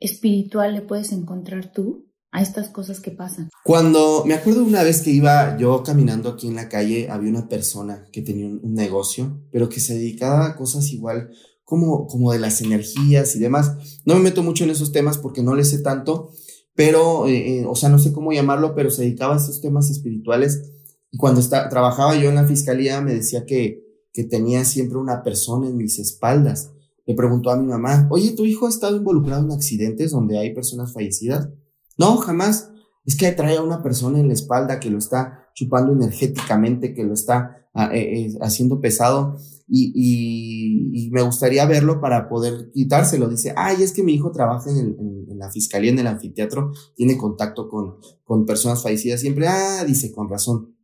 espiritual 0.00 0.74
le 0.74 0.82
puedes 0.82 1.12
encontrar 1.12 1.72
tú 1.72 2.08
a 2.30 2.42
estas 2.42 2.68
cosas 2.68 3.00
que 3.00 3.10
pasan? 3.10 3.48
Cuando 3.64 4.24
me 4.26 4.34
acuerdo 4.34 4.64
una 4.64 4.82
vez 4.82 5.00
que 5.02 5.10
iba 5.10 5.56
yo 5.58 5.82
caminando 5.82 6.28
aquí 6.28 6.48
en 6.48 6.56
la 6.56 6.68
calle, 6.68 7.08
había 7.10 7.30
una 7.30 7.48
persona 7.48 8.06
que 8.12 8.22
tenía 8.22 8.46
un 8.46 8.74
negocio, 8.74 9.40
pero 9.50 9.68
que 9.68 9.80
se 9.80 9.94
dedicaba 9.94 10.46
a 10.46 10.56
cosas 10.56 10.92
igual 10.92 11.30
como, 11.64 12.06
como 12.06 12.32
de 12.32 12.38
las 12.38 12.60
energías 12.62 13.36
y 13.36 13.38
demás. 13.38 14.00
No 14.04 14.14
me 14.14 14.20
meto 14.20 14.42
mucho 14.42 14.64
en 14.64 14.70
esos 14.70 14.92
temas 14.92 15.18
porque 15.18 15.42
no 15.42 15.54
le 15.54 15.64
sé 15.64 15.80
tanto, 15.80 16.30
pero, 16.74 17.26
eh, 17.26 17.58
eh, 17.58 17.66
o 17.66 17.74
sea, 17.74 17.88
no 17.88 17.98
sé 17.98 18.12
cómo 18.12 18.32
llamarlo, 18.32 18.74
pero 18.74 18.90
se 18.90 19.02
dedicaba 19.02 19.34
a 19.34 19.38
esos 19.38 19.60
temas 19.60 19.90
espirituales. 19.90 20.62
Y 21.10 21.16
cuando 21.16 21.40
está, 21.40 21.68
trabajaba 21.68 22.16
yo 22.16 22.28
en 22.28 22.36
la 22.36 22.46
fiscalía, 22.46 23.00
me 23.00 23.14
decía 23.14 23.44
que, 23.46 23.82
que 24.12 24.24
tenía 24.24 24.64
siempre 24.64 24.98
una 24.98 25.22
persona 25.22 25.66
en 25.66 25.76
mis 25.76 25.98
espaldas. 25.98 26.70
Le 27.08 27.14
preguntó 27.14 27.50
a 27.50 27.56
mi 27.56 27.66
mamá, 27.66 28.06
oye, 28.10 28.32
¿tu 28.32 28.44
hijo 28.44 28.66
ha 28.66 28.68
estado 28.68 28.94
involucrado 28.94 29.42
en 29.42 29.50
accidentes 29.50 30.10
donde 30.10 30.38
hay 30.38 30.54
personas 30.54 30.92
fallecidas? 30.92 31.48
No, 31.96 32.18
jamás. 32.18 32.70
Es 33.06 33.16
que 33.16 33.32
trae 33.32 33.56
a 33.56 33.62
una 33.62 33.82
persona 33.82 34.20
en 34.20 34.28
la 34.28 34.34
espalda 34.34 34.78
que 34.78 34.90
lo 34.90 34.98
está 34.98 35.48
chupando 35.54 35.94
energéticamente, 35.94 36.92
que 36.92 37.04
lo 37.04 37.14
está 37.14 37.66
ah, 37.72 37.88
eh, 37.94 38.36
haciendo 38.42 38.82
pesado 38.82 39.38
y, 39.66 41.08
me 41.10 41.22
gustaría 41.22 41.64
verlo 41.64 41.98
para 42.02 42.28
poder 42.28 42.70
quitárselo. 42.74 43.30
Dice, 43.30 43.54
ay, 43.56 43.82
es 43.82 43.92
que 43.92 44.02
mi 44.02 44.12
hijo 44.12 44.30
trabaja 44.30 44.68
en, 44.70 45.26
la 45.38 45.50
fiscalía, 45.50 45.90
en 45.90 46.00
el 46.00 46.08
anfiteatro, 46.08 46.72
tiene 46.94 47.16
contacto 47.16 47.70
con, 47.70 47.96
con 48.22 48.44
personas 48.44 48.82
fallecidas 48.82 49.22
siempre. 49.22 49.48
Ah, 49.48 49.82
dice, 49.86 50.12
con 50.12 50.28
razón. 50.28 50.76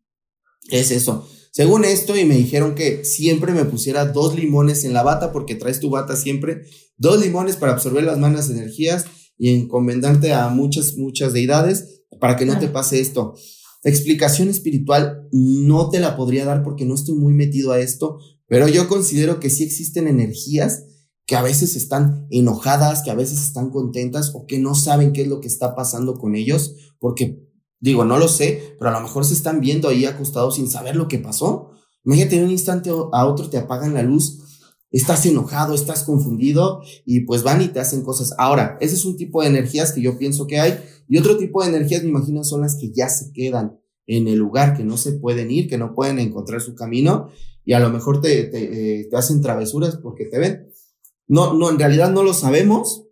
¿Qué 0.70 0.80
es 0.80 0.90
eso? 0.90 1.28
Según 1.54 1.84
esto, 1.84 2.16
y 2.16 2.24
me 2.24 2.34
dijeron 2.34 2.74
que 2.74 3.04
siempre 3.04 3.52
me 3.52 3.64
pusiera 3.64 4.06
dos 4.06 4.34
limones 4.34 4.82
en 4.82 4.92
la 4.92 5.04
bata, 5.04 5.30
porque 5.30 5.54
traes 5.54 5.78
tu 5.78 5.88
bata 5.88 6.16
siempre, 6.16 6.62
dos 6.96 7.24
limones 7.24 7.54
para 7.54 7.70
absorber 7.70 8.02
las 8.02 8.18
malas 8.18 8.50
energías 8.50 9.04
y 9.38 9.50
encomendarte 9.50 10.32
a 10.32 10.48
muchas, 10.48 10.96
muchas 10.96 11.32
deidades 11.32 12.02
para 12.18 12.34
que 12.34 12.44
no 12.44 12.58
te 12.58 12.66
pase 12.66 12.98
esto. 12.98 13.36
Explicación 13.84 14.48
espiritual 14.48 15.28
no 15.30 15.90
te 15.90 16.00
la 16.00 16.16
podría 16.16 16.44
dar 16.44 16.64
porque 16.64 16.86
no 16.86 16.96
estoy 16.96 17.14
muy 17.14 17.34
metido 17.34 17.70
a 17.70 17.78
esto, 17.78 18.18
pero 18.48 18.66
yo 18.66 18.88
considero 18.88 19.38
que 19.38 19.48
sí 19.48 19.62
existen 19.62 20.08
energías 20.08 20.86
que 21.24 21.36
a 21.36 21.42
veces 21.42 21.76
están 21.76 22.26
enojadas, 22.30 23.04
que 23.04 23.12
a 23.12 23.14
veces 23.14 23.40
están 23.40 23.70
contentas 23.70 24.32
o 24.34 24.46
que 24.46 24.58
no 24.58 24.74
saben 24.74 25.12
qué 25.12 25.22
es 25.22 25.28
lo 25.28 25.40
que 25.40 25.46
está 25.46 25.76
pasando 25.76 26.18
con 26.18 26.34
ellos, 26.34 26.74
porque 26.98 27.44
digo, 27.84 28.04
no 28.04 28.18
lo 28.18 28.28
sé, 28.28 28.76
pero 28.78 28.90
a 28.90 28.94
lo 28.94 29.00
mejor 29.00 29.26
se 29.26 29.34
están 29.34 29.60
viendo 29.60 29.88
ahí 29.88 30.06
acostados 30.06 30.56
sin 30.56 30.68
saber 30.68 30.96
lo 30.96 31.06
que 31.06 31.18
pasó. 31.18 31.70
Imagínate, 32.04 32.38
de 32.38 32.44
un 32.44 32.50
instante 32.50 32.90
a 32.90 33.26
otro 33.26 33.50
te 33.50 33.58
apagan 33.58 33.92
la 33.92 34.02
luz, 34.02 34.40
estás 34.90 35.26
enojado, 35.26 35.74
estás 35.74 36.02
confundido 36.02 36.80
y 37.04 37.20
pues 37.20 37.42
van 37.42 37.60
y 37.60 37.68
te 37.68 37.80
hacen 37.80 38.02
cosas. 38.02 38.32
Ahora, 38.38 38.78
ese 38.80 38.94
es 38.94 39.04
un 39.04 39.16
tipo 39.16 39.42
de 39.42 39.48
energías 39.48 39.92
que 39.92 40.00
yo 40.00 40.16
pienso 40.16 40.46
que 40.46 40.60
hay 40.60 40.78
y 41.08 41.18
otro 41.18 41.36
tipo 41.36 41.62
de 41.62 41.68
energías 41.68 42.02
me 42.02 42.08
imagino 42.08 42.42
son 42.42 42.62
las 42.62 42.76
que 42.76 42.90
ya 42.90 43.10
se 43.10 43.32
quedan 43.32 43.78
en 44.06 44.28
el 44.28 44.38
lugar, 44.38 44.74
que 44.76 44.84
no 44.84 44.96
se 44.96 45.12
pueden 45.12 45.50
ir, 45.50 45.68
que 45.68 45.76
no 45.76 45.94
pueden 45.94 46.18
encontrar 46.18 46.62
su 46.62 46.74
camino 46.74 47.28
y 47.66 47.74
a 47.74 47.80
lo 47.80 47.90
mejor 47.90 48.22
te, 48.22 48.44
te, 48.44 49.00
eh, 49.00 49.08
te 49.10 49.16
hacen 49.16 49.42
travesuras 49.42 49.96
porque 49.96 50.24
te 50.24 50.38
ven. 50.38 50.68
No, 51.26 51.52
no, 51.52 51.68
en 51.68 51.78
realidad 51.78 52.10
no 52.10 52.22
lo 52.22 52.32
sabemos. 52.32 53.04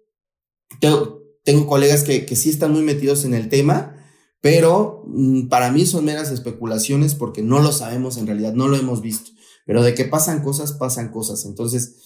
Tengo, 0.80 1.22
tengo 1.44 1.66
colegas 1.66 2.04
que, 2.04 2.24
que 2.24 2.36
sí 2.36 2.48
están 2.48 2.72
muy 2.72 2.82
metidos 2.82 3.24
en 3.24 3.34
el 3.34 3.48
tema, 3.50 3.96
pero 4.42 5.04
mm, 5.06 5.46
para 5.46 5.72
mí 5.72 5.86
son 5.86 6.04
meras 6.04 6.30
especulaciones 6.30 7.14
porque 7.14 7.42
no 7.42 7.60
lo 7.60 7.72
sabemos 7.72 8.18
en 8.18 8.26
realidad, 8.26 8.52
no 8.52 8.68
lo 8.68 8.76
hemos 8.76 9.00
visto. 9.00 9.30
Pero 9.64 9.82
de 9.82 9.94
que 9.94 10.04
pasan 10.04 10.42
cosas, 10.42 10.72
pasan 10.72 11.10
cosas. 11.10 11.46
Entonces, 11.46 12.02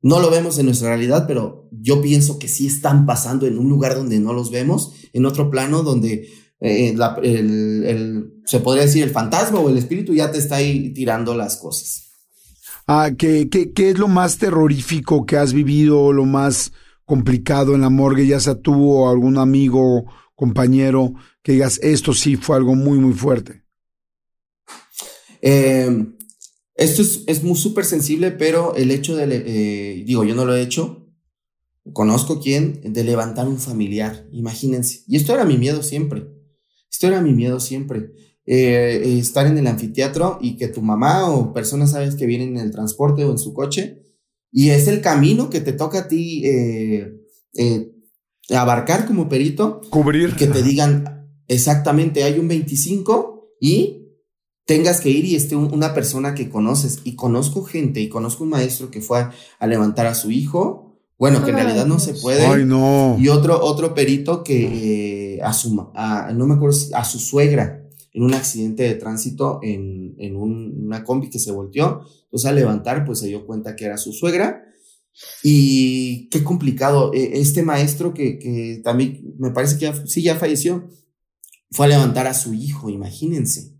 no 0.00 0.18
lo 0.18 0.30
vemos 0.30 0.58
en 0.58 0.66
nuestra 0.66 0.88
realidad, 0.88 1.26
pero 1.28 1.68
yo 1.70 2.00
pienso 2.00 2.38
que 2.38 2.48
sí 2.48 2.66
están 2.66 3.04
pasando 3.06 3.46
en 3.46 3.58
un 3.58 3.68
lugar 3.68 3.94
donde 3.94 4.18
no 4.18 4.32
los 4.32 4.50
vemos, 4.50 4.94
en 5.12 5.26
otro 5.26 5.50
plano 5.50 5.82
donde 5.82 6.28
eh, 6.60 6.96
se 8.46 8.60
podría 8.60 8.84
decir 8.84 9.02
el 9.02 9.10
fantasma 9.10 9.60
o 9.60 9.68
el 9.68 9.76
espíritu 9.76 10.14
ya 10.14 10.30
te 10.30 10.38
está 10.38 10.56
ahí 10.56 10.92
tirando 10.94 11.34
las 11.34 11.56
cosas. 11.56 12.12
Ah, 12.86 13.10
¿qué, 13.16 13.50
qué, 13.50 13.72
qué 13.72 13.90
es 13.90 13.98
lo 13.98 14.08
más 14.08 14.38
terrorífico 14.38 15.26
que 15.26 15.36
has 15.36 15.52
vivido, 15.52 16.12
lo 16.12 16.24
más 16.24 16.72
complicado 17.04 17.74
en 17.74 17.82
la 17.82 17.90
morgue, 17.90 18.26
ya 18.26 18.40
sea 18.40 18.54
tú 18.54 18.90
o 18.90 19.10
algún 19.10 19.36
amigo, 19.36 20.06
compañero, 20.34 21.14
que 21.42 21.52
digas, 21.52 21.78
esto 21.82 22.12
sí 22.14 22.36
fue 22.36 22.56
algo 22.56 22.74
muy, 22.74 22.98
muy 22.98 23.12
fuerte? 23.12 23.64
Eh, 25.42 26.06
esto 26.74 27.02
es, 27.26 27.42
muy 27.44 27.56
súper 27.56 27.84
sensible, 27.84 28.32
pero 28.32 28.74
el 28.74 28.90
hecho 28.90 29.16
de, 29.16 29.24
eh, 29.30 30.04
digo, 30.04 30.24
yo 30.24 30.34
no 30.34 30.44
lo 30.44 30.56
he 30.56 30.62
hecho, 30.62 31.06
conozco 31.92 32.40
quién, 32.40 32.80
de 32.92 33.04
levantar 33.04 33.46
un 33.46 33.58
familiar, 33.58 34.26
imagínense. 34.32 35.04
Y 35.06 35.16
esto 35.16 35.34
era 35.34 35.44
mi 35.44 35.56
miedo 35.56 35.82
siempre, 35.82 36.26
esto 36.90 37.06
era 37.06 37.20
mi 37.20 37.32
miedo 37.32 37.60
siempre. 37.60 38.10
Eh, 38.46 39.18
estar 39.18 39.46
en 39.46 39.56
el 39.56 39.66
anfiteatro 39.66 40.38
y 40.40 40.56
que 40.56 40.68
tu 40.68 40.82
mamá 40.82 41.30
o 41.30 41.54
personas 41.54 41.92
sabes 41.92 42.14
que 42.14 42.26
vienen 42.26 42.58
en 42.58 42.64
el 42.64 42.70
transporte 42.70 43.24
o 43.24 43.30
en 43.30 43.38
su 43.38 43.54
coche 43.54 44.04
y 44.52 44.68
es 44.68 44.86
el 44.86 45.00
camino 45.00 45.48
que 45.48 45.62
te 45.62 45.72
toca 45.72 46.00
a 46.00 46.08
ti 46.08 46.42
eh, 46.44 47.10
abarcar 48.50 49.06
como 49.06 49.28
perito. 49.28 49.80
Cubrir. 49.90 50.36
Que 50.36 50.46
te 50.46 50.62
digan 50.62 51.28
exactamente, 51.48 52.24
hay 52.24 52.38
un 52.38 52.48
25 52.48 53.56
y 53.60 54.04
tengas 54.66 55.00
que 55.00 55.10
ir 55.10 55.24
y 55.24 55.34
esté 55.34 55.56
una 55.56 55.94
persona 55.94 56.34
que 56.34 56.48
conoces. 56.48 57.00
Y 57.04 57.16
conozco 57.16 57.64
gente 57.64 58.00
y 58.00 58.08
conozco 58.08 58.44
un 58.44 58.50
maestro 58.50 58.90
que 58.90 59.00
fue 59.00 59.28
a, 59.58 59.66
levantar 59.66 60.06
a 60.06 60.14
su 60.14 60.30
hijo. 60.30 60.98
Bueno, 61.16 61.44
que 61.44 61.50
en 61.50 61.56
realidad 61.56 61.86
no 61.86 61.98
se 61.98 62.14
puede. 62.14 62.44
Ay, 62.44 62.64
no. 62.64 63.16
Y 63.18 63.28
otro, 63.28 63.62
otro 63.62 63.94
perito 63.94 64.42
que 64.42 65.36
eh, 65.36 65.42
a 65.42 65.52
su, 65.52 65.74
no 65.74 66.46
me 66.46 66.54
acuerdo, 66.54 66.76
a 66.94 67.04
su 67.04 67.18
suegra 67.18 67.84
en 68.12 68.22
un 68.22 68.34
accidente 68.34 68.84
de 68.84 68.94
tránsito 68.94 69.60
en, 69.62 70.14
en 70.18 70.36
una 70.36 71.04
combi 71.04 71.30
que 71.30 71.38
se 71.38 71.52
volteó. 71.52 72.02
Entonces 72.24 72.46
al 72.48 72.56
levantar, 72.56 73.04
pues 73.04 73.20
se 73.20 73.28
dio 73.28 73.46
cuenta 73.46 73.76
que 73.76 73.84
era 73.84 73.96
su 73.96 74.12
suegra. 74.12 74.63
Y 75.42 76.28
qué 76.28 76.42
complicado. 76.42 77.12
E, 77.12 77.40
este 77.40 77.62
maestro 77.62 78.14
que, 78.14 78.38
que 78.38 78.80
también 78.82 79.34
me 79.38 79.50
parece 79.50 79.78
que 79.78 79.86
ya, 79.86 80.06
sí 80.06 80.22
ya 80.22 80.36
falleció, 80.36 80.88
fue 81.70 81.86
a 81.86 81.90
levantar 81.90 82.26
a 82.26 82.34
su 82.34 82.54
hijo, 82.54 82.90
imagínense. 82.90 83.74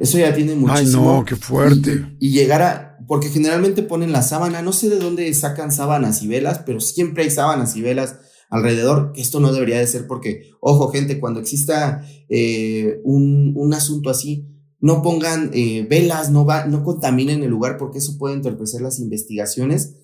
Eso 0.00 0.18
ya 0.18 0.34
tiene 0.34 0.54
muchísimo. 0.54 1.10
Ay, 1.10 1.16
no, 1.18 1.24
qué 1.24 1.36
fuerte. 1.36 2.16
Y, 2.18 2.30
llegar 2.30 2.62
a. 2.62 2.98
Porque 3.06 3.28
generalmente 3.28 3.82
ponen 3.82 4.10
la 4.10 4.22
sábana, 4.22 4.62
no 4.62 4.72
sé 4.72 4.90
de 4.90 4.98
dónde 4.98 5.32
sacan 5.34 5.70
sábanas 5.70 6.22
y 6.22 6.28
velas, 6.28 6.62
pero 6.66 6.80
siempre 6.80 7.22
hay 7.22 7.30
sábanas 7.30 7.76
y 7.76 7.82
velas 7.82 8.16
alrededor. 8.50 9.12
Esto 9.14 9.38
no 9.38 9.52
debería 9.52 9.78
de 9.78 9.86
ser 9.86 10.06
porque, 10.06 10.50
ojo, 10.60 10.88
gente, 10.88 11.20
cuando 11.20 11.38
exista 11.38 12.04
eh, 12.28 13.00
un, 13.04 13.52
un, 13.54 13.74
asunto 13.74 14.10
así, 14.10 14.48
no 14.80 15.02
pongan 15.02 15.50
eh, 15.54 15.86
velas, 15.88 16.30
no, 16.32 16.44
va, 16.44 16.66
no 16.66 16.82
contaminen 16.82 17.44
el 17.44 17.50
lugar 17.50 17.76
porque 17.78 17.98
eso 17.98 18.18
puede 18.18 18.34
entorpecer 18.34 18.80
las 18.80 18.98
investigaciones. 18.98 19.94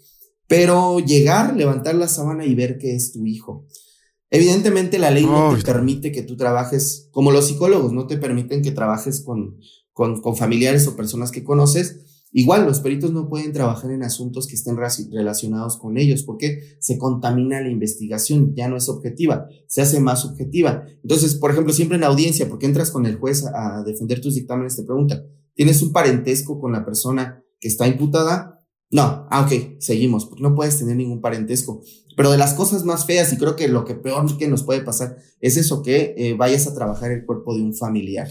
Pero 0.48 0.98
llegar, 1.00 1.56
levantar 1.56 1.94
la 1.94 2.08
sábana 2.08 2.44
y 2.44 2.54
ver 2.54 2.78
que 2.78 2.94
es 2.94 3.12
tu 3.12 3.26
hijo. 3.26 3.66
Evidentemente 4.34 4.98
la 4.98 5.10
ley 5.10 5.26
no 5.26 5.54
te 5.54 5.62
permite 5.62 6.10
que 6.10 6.22
tú 6.22 6.38
trabajes, 6.38 7.10
como 7.10 7.32
los 7.32 7.48
psicólogos, 7.48 7.92
no 7.92 8.06
te 8.06 8.16
permiten 8.16 8.62
que 8.62 8.72
trabajes 8.72 9.20
con, 9.20 9.58
con, 9.92 10.22
con, 10.22 10.36
familiares 10.36 10.86
o 10.86 10.96
personas 10.96 11.30
que 11.30 11.44
conoces. 11.44 12.00
Igual 12.32 12.64
los 12.64 12.80
peritos 12.80 13.12
no 13.12 13.28
pueden 13.28 13.52
trabajar 13.52 13.90
en 13.90 14.02
asuntos 14.02 14.46
que 14.46 14.54
estén 14.54 14.78
relacionados 14.78 15.76
con 15.76 15.98
ellos 15.98 16.22
porque 16.22 16.76
se 16.80 16.96
contamina 16.96 17.60
la 17.60 17.68
investigación, 17.68 18.54
ya 18.56 18.68
no 18.68 18.78
es 18.78 18.88
objetiva, 18.88 19.48
se 19.66 19.82
hace 19.82 20.00
más 20.00 20.22
subjetiva. 20.22 20.86
Entonces, 21.02 21.34
por 21.34 21.50
ejemplo, 21.50 21.74
siempre 21.74 21.96
en 21.96 22.00
la 22.00 22.06
audiencia, 22.06 22.48
porque 22.48 22.64
entras 22.64 22.90
con 22.90 23.04
el 23.04 23.16
juez 23.16 23.44
a, 23.44 23.80
a 23.80 23.82
defender 23.82 24.22
tus 24.22 24.36
dictámenes, 24.36 24.76
te 24.76 24.82
preguntan, 24.82 25.26
¿tienes 25.54 25.82
un 25.82 25.92
parentesco 25.92 26.58
con 26.58 26.72
la 26.72 26.86
persona 26.86 27.44
que 27.60 27.68
está 27.68 27.86
imputada? 27.86 28.51
No, 28.92 29.26
ah, 29.30 29.40
ok, 29.40 29.78
seguimos, 29.78 30.26
porque 30.26 30.42
no 30.42 30.54
puedes 30.54 30.78
tener 30.78 30.96
ningún 30.96 31.22
parentesco. 31.22 31.80
Pero 32.14 32.30
de 32.30 32.36
las 32.36 32.52
cosas 32.52 32.84
más 32.84 33.06
feas, 33.06 33.32
y 33.32 33.38
creo 33.38 33.56
que 33.56 33.66
lo 33.66 33.86
que 33.86 33.94
peor 33.94 34.36
que 34.36 34.48
nos 34.48 34.64
puede 34.64 34.82
pasar 34.82 35.16
es 35.40 35.56
eso, 35.56 35.82
que 35.82 36.14
eh, 36.18 36.34
vayas 36.34 36.66
a 36.66 36.74
trabajar 36.74 37.10
el 37.10 37.24
cuerpo 37.24 37.56
de 37.56 37.62
un 37.62 37.74
familiar. 37.74 38.28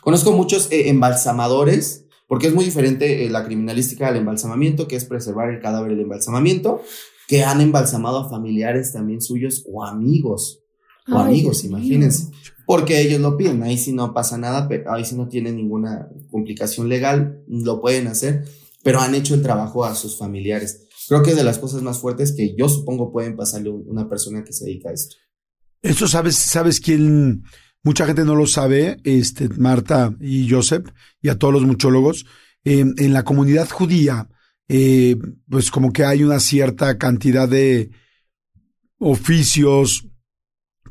Conozco 0.00 0.32
muchos 0.32 0.72
eh, 0.72 0.88
embalsamadores, 0.88 2.06
porque 2.26 2.46
es 2.46 2.54
muy 2.54 2.64
diferente 2.64 3.26
eh, 3.26 3.30
la 3.30 3.44
criminalística 3.44 4.08
al 4.08 4.16
embalsamamiento, 4.16 4.88
que 4.88 4.96
es 4.96 5.04
preservar 5.04 5.50
el 5.50 5.60
cadáver 5.60 5.90
del 5.90 6.00
embalsamamiento, 6.00 6.80
que 7.28 7.44
han 7.44 7.60
embalsamado 7.60 8.20
a 8.20 8.30
familiares 8.30 8.94
también 8.94 9.20
suyos 9.20 9.62
o 9.70 9.84
amigos, 9.84 10.62
o 11.06 11.18
amigos, 11.18 11.64
imagínense. 11.64 12.30
Porque 12.64 13.02
ellos 13.02 13.20
lo 13.20 13.36
piden, 13.36 13.62
ahí 13.62 13.76
sí 13.76 13.92
no 13.92 14.14
pasa 14.14 14.38
nada, 14.38 14.68
pero 14.68 14.90
ahí 14.90 15.04
sí 15.04 15.14
no 15.14 15.28
tienen 15.28 15.56
ninguna 15.56 16.08
complicación 16.30 16.88
legal, 16.88 17.42
lo 17.46 17.82
pueden 17.82 18.06
hacer 18.06 18.46
pero 18.84 19.00
han 19.00 19.16
hecho 19.16 19.34
el 19.34 19.42
trabajo 19.42 19.84
a 19.84 19.96
sus 19.96 20.16
familiares. 20.16 20.86
Creo 21.08 21.22
que 21.22 21.30
es 21.30 21.36
de 21.36 21.42
las 21.42 21.58
cosas 21.58 21.82
más 21.82 21.98
fuertes 21.98 22.32
que 22.36 22.54
yo 22.56 22.68
supongo 22.68 23.10
pueden 23.10 23.34
pasarle 23.36 23.70
a 23.70 23.72
una 23.72 24.08
persona 24.08 24.44
que 24.44 24.52
se 24.52 24.66
dedica 24.66 24.90
a 24.90 24.92
esto. 24.92 25.16
Eso 25.82 26.06
sabes, 26.06 26.36
sabes 26.36 26.78
quién, 26.78 27.42
mucha 27.82 28.06
gente 28.06 28.24
no 28.24 28.36
lo 28.36 28.46
sabe, 28.46 28.98
este, 29.02 29.48
Marta 29.48 30.14
y 30.20 30.48
Joseph, 30.48 30.86
y 31.20 31.28
a 31.28 31.38
todos 31.38 31.52
los 31.52 31.64
muchólogos, 31.64 32.24
en 32.64 33.12
la 33.12 33.24
comunidad 33.24 33.68
judía, 33.68 34.28
eh, 34.68 35.16
pues 35.48 35.70
como 35.70 35.92
que 35.92 36.04
hay 36.04 36.24
una 36.24 36.40
cierta 36.40 36.96
cantidad 36.96 37.48
de 37.48 37.90
oficios 38.98 40.08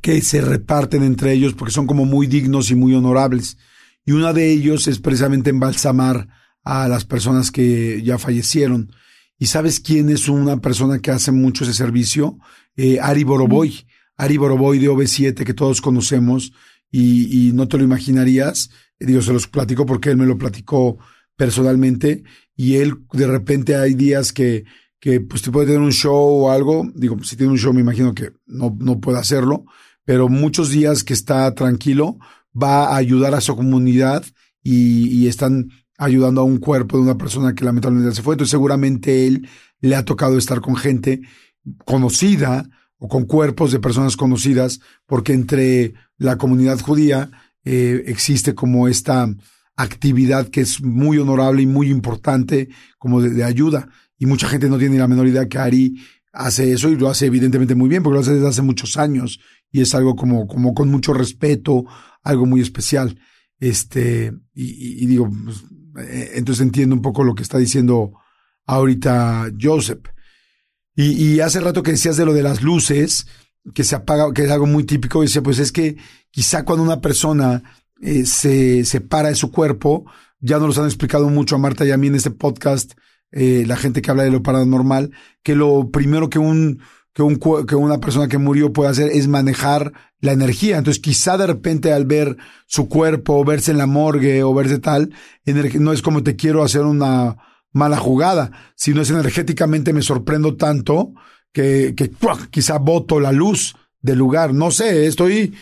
que 0.01 0.21
se 0.21 0.41
reparten 0.41 1.03
entre 1.03 1.33
ellos 1.33 1.53
porque 1.53 1.73
son 1.73 1.87
como 1.87 2.05
muy 2.05 2.27
dignos 2.27 2.69
y 2.69 2.75
muy 2.75 2.93
honorables. 2.93 3.57
Y 4.05 4.11
uno 4.11 4.33
de 4.33 4.51
ellos 4.51 4.87
es 4.87 4.99
precisamente 4.99 5.49
embalsamar 5.49 6.27
a 6.63 6.87
las 6.87 7.05
personas 7.05 7.51
que 7.51 8.01
ya 8.03 8.17
fallecieron. 8.17 8.91
¿Y 9.37 9.47
sabes 9.47 9.79
quién 9.79 10.09
es 10.09 10.29
una 10.29 10.57
persona 10.57 10.99
que 10.99 11.11
hace 11.11 11.31
mucho 11.31 11.63
ese 11.63 11.73
servicio? 11.73 12.39
Eh, 12.75 12.99
Ari 13.01 13.23
Boroboy. 13.23 13.85
Ari 14.17 14.37
Boroboy 14.37 14.79
de 14.79 14.89
OV7 14.89 15.43
que 15.43 15.53
todos 15.53 15.81
conocemos 15.81 16.53
y, 16.91 17.49
y 17.49 17.53
no 17.53 17.67
te 17.67 17.77
lo 17.77 17.83
imaginarías. 17.83 18.69
Digo, 18.99 19.21
se 19.21 19.33
los 19.33 19.47
platico 19.47 19.85
porque 19.85 20.09
él 20.09 20.17
me 20.17 20.25
lo 20.25 20.37
platicó 20.37 20.97
personalmente 21.35 22.23
y 22.55 22.75
él 22.75 22.99
de 23.11 23.27
repente 23.27 23.75
hay 23.75 23.95
días 23.95 24.31
que, 24.31 24.65
que 24.99 25.19
pues 25.19 25.41
te 25.41 25.51
puede 25.51 25.67
tener 25.67 25.81
un 25.81 25.91
show 25.91 26.45
o 26.45 26.51
algo. 26.51 26.89
Digo, 26.95 27.21
si 27.23 27.35
tiene 27.35 27.51
un 27.51 27.57
show 27.57 27.73
me 27.73 27.81
imagino 27.81 28.13
que 28.13 28.31
no, 28.45 28.75
no 28.79 28.99
puede 28.99 29.19
hacerlo, 29.19 29.65
pero 30.05 30.29
muchos 30.29 30.69
días 30.69 31.03
que 31.03 31.13
está 31.13 31.53
tranquilo 31.53 32.17
va 32.55 32.85
a 32.85 32.97
ayudar 32.97 33.33
a 33.33 33.41
su 33.41 33.55
comunidad 33.55 34.23
y, 34.63 35.07
y 35.07 35.27
están 35.27 35.69
ayudando 35.97 36.41
a 36.41 36.45
un 36.45 36.57
cuerpo 36.57 36.97
de 36.97 37.03
una 37.03 37.17
persona 37.17 37.53
que 37.53 37.65
lamentablemente 37.65 38.15
se 38.15 38.21
fue. 38.21 38.35
Entonces 38.35 38.51
seguramente 38.51 39.27
él 39.27 39.47
le 39.79 39.95
ha 39.95 40.05
tocado 40.05 40.37
estar 40.37 40.61
con 40.61 40.75
gente 40.75 41.21
conocida 41.85 42.69
o 42.97 43.07
con 43.07 43.25
cuerpos 43.25 43.71
de 43.71 43.79
personas 43.79 44.15
conocidas, 44.15 44.79
porque 45.05 45.33
entre 45.33 45.93
la 46.17 46.37
comunidad 46.37 46.79
judía 46.79 47.31
eh, 47.65 48.03
existe 48.07 48.55
como 48.55 48.87
esta 48.87 49.27
actividad 49.75 50.47
que 50.47 50.61
es 50.61 50.81
muy 50.81 51.17
honorable 51.17 51.61
y 51.61 51.65
muy 51.65 51.89
importante 51.89 52.69
como 52.97 53.21
de, 53.21 53.43
ayuda. 53.43 53.89
Y 54.17 54.25
mucha 54.25 54.47
gente 54.47 54.69
no 54.69 54.77
tiene 54.77 54.97
la 54.97 55.07
menor 55.07 55.27
idea 55.27 55.49
que 55.49 55.57
Ari 55.57 55.95
hace 56.31 56.71
eso 56.71 56.89
y 56.89 56.95
lo 56.95 57.09
hace 57.09 57.25
evidentemente 57.25 57.75
muy 57.75 57.89
bien, 57.89 58.03
porque 58.03 58.15
lo 58.15 58.21
hace 58.21 58.35
desde 58.35 58.47
hace 58.47 58.61
muchos 58.61 58.97
años 58.97 59.39
y 59.69 59.81
es 59.81 59.93
algo 59.95 60.15
como, 60.15 60.47
como 60.47 60.73
con 60.73 60.89
mucho 60.89 61.13
respeto, 61.13 61.85
algo 62.21 62.45
muy 62.45 62.61
especial. 62.61 63.19
Este, 63.59 64.33
y, 64.53 65.03
y 65.03 65.07
digo, 65.07 65.29
pues, 65.43 65.63
entonces 65.95 66.63
entiendo 66.63 66.95
un 66.95 67.01
poco 67.01 67.23
lo 67.23 67.35
que 67.35 67.43
está 67.43 67.57
diciendo 67.57 68.13
ahorita 68.65 69.51
Joseph. 69.59 70.07
Y, 70.95 71.39
hace 71.39 71.59
rato 71.59 71.81
que 71.81 71.91
decías 71.91 72.17
de 72.17 72.25
lo 72.25 72.33
de 72.33 72.43
las 72.43 72.61
luces, 72.61 73.25
que 73.73 73.83
se 73.83 73.95
apaga, 73.95 74.31
que 74.31 74.43
es 74.43 74.51
algo 74.51 74.67
muy 74.67 74.83
típico, 74.83 75.21
dice, 75.21 75.41
pues 75.41 75.57
es 75.57 75.71
que 75.71 75.97
quizá 76.29 76.65
cuando 76.65 76.83
una 76.83 77.01
persona 77.01 77.63
eh, 77.99 78.25
se 78.25 78.85
separa 78.85 79.29
de 79.29 79.35
su 79.35 79.51
cuerpo, 79.51 80.05
ya 80.39 80.59
nos 80.59 80.75
lo 80.75 80.83
han 80.83 80.89
explicado 80.89 81.29
mucho 81.29 81.55
a 81.55 81.59
Marta 81.59 81.85
y 81.85 81.91
a 81.91 81.97
mí 81.97 82.07
en 82.07 82.15
este 82.15 82.29
podcast, 82.29 82.93
eh, 83.31 83.63
la 83.65 83.75
gente 83.75 84.03
que 84.03 84.11
habla 84.11 84.23
de 84.23 84.31
lo 84.31 84.43
paranormal, 84.43 85.11
que 85.41 85.55
lo 85.55 85.89
primero 85.89 86.29
que 86.29 86.37
un 86.37 86.79
que, 87.13 87.21
un, 87.21 87.37
que 87.37 87.75
una 87.75 87.99
persona 87.99 88.27
que 88.27 88.37
murió 88.37 88.73
puede 88.73 88.89
hacer 88.89 89.11
es 89.11 89.27
manejar 89.27 89.93
la 90.19 90.31
energía. 90.31 90.77
Entonces, 90.77 91.01
quizá 91.01 91.37
de 91.37 91.47
repente 91.47 91.93
al 91.93 92.05
ver 92.05 92.37
su 92.65 92.89
cuerpo, 92.89 93.37
o 93.37 93.45
verse 93.45 93.71
en 93.71 93.77
la 93.77 93.85
morgue 93.85 94.43
o 94.43 94.53
verse 94.53 94.79
tal, 94.79 95.11
no 95.45 95.93
es 95.93 96.01
como 96.01 96.23
te 96.23 96.35
quiero 96.35 96.63
hacer 96.63 96.81
una 96.81 97.37
mala 97.71 97.97
jugada, 97.97 98.51
sino 98.75 99.01
es 99.01 99.09
energéticamente 99.09 99.93
me 99.93 100.01
sorprendo 100.01 100.55
tanto 100.55 101.13
que, 101.51 101.93
que 101.95 102.11
quizá 102.51 102.77
voto 102.77 103.19
la 103.19 103.31
luz 103.31 103.75
del 104.01 104.17
lugar. 104.17 104.53
No 104.53 104.71
sé, 104.71 105.07
estoy 105.07 105.53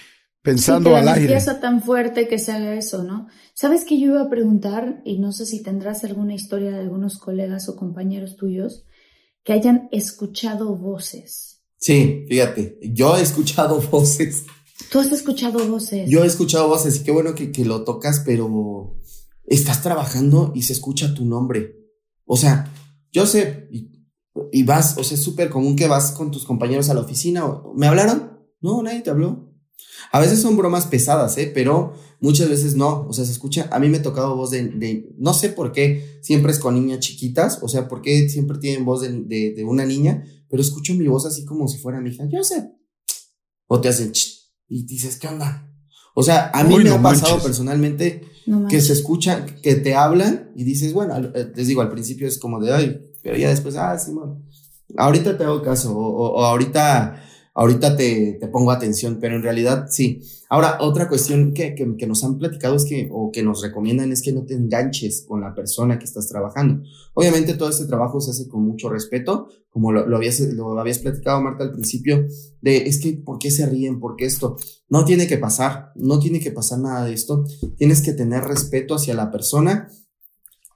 pensando 0.42 0.96
al 0.96 1.08
aire. 1.08 1.36
Es 1.36 1.60
tan 1.60 1.82
fuerte 1.82 2.28
que 2.28 2.40
se 2.40 2.52
haga 2.52 2.76
eso, 2.76 3.04
¿no? 3.04 3.28
¿Sabes 3.54 3.86
que 3.86 4.00
yo 4.00 4.08
iba 4.08 4.22
a 4.22 4.30
preguntar, 4.30 5.02
y 5.06 5.20
no 5.20 5.32
sé 5.32 5.46
si 5.46 5.62
tendrás 5.62 6.04
alguna 6.04 6.34
historia 6.34 6.72
de 6.72 6.80
algunos 6.80 7.18
colegas 7.18 7.70
o 7.70 7.76
compañeros 7.76 8.36
tuyos, 8.36 8.86
que 9.44 9.54
hayan 9.54 9.90
escuchado 9.92 10.76
voces. 10.76 11.62
Sí, 11.78 12.26
fíjate, 12.28 12.80
yo 12.82 13.18
he 13.18 13.22
escuchado 13.22 13.82
voces. 13.92 14.46
Tú 14.92 15.00
has 15.00 15.12
escuchado 15.12 15.66
voces. 15.68 16.10
Yo 16.10 16.24
he 16.24 16.28
escuchado 16.28 16.68
voces 16.68 16.98
y 16.98 17.04
qué 17.04 17.12
bueno 17.12 17.36
que, 17.36 17.52
que 17.52 17.66
lo 17.66 17.84
tocas, 17.84 18.22
pero 18.26 18.98
estás 19.46 19.82
trabajando 19.82 20.52
y 20.56 20.64
se 20.64 20.74
escucha 20.74 21.14
tu 21.14 21.26
nombre. 21.26 21.76
O 22.26 22.38
sea, 22.38 22.72
yo 23.12 23.26
sé, 23.26 23.68
y, 23.72 24.08
y 24.52 24.64
vas, 24.64 24.98
o 24.98 25.04
sea, 25.04 25.16
es 25.16 25.24
súper 25.24 25.50
común 25.50 25.76
que 25.76 25.88
vas 25.88 26.12
con 26.12 26.32
tus 26.32 26.46
compañeros 26.46 26.90
a 26.90 26.94
la 26.94 27.02
oficina. 27.02 27.46
¿Me 27.76 27.88
hablaron? 27.88 28.40
No, 28.62 28.82
nadie 28.82 29.02
te 29.02 29.10
habló. 29.10 29.51
A 30.12 30.20
veces 30.20 30.42
son 30.42 30.58
bromas 30.58 30.86
pesadas, 30.88 31.38
¿eh? 31.38 31.50
Pero 31.54 31.94
muchas 32.20 32.50
veces 32.50 32.76
no. 32.76 33.06
O 33.08 33.14
sea, 33.14 33.26
se 33.26 33.32
escucha. 33.32 33.70
A 33.72 33.80
mí 33.80 33.88
me 33.90 33.98
ha 33.98 34.02
tocado 34.02 34.36
voz 34.36 34.52
de, 34.52 34.64
de 34.70 35.10
no 35.18 35.34
sé 35.34 35.50
por 35.50 35.72
qué 35.72 36.20
siempre 36.22 36.52
es 36.52 36.60
con 36.60 36.76
niñas 36.76 37.00
chiquitas. 37.00 37.60
O 37.62 37.68
sea, 37.68 37.88
por 37.88 38.02
qué 38.02 38.28
siempre 38.30 38.58
tienen 38.58 38.84
voz 38.86 39.02
de, 39.02 39.10
de, 39.24 39.54
de 39.56 39.64
una 39.64 39.86
niña. 39.86 40.24
Pero 40.50 40.62
escucho 40.62 40.94
mi 40.96 41.08
voz 41.08 41.26
así 41.26 41.46
como 41.46 41.68
si 41.68 41.78
fuera 41.78 42.02
mi 42.02 42.10
hija. 42.10 42.26
Yo 42.30 42.44
sé. 42.44 42.72
O 43.68 43.80
te 43.80 43.88
hacen 43.90 44.12
ch, 44.12 44.52
y 44.68 44.84
dices, 44.86 45.18
¿qué 45.18 45.28
onda? 45.30 45.68
O 46.14 46.24
sea, 46.24 46.52
a 46.54 46.64
mí 46.66 46.76
Uy, 46.76 46.84
me 46.84 46.90
no 46.90 46.96
ha 46.98 47.02
pasado 47.02 47.30
manches. 47.36 47.44
personalmente 47.46 48.22
No 48.46 48.68
que 48.68 48.82
se 48.82 48.92
escucha, 48.92 49.46
que 49.46 49.76
te 49.76 49.96
hablan 49.96 50.52
y 50.58 50.66
dices, 50.66 50.92
bueno, 50.92 51.16
eh, 51.34 51.54
les 51.56 51.68
digo, 51.68 51.80
al 51.82 51.90
principio 51.90 52.28
es 52.28 52.38
como 52.38 52.60
de, 52.60 52.74
ay, 52.74 53.00
pero 53.24 53.38
ya 53.38 53.48
después, 53.50 53.78
ah, 53.78 53.98
sí, 53.98 54.12
ahorita 54.98 55.38
te 55.38 55.46
hago 55.46 55.62
caso 55.62 55.96
o, 55.98 56.02
o- 56.06 56.34
o 56.42 56.44
ahorita, 56.44 57.24
ahorita 57.54 57.96
te, 57.96 58.38
te 58.40 58.48
pongo 58.48 58.72
atención, 58.72 59.18
pero 59.20 59.36
en 59.36 59.44
realidad 59.44 59.88
sí. 59.90 60.22
Ahora, 60.50 60.78
otra 60.82 61.08
cuestión 61.08 61.54
que, 61.54 61.76
que, 61.76 61.96
que 61.98 62.08
nos 62.08 62.24
han 62.24 62.38
platicado 62.38 62.76
es 62.76 62.86
que, 62.86 63.10
o 63.12 63.32
que 63.32 63.44
nos 63.44 63.62
recomiendan 63.62 64.12
es 64.12 64.22
que 64.22 64.34
no 64.34 64.46
te 64.46 64.54
enganches 64.54 65.26
con 65.28 65.42
la 65.42 65.54
persona 65.54 65.98
que 65.98 66.06
estás 66.06 66.28
trabajando. 66.28 66.84
Obviamente 67.14 67.54
todo 67.54 67.70
este 67.70 67.86
trabajo 67.86 68.20
se 68.20 68.32
hace 68.32 68.48
con 68.48 68.64
mucho 68.64 68.90
respeto, 68.90 69.48
como 69.70 69.92
lo, 69.92 70.06
lo 70.06 70.18
habías, 70.18 70.40
lo 70.40 70.78
habías 70.80 71.00
platicado, 71.00 71.42
Marta, 71.42 71.64
al 71.64 71.72
principio, 71.72 72.26
de, 72.62 72.78
es 72.88 73.00
que, 73.00 73.14
¿por 73.14 73.40
qué 73.40 73.52
se 73.52 73.66
ríen? 73.66 74.00
¿Por 74.00 74.16
qué 74.16 74.26
esto? 74.26 74.58
No 74.90 75.06
tiene 75.06 75.28
que 75.28 75.38
pasar, 75.38 75.92
no 75.96 76.20
tiene 76.20 76.42
que 76.42 76.52
pasar 76.52 76.80
nada 76.80 77.06
de 77.06 77.14
esto. 77.14 77.46
Tienes 77.78 78.02
que 78.02 78.12
tener 78.12 78.44
respeto 78.44 78.96
hacia 78.96 79.14
la 79.14 79.32
persona. 79.32 79.90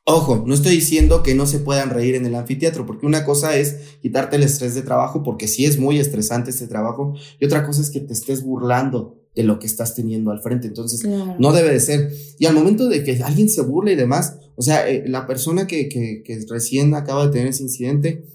Ojo, 0.08 0.44
no 0.46 0.54
estoy 0.54 0.76
diciendo 0.76 1.24
que 1.24 1.34
no 1.34 1.48
se 1.48 1.58
puedan 1.60 1.90
reír 1.90 2.14
en 2.14 2.28
el 2.28 2.36
anfiteatro, 2.36 2.86
porque 2.86 3.08
una 3.08 3.26
cosa 3.26 3.58
es 3.58 3.98
quitarte 4.04 4.36
el 4.36 4.44
estrés 4.44 4.76
de 4.76 4.84
trabajo, 4.84 5.24
porque 5.24 5.48
sí 5.48 5.66
es 5.66 5.80
muy 5.80 5.98
estresante 6.00 6.52
este 6.52 6.68
trabajo, 6.68 7.16
y 7.40 7.46
otra 7.46 7.66
cosa 7.66 7.82
es 7.82 7.90
que 7.90 8.02
te 8.02 8.14
estés 8.14 8.44
burlando 8.44 9.18
de 9.34 9.44
lo 9.44 9.58
que 9.58 9.66
estás 9.66 9.96
teniendo 9.96 10.30
al 10.30 10.42
frente. 10.42 10.68
Entonces, 10.68 11.02
Claro. 11.02 11.36
no 11.40 11.52
debe 11.54 11.72
de 11.74 11.80
ser. 11.80 12.12
Y 12.38 12.46
al 12.46 12.54
momento 12.54 12.88
de 12.88 13.04
que 13.04 13.22
alguien 13.24 13.50
se 13.50 13.64
burle 13.64 13.94
y 13.94 13.96
demás, 13.96 14.38
o 14.56 14.62
sea, 14.62 14.88
eh, 14.88 15.04
la 15.08 15.26
persona 15.26 15.66
que, 15.66 15.90
que, 15.90 16.22
que 16.24 16.40
recién 16.50 16.94
acaba 16.94 17.26
de 17.26 17.32
tener 17.32 17.48
ese 17.48 17.64
incidente, 17.64 18.26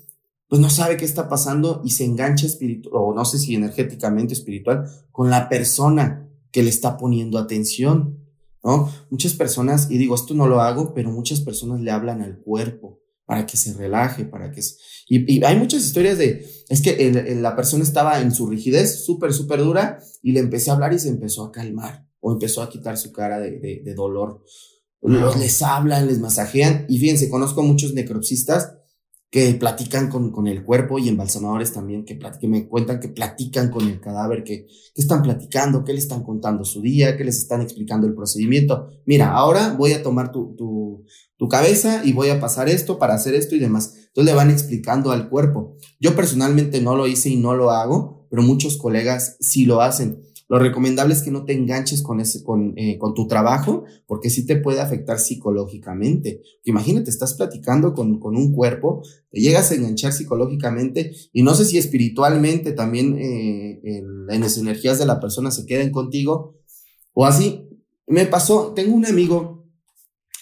pues 0.48 0.60
no 0.60 0.68
sabe 0.68 0.96
qué 0.96 1.04
está 1.04 1.28
pasando 1.28 1.82
y 1.84 1.90
se 1.90 2.04
engancha 2.04 2.46
espiritual, 2.46 2.92
o 2.96 3.14
no 3.14 3.24
sé 3.24 3.38
si 3.38 3.54
energéticamente 3.54 4.34
espiritual, 4.34 4.86
con 5.12 5.30
la 5.30 5.48
persona 5.48 6.28
que 6.50 6.64
le 6.64 6.68
está 6.70 6.96
poniendo 6.98 7.38
atención, 7.38 8.19
¿no? 8.64 8.92
Muchas 9.10 9.34
personas, 9.34 9.90
y 9.90 9.98
digo, 9.98 10.14
esto 10.14 10.34
no 10.34 10.46
lo 10.46 10.60
hago, 10.60 10.92
pero 10.94 11.10
muchas 11.10 11.40
personas 11.40 11.80
le 11.80 11.90
hablan 11.90 12.22
al 12.22 12.38
cuerpo 12.38 13.00
para 13.24 13.46
que 13.46 13.56
se 13.56 13.72
relaje, 13.74 14.24
para 14.24 14.50
que... 14.50 14.60
se- 14.62 14.76
Y, 15.08 15.38
y 15.38 15.44
hay 15.44 15.56
muchas 15.56 15.84
historias 15.84 16.18
de, 16.18 16.46
es 16.68 16.80
que 16.82 16.90
el- 17.08 17.16
el- 17.16 17.42
la 17.42 17.54
persona 17.56 17.82
estaba 17.84 18.20
en 18.20 18.32
su 18.34 18.46
rigidez 18.46 19.04
súper, 19.04 19.32
súper 19.32 19.60
dura 19.60 19.98
y 20.22 20.32
le 20.32 20.40
empecé 20.40 20.70
a 20.70 20.74
hablar 20.74 20.92
y 20.92 20.98
se 20.98 21.08
empezó 21.08 21.44
a 21.44 21.52
calmar 21.52 22.06
o 22.20 22.32
empezó 22.32 22.60
a 22.62 22.68
quitar 22.68 22.96
su 22.98 23.12
cara 23.12 23.38
de, 23.40 23.52
de- 23.58 23.82
de 23.84 23.94
dolor. 23.94 24.42
Los, 25.02 25.38
les 25.38 25.62
hablan, 25.62 26.06
les 26.08 26.18
masajean 26.18 26.84
y 26.88 26.98
fíjense, 26.98 27.30
conozco 27.30 27.62
muchos 27.62 27.94
necropsistas 27.94 28.74
que 29.30 29.54
platican 29.54 30.08
con, 30.08 30.32
con 30.32 30.48
el 30.48 30.64
cuerpo 30.64 30.98
y 30.98 31.08
embalsamadores 31.08 31.72
también 31.72 32.04
que, 32.04 32.18
que 32.18 32.48
me 32.48 32.66
cuentan 32.66 32.98
que 32.98 33.08
platican 33.08 33.70
con 33.70 33.88
el 33.88 34.00
cadáver, 34.00 34.42
que, 34.42 34.66
que 34.66 35.00
están 35.00 35.22
platicando, 35.22 35.84
que 35.84 35.92
le 35.92 36.00
están 36.00 36.24
contando 36.24 36.64
su 36.64 36.82
día, 36.82 37.16
que 37.16 37.24
les 37.24 37.38
están 37.38 37.62
explicando 37.62 38.08
el 38.08 38.14
procedimiento. 38.14 38.88
Mira, 39.06 39.32
ahora 39.32 39.74
voy 39.78 39.92
a 39.92 40.02
tomar 40.02 40.32
tu, 40.32 40.56
tu, 40.56 41.04
tu 41.36 41.48
cabeza 41.48 42.02
y 42.04 42.12
voy 42.12 42.30
a 42.30 42.40
pasar 42.40 42.68
esto 42.68 42.98
para 42.98 43.14
hacer 43.14 43.34
esto 43.34 43.54
y 43.54 43.60
demás. 43.60 43.94
Entonces 44.08 44.32
le 44.32 44.36
van 44.36 44.50
explicando 44.50 45.12
al 45.12 45.28
cuerpo. 45.28 45.76
Yo 46.00 46.16
personalmente 46.16 46.80
no 46.80 46.96
lo 46.96 47.06
hice 47.06 47.28
y 47.28 47.36
no 47.36 47.54
lo 47.54 47.70
hago, 47.70 48.26
pero 48.30 48.42
muchos 48.42 48.78
colegas 48.78 49.36
sí 49.38 49.64
lo 49.64 49.80
hacen. 49.80 50.22
Lo 50.50 50.58
recomendable 50.58 51.14
es 51.14 51.22
que 51.22 51.30
no 51.30 51.44
te 51.44 51.52
enganches 51.52 52.02
con 52.02 52.18
ese, 52.18 52.42
con, 52.42 52.74
eh, 52.76 52.98
con 52.98 53.14
tu 53.14 53.28
trabajo, 53.28 53.84
porque 54.08 54.30
sí 54.30 54.44
te 54.44 54.56
puede 54.56 54.80
afectar 54.80 55.20
psicológicamente. 55.20 56.42
Imagínate, 56.64 57.08
estás 57.08 57.34
platicando 57.34 57.94
con, 57.94 58.18
con 58.18 58.36
un 58.36 58.52
cuerpo, 58.52 59.00
te 59.30 59.40
llegas 59.40 59.70
a 59.70 59.76
enganchar 59.76 60.12
psicológicamente 60.12 61.12
y 61.32 61.44
no 61.44 61.54
sé 61.54 61.64
si 61.66 61.78
espiritualmente 61.78 62.72
también 62.72 63.16
eh, 63.16 63.80
en 63.84 64.40
las 64.40 64.58
energías 64.58 64.98
de 64.98 65.06
la 65.06 65.20
persona 65.20 65.52
se 65.52 65.66
queden 65.66 65.92
contigo 65.92 66.56
o 67.12 67.26
así. 67.26 67.68
Me 68.08 68.26
pasó, 68.26 68.72
tengo 68.74 68.92
un 68.92 69.06
amigo 69.06 69.68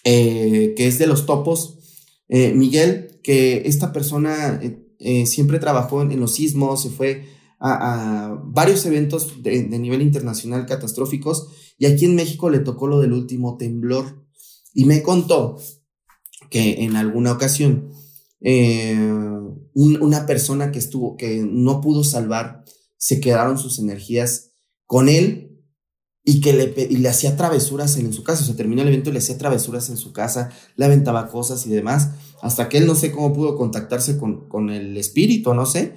eh, 0.05 0.73
que 0.75 0.87
es 0.87 0.99
de 0.99 1.07
los 1.07 1.27
topos, 1.27 1.75
Miguel, 2.31 3.21
que 3.23 3.63
esta 3.67 3.93
persona 3.93 4.59
siempre 5.27 5.59
trabajó 5.59 6.01
en, 6.01 6.13
en 6.13 6.21
los 6.21 6.35
sismos, 6.35 6.83
se 6.83 6.89
fue 6.89 7.38
a, 7.61 8.41
varios 8.45 8.85
eventos 8.87 9.43
de, 9.43 9.65
nivel 9.69 10.03
internacional 10.03 10.67
catastróficos 10.67 11.49
y 11.79 11.87
aquí 11.87 12.05
en 12.05 12.15
México 12.15 12.51
le 12.51 12.61
tocó 12.61 12.87
lo 12.87 13.01
del 13.01 13.13
último 13.13 13.57
temblor 13.57 14.25
y 14.75 14.85
me 14.85 15.03
contó 15.03 15.59
que 16.51 16.85
en 16.85 16.97
alguna 16.97 17.33
ocasión 17.33 17.91
eh, 18.41 18.97
un- 19.75 19.99
una 20.01 20.27
persona 20.27 20.71
que 20.71 20.79
estuvo, 20.79 21.17
que 21.17 21.45
no 21.49 21.81
pudo 21.81 22.05
salvar, 22.05 22.65
se 22.97 23.21
quedaron 23.21 23.59
sus 23.59 23.79
energías 23.79 24.53
con 24.87 25.09
él 25.09 25.45
y 26.25 26.41
que 26.41 26.53
le, 26.53 26.75
y 26.91 26.99
le 26.99 27.09
hacía 27.09 27.37
travesuras 27.37 27.97
en, 27.97 28.07
en 28.07 28.13
su 28.13 28.23
casa. 28.23 28.43
O 28.43 28.47
sea, 28.47 28.57
terminó 28.57 28.83
el 28.83 28.89
evento 28.89 29.11
y 29.11 29.15
le 29.15 29.19
hacía 29.21 29.39
travesuras 29.39 29.89
en 29.89 29.97
su 29.97 30.13
casa, 30.13 30.51
le 30.77 30.85
aventaba 30.85 31.29
cosas 31.29 31.67
y 31.67 31.71
demás, 31.71 32.11
hasta 32.43 32.69
que 32.69 32.79
él 32.79 32.87
no 32.87 32.95
sé 32.95 33.13
cómo 33.13 33.33
pudo 33.33 33.57
contactarse 33.57 34.19
con, 34.19 34.49
con 34.49 34.71
el 34.71 34.97
espíritu, 34.97 35.55
no 35.55 35.65
sé, 35.67 35.95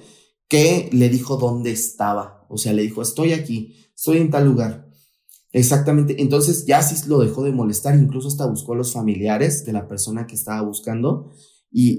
que 0.52 0.90
le 0.92 1.08
dijo 1.08 1.38
dónde 1.38 1.72
estaba. 1.72 2.44
O 2.50 2.58
sea, 2.58 2.74
le 2.74 2.82
dijo, 2.82 3.00
estoy 3.00 3.32
aquí, 3.32 3.74
estoy 3.96 4.18
en 4.18 4.30
tal 4.30 4.44
lugar. 4.44 4.86
Exactamente. 5.50 6.20
Entonces 6.20 6.66
ya 6.66 6.82
sí 6.82 7.08
lo 7.08 7.20
dejó 7.20 7.42
de 7.42 7.52
molestar, 7.52 7.98
incluso 7.98 8.28
hasta 8.28 8.44
buscó 8.44 8.74
a 8.74 8.76
los 8.76 8.92
familiares 8.92 9.64
de 9.64 9.72
la 9.72 9.88
persona 9.88 10.26
que 10.26 10.34
estaba 10.34 10.60
buscando. 10.60 11.30
Y, 11.70 11.96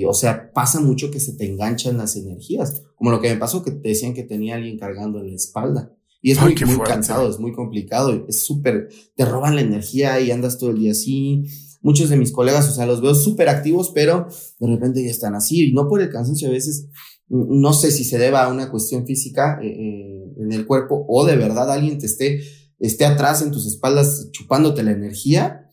y, 0.00 0.04
o 0.06 0.14
sea, 0.14 0.50
pasa 0.54 0.80
mucho 0.80 1.10
que 1.10 1.20
se 1.20 1.34
te 1.34 1.44
enganchan 1.44 1.98
las 1.98 2.16
energías, 2.16 2.84
como 2.96 3.10
lo 3.10 3.20
que 3.20 3.28
me 3.28 3.36
pasó, 3.36 3.62
que 3.62 3.70
te 3.70 3.90
decían 3.90 4.14
que 4.14 4.22
tenía 4.22 4.54
alguien 4.54 4.78
cargando 4.78 5.18
en 5.18 5.26
la 5.26 5.36
espalda. 5.36 5.94
Y 6.22 6.30
es 6.30 6.38
Ay, 6.38 6.54
muy, 6.54 6.76
muy 6.76 6.86
cansado, 6.86 7.28
es 7.28 7.38
muy 7.38 7.52
complicado, 7.52 8.24
es 8.26 8.40
súper, 8.40 8.88
te 9.14 9.26
roban 9.26 9.56
la 9.56 9.60
energía 9.60 10.18
y 10.22 10.30
andas 10.30 10.56
todo 10.56 10.70
el 10.70 10.78
día 10.78 10.92
así. 10.92 11.44
Muchos 11.82 12.08
de 12.08 12.16
mis 12.16 12.32
colegas, 12.32 12.66
o 12.66 12.72
sea, 12.72 12.86
los 12.86 13.02
veo 13.02 13.14
súper 13.14 13.50
activos, 13.50 13.90
pero 13.94 14.26
de 14.58 14.66
repente 14.66 15.04
ya 15.04 15.10
están 15.10 15.34
así, 15.34 15.68
y 15.68 15.72
no 15.74 15.86
por 15.86 16.00
el 16.00 16.08
cansancio, 16.08 16.48
a 16.48 16.52
veces 16.52 16.88
no 17.30 17.72
sé 17.72 17.90
si 17.92 18.04
se 18.04 18.18
deba 18.18 18.44
a 18.44 18.48
una 18.48 18.70
cuestión 18.70 19.06
física 19.06 19.58
eh, 19.62 19.68
eh, 19.68 20.34
en 20.36 20.52
el 20.52 20.66
cuerpo 20.66 21.06
o 21.08 21.24
de 21.24 21.36
verdad 21.36 21.70
alguien 21.70 21.98
te 21.98 22.06
esté, 22.06 22.40
esté 22.78 23.06
atrás 23.06 23.40
en 23.40 23.52
tus 23.52 23.66
espaldas 23.66 24.28
chupándote 24.32 24.82
la 24.82 24.90
energía. 24.90 25.70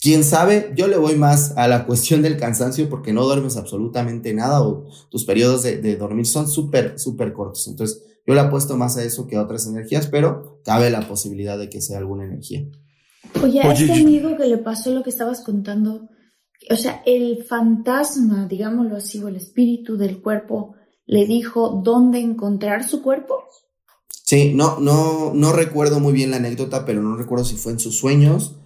Quién 0.00 0.24
sabe, 0.24 0.72
yo 0.76 0.88
le 0.88 0.98
voy 0.98 1.16
más 1.16 1.52
a 1.56 1.68
la 1.68 1.86
cuestión 1.86 2.22
del 2.22 2.36
cansancio 2.36 2.90
porque 2.90 3.12
no 3.12 3.24
duermes 3.24 3.56
absolutamente 3.56 4.34
nada 4.34 4.62
o 4.62 4.84
tus 5.10 5.24
periodos 5.24 5.62
de, 5.62 5.78
de 5.78 5.96
dormir 5.96 6.26
son 6.26 6.48
súper, 6.48 6.98
súper 6.98 7.32
cortos. 7.32 7.68
Entonces, 7.68 8.02
yo 8.26 8.34
le 8.34 8.40
apuesto 8.40 8.76
más 8.76 8.96
a 8.96 9.04
eso 9.04 9.26
que 9.26 9.36
a 9.36 9.42
otras 9.42 9.66
energías, 9.66 10.08
pero 10.08 10.60
cabe 10.64 10.90
la 10.90 11.06
posibilidad 11.06 11.58
de 11.58 11.68
que 11.68 11.80
sea 11.80 11.98
alguna 11.98 12.24
energía. 12.24 12.66
Oye, 13.42 13.60
a 13.60 13.72
este 13.72 13.92
amigo 13.92 14.36
que 14.36 14.46
le 14.46 14.58
pasó 14.58 14.92
lo 14.92 15.02
que 15.02 15.10
estabas 15.10 15.42
contando, 15.42 16.08
o 16.70 16.76
sea, 16.76 17.02
el 17.06 17.44
fantasma, 17.44 18.46
digámoslo 18.46 18.96
así, 18.96 19.22
o 19.22 19.28
el 19.28 19.36
espíritu 19.36 19.96
del 19.96 20.20
cuerpo, 20.22 20.74
le 21.06 21.26
dijo 21.26 21.80
dónde 21.84 22.20
encontrar 22.20 22.88
su 22.88 23.02
cuerpo. 23.02 23.44
Sí, 24.08 24.52
no, 24.54 24.78
no, 24.80 25.32
no 25.34 25.52
recuerdo 25.52 26.00
muy 26.00 26.12
bien 26.12 26.30
la 26.30 26.38
anécdota, 26.38 26.84
pero 26.84 27.02
no 27.02 27.16
recuerdo 27.16 27.44
si 27.44 27.56
fue 27.56 27.72
en 27.72 27.78
sus 27.78 27.98
sueños 27.98 28.56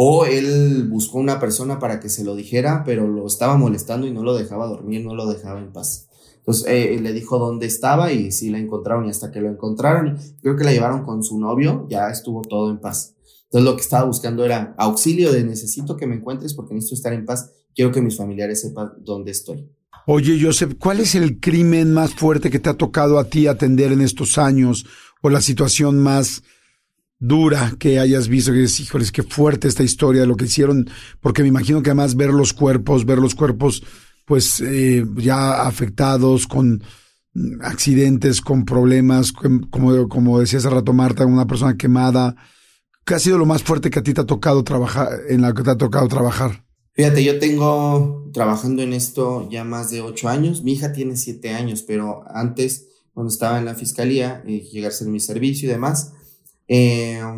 o 0.00 0.26
él 0.26 0.86
buscó 0.88 1.18
una 1.18 1.40
persona 1.40 1.80
para 1.80 1.98
que 1.98 2.08
se 2.08 2.22
lo 2.22 2.36
dijera, 2.36 2.84
pero 2.86 3.08
lo 3.08 3.26
estaba 3.26 3.56
molestando 3.56 4.06
y 4.06 4.12
no 4.12 4.22
lo 4.22 4.36
dejaba 4.36 4.68
dormir, 4.68 5.04
no 5.04 5.12
lo 5.16 5.26
dejaba 5.26 5.58
en 5.58 5.72
paz. 5.72 6.08
Entonces 6.36 6.66
eh, 6.68 7.00
le 7.02 7.12
dijo 7.12 7.40
dónde 7.40 7.66
estaba 7.66 8.12
y 8.12 8.30
sí 8.30 8.48
la 8.48 8.58
encontraron 8.58 9.06
y 9.06 9.10
hasta 9.10 9.32
que 9.32 9.40
lo 9.40 9.50
encontraron, 9.50 10.16
creo 10.40 10.54
que 10.54 10.62
la 10.62 10.70
llevaron 10.70 11.04
con 11.04 11.24
su 11.24 11.40
novio, 11.40 11.88
ya 11.90 12.10
estuvo 12.10 12.42
todo 12.42 12.70
en 12.70 12.78
paz. 12.78 13.16
Entonces 13.48 13.64
lo 13.64 13.76
que 13.76 13.82
estaba 13.82 14.04
buscando 14.04 14.44
era 14.44 14.74
auxilio 14.76 15.32
de 15.32 15.42
necesito 15.42 15.96
que 15.96 16.06
me 16.06 16.16
encuentres 16.16 16.54
porque 16.54 16.74
necesito 16.74 16.96
estar 16.96 17.12
en 17.12 17.24
paz, 17.24 17.50
quiero 17.74 17.90
que 17.90 18.02
mis 18.02 18.16
familiares 18.16 18.60
sepan 18.60 18.92
dónde 19.00 19.30
estoy. 19.30 19.66
Oye, 20.06 20.38
Joseph, 20.42 20.74
¿cuál 20.78 21.00
es 21.00 21.14
el 21.14 21.40
crimen 21.40 21.92
más 21.92 22.14
fuerte 22.14 22.50
que 22.50 22.58
te 22.58 22.68
ha 22.68 22.74
tocado 22.74 23.18
a 23.18 23.24
ti 23.24 23.46
atender 23.46 23.92
en 23.92 24.00
estos 24.00 24.38
años? 24.38 24.86
¿O 25.22 25.30
la 25.30 25.40
situación 25.40 25.98
más 25.98 26.42
dura 27.18 27.74
que 27.78 27.98
hayas 27.98 28.28
visto? 28.28 28.52
Que 28.52 28.60
dices, 28.60 28.80
híjoles, 28.80 29.12
qué 29.12 29.22
fuerte 29.22 29.68
esta 29.68 29.82
historia 29.82 30.22
de 30.22 30.26
lo 30.26 30.36
que 30.36 30.46
hicieron. 30.46 30.88
Porque 31.20 31.42
me 31.42 31.48
imagino 31.48 31.82
que 31.82 31.90
además 31.90 32.16
ver 32.16 32.30
los 32.30 32.52
cuerpos, 32.52 33.04
ver 33.04 33.18
los 33.18 33.34
cuerpos, 33.34 33.82
pues 34.24 34.60
eh, 34.60 35.04
ya 35.16 35.62
afectados 35.62 36.46
con, 36.46 36.82
accidentes, 37.60 38.40
con 38.40 38.64
problemas, 38.64 39.32
como, 39.32 40.08
como 40.08 40.40
decía 40.40 40.58
hace 40.58 40.70
rato 40.70 40.92
Marta, 40.92 41.26
una 41.26 41.46
persona 41.46 41.76
quemada. 41.76 42.34
¿Qué 43.08 43.14
ha 43.14 43.18
sido 43.18 43.38
lo 43.38 43.46
más 43.46 43.62
fuerte 43.62 43.88
que 43.88 44.00
a 44.00 44.02
ti 44.02 44.12
te 44.12 44.20
ha 44.20 44.26
tocado 44.26 44.62
trabajar, 44.62 45.08
en 45.30 45.40
la 45.40 45.54
que 45.54 45.62
te 45.62 45.70
ha 45.70 45.78
tocado 45.78 46.06
trabajar? 46.08 46.66
Fíjate, 46.92 47.24
yo 47.24 47.38
tengo 47.38 48.28
trabajando 48.34 48.82
en 48.82 48.92
esto 48.92 49.48
ya 49.50 49.64
más 49.64 49.90
de 49.90 50.02
ocho 50.02 50.28
años. 50.28 50.62
Mi 50.62 50.72
hija 50.72 50.92
tiene 50.92 51.16
siete 51.16 51.54
años, 51.54 51.82
pero 51.82 52.22
antes, 52.28 52.88
cuando 53.14 53.32
estaba 53.32 53.58
en 53.58 53.64
la 53.64 53.74
fiscalía, 53.74 54.42
eh, 54.46 54.60
llegar 54.60 54.92
a 54.92 55.04
mi 55.06 55.20
servicio 55.20 55.70
y 55.70 55.72
demás, 55.72 56.12
eh, 56.66 57.37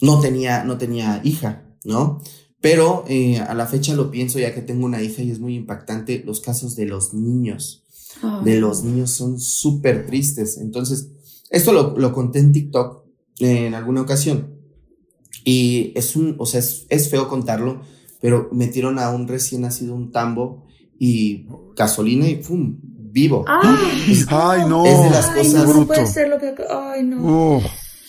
no 0.00 0.20
tenía, 0.20 0.64
no 0.64 0.78
tenía 0.78 1.20
hija, 1.24 1.64
¿no? 1.84 2.20
Pero 2.60 3.04
eh, 3.08 3.38
a 3.38 3.54
la 3.54 3.66
fecha 3.66 3.94
lo 3.94 4.10
pienso 4.10 4.38
ya 4.38 4.54
que 4.54 4.62
tengo 4.62 4.84
una 4.84 5.02
hija 5.02 5.22
y 5.22 5.30
es 5.30 5.38
muy 5.38 5.54
impactante 5.54 6.22
los 6.24 6.40
casos 6.40 6.74
de 6.76 6.86
los 6.86 7.14
niños. 7.14 7.84
De 8.44 8.58
los 8.58 8.82
niños 8.82 9.10
son 9.12 9.38
súper 9.38 10.06
tristes. 10.06 10.58
Entonces, 10.58 11.08
esto 11.50 11.72
lo, 11.72 11.96
lo, 11.96 12.12
conté 12.12 12.40
en 12.40 12.52
TikTok 12.52 13.04
en 13.38 13.74
alguna 13.74 14.00
ocasión. 14.00 14.58
Y 15.44 15.92
es 15.94 16.16
un, 16.16 16.34
o 16.38 16.46
sea, 16.46 16.60
es, 16.60 17.10
feo 17.10 17.28
contarlo, 17.28 17.80
pero 18.20 18.48
metieron 18.52 18.98
a 18.98 19.10
un 19.10 19.28
recién 19.28 19.62
nacido 19.62 19.94
un 19.94 20.10
tambo 20.10 20.66
y 20.98 21.46
gasolina 21.76 22.28
y 22.28 22.36
¡pum! 22.36 22.76
vivo. 23.10 23.44
Ay, 24.28 24.62
no. 24.68 24.84
Es 24.84 25.02
de 25.02 25.10
las 25.10 25.26
cosas. 25.30 25.74
No, 25.74 25.86
puede 25.86 26.06
ser 26.06 26.28
lo 26.28 26.38
que. 26.38 26.54
Ay, 26.70 27.04
no. 27.04 27.60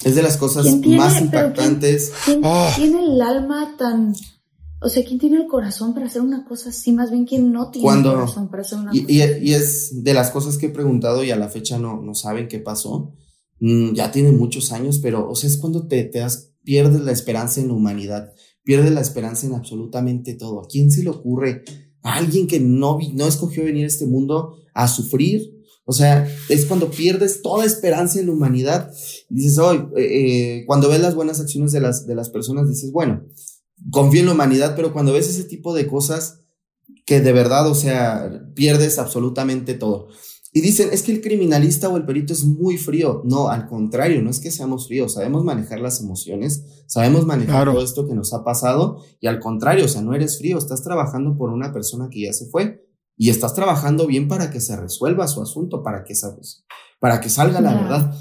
Es 0.04 0.16
de 0.16 0.22
las 0.22 0.38
cosas 0.38 0.66
más 0.86 1.22
impactantes. 1.22 2.14
¿quién, 2.26 2.42
ah. 2.44 2.72
tiene 2.76 3.04
el 3.04 3.22
alma 3.22 3.76
tan... 3.78 4.16
O 4.82 4.88
sea, 4.88 5.04
¿quién 5.04 5.20
tiene 5.20 5.38
el 5.38 5.48
corazón 5.48 5.94
para 5.94 6.06
hacer 6.06 6.22
una 6.22 6.46
cosa 6.46 6.70
así? 6.70 6.94
Más 6.94 7.12
bien, 7.12 7.26
¿quién 7.26 7.52
no 7.52 7.70
tiene 7.70 7.90
el 7.92 8.04
corazón 8.04 8.50
para 8.50 8.62
hacer 8.62 8.80
una 8.80 8.96
y, 8.96 9.02
cosa 9.02 9.12
y, 9.12 9.50
y, 9.50 9.54
es 9.54 10.04
de 10.04 10.14
las 10.14 10.32
cosas 10.32 10.58
que 10.58 10.68
he 10.68 10.70
preguntado 10.70 11.22
y 11.22 11.32
a 11.32 11.36
la 11.36 11.50
fecha 11.50 11.78
no, 11.78 12.02
no 12.02 12.16
saben 12.16 12.48
qué 12.48 12.60
pasó. 12.60 13.14
Mm, 13.60 13.94
ya 13.94 14.12
tiene 14.12 14.32
muchos 14.32 14.72
años, 14.72 15.00
pero, 15.00 15.30
o 15.30 15.36
sea, 15.36 15.50
es 15.50 15.58
cuando 15.58 15.88
te, 15.88 16.04
te 16.06 16.20
das, 16.20 16.54
pierdes 16.64 17.02
la 17.02 17.12
esperanza 17.12 17.60
en 17.60 17.68
la 17.68 17.74
humanidad, 17.74 18.32
pierdes 18.64 18.92
la 18.94 19.02
esperanza 19.02 19.48
en 19.48 19.54
absolutamente 19.54 20.34
todo. 20.36 20.62
¿A 20.62 20.68
quién 20.68 20.92
se 20.92 21.04
le 21.04 21.10
ocurre? 21.10 21.64
A 22.02 22.16
alguien 22.16 22.48
que 22.48 22.60
no, 22.60 23.00
no 23.14 23.28
escogió 23.28 23.66
venir 23.66 23.84
a 23.84 23.88
este 23.88 24.06
mundo 24.06 24.56
a 24.74 24.88
sufrir, 24.88 25.59
o 25.90 25.92
sea, 25.92 26.28
es 26.50 26.68
cuando 26.68 26.92
pierdes 26.92 27.42
toda 27.42 27.66
esperanza 27.66 28.20
en 28.20 28.28
la 28.28 28.34
humanidad. 28.34 28.94
Dices, 29.28 29.58
hoy, 29.58 29.88
eh, 29.98 30.64
cuando 30.68 30.88
ves 30.88 31.02
las 31.02 31.16
buenas 31.16 31.40
acciones 31.40 31.72
de 31.72 31.80
las, 31.80 32.06
de 32.06 32.14
las 32.14 32.30
personas, 32.30 32.70
dices, 32.70 32.92
bueno, 32.92 33.24
confío 33.90 34.20
en 34.20 34.28
la 34.28 34.34
humanidad, 34.34 34.76
pero 34.76 34.94
cuando 34.94 35.14
ves 35.14 35.28
ese 35.28 35.46
tipo 35.46 35.74
de 35.74 35.88
cosas 35.88 36.42
que 37.08 37.22
de 37.22 37.32
verdad, 37.32 37.68
o 37.68 37.74
sea, 37.74 38.52
pierdes 38.54 39.00
absolutamente 39.00 39.74
todo. 39.74 40.10
Y 40.54 40.62
dicen, 40.62 40.90
es 40.92 41.02
que 41.02 41.12
el 41.12 41.22
criminalista 41.22 41.90
o 41.90 41.98
el 41.98 42.06
perito 42.06 42.34
es 42.34 42.44
muy 42.44 42.78
frío. 42.78 43.24
No, 43.26 43.50
al 43.50 43.66
contrario, 43.68 44.22
no 44.22 44.30
es 44.30 44.40
que 44.40 44.52
seamos 44.52 44.86
fríos, 44.86 45.16
sabemos 45.16 45.44
manejar 45.44 45.80
las 45.80 46.02
emociones, 46.02 46.66
sabemos 46.86 47.26
manejar 47.26 47.66
todo 47.66 47.84
esto 47.84 48.08
que 48.08 48.14
nos 48.14 48.32
ha 48.36 48.44
pasado 48.44 49.04
y 49.20 49.26
al 49.26 49.40
contrario, 49.40 49.86
o 49.86 49.88
sea, 49.88 50.04
no 50.04 50.14
eres 50.14 50.38
frío, 50.38 50.60
estás 50.60 50.84
trabajando 50.84 51.36
por 51.36 51.50
una 51.50 51.74
persona 51.74 52.10
que 52.12 52.22
ya 52.26 52.34
se 52.34 52.46
fue 52.46 52.88
y 53.22 53.30
estás 53.30 53.54
trabajando 53.54 54.08
bien 54.08 54.30
para 54.30 54.50
que 54.50 54.62
se 54.62 54.78
resuelva 54.78 55.28
su 55.28 55.42
asunto, 55.42 55.84
para 55.84 56.06
que, 56.06 56.16
sabes, 56.16 56.64
para 57.00 57.20
que 57.20 57.30
salga 57.30 57.60
la 57.60 57.74
verdad. 57.74 58.16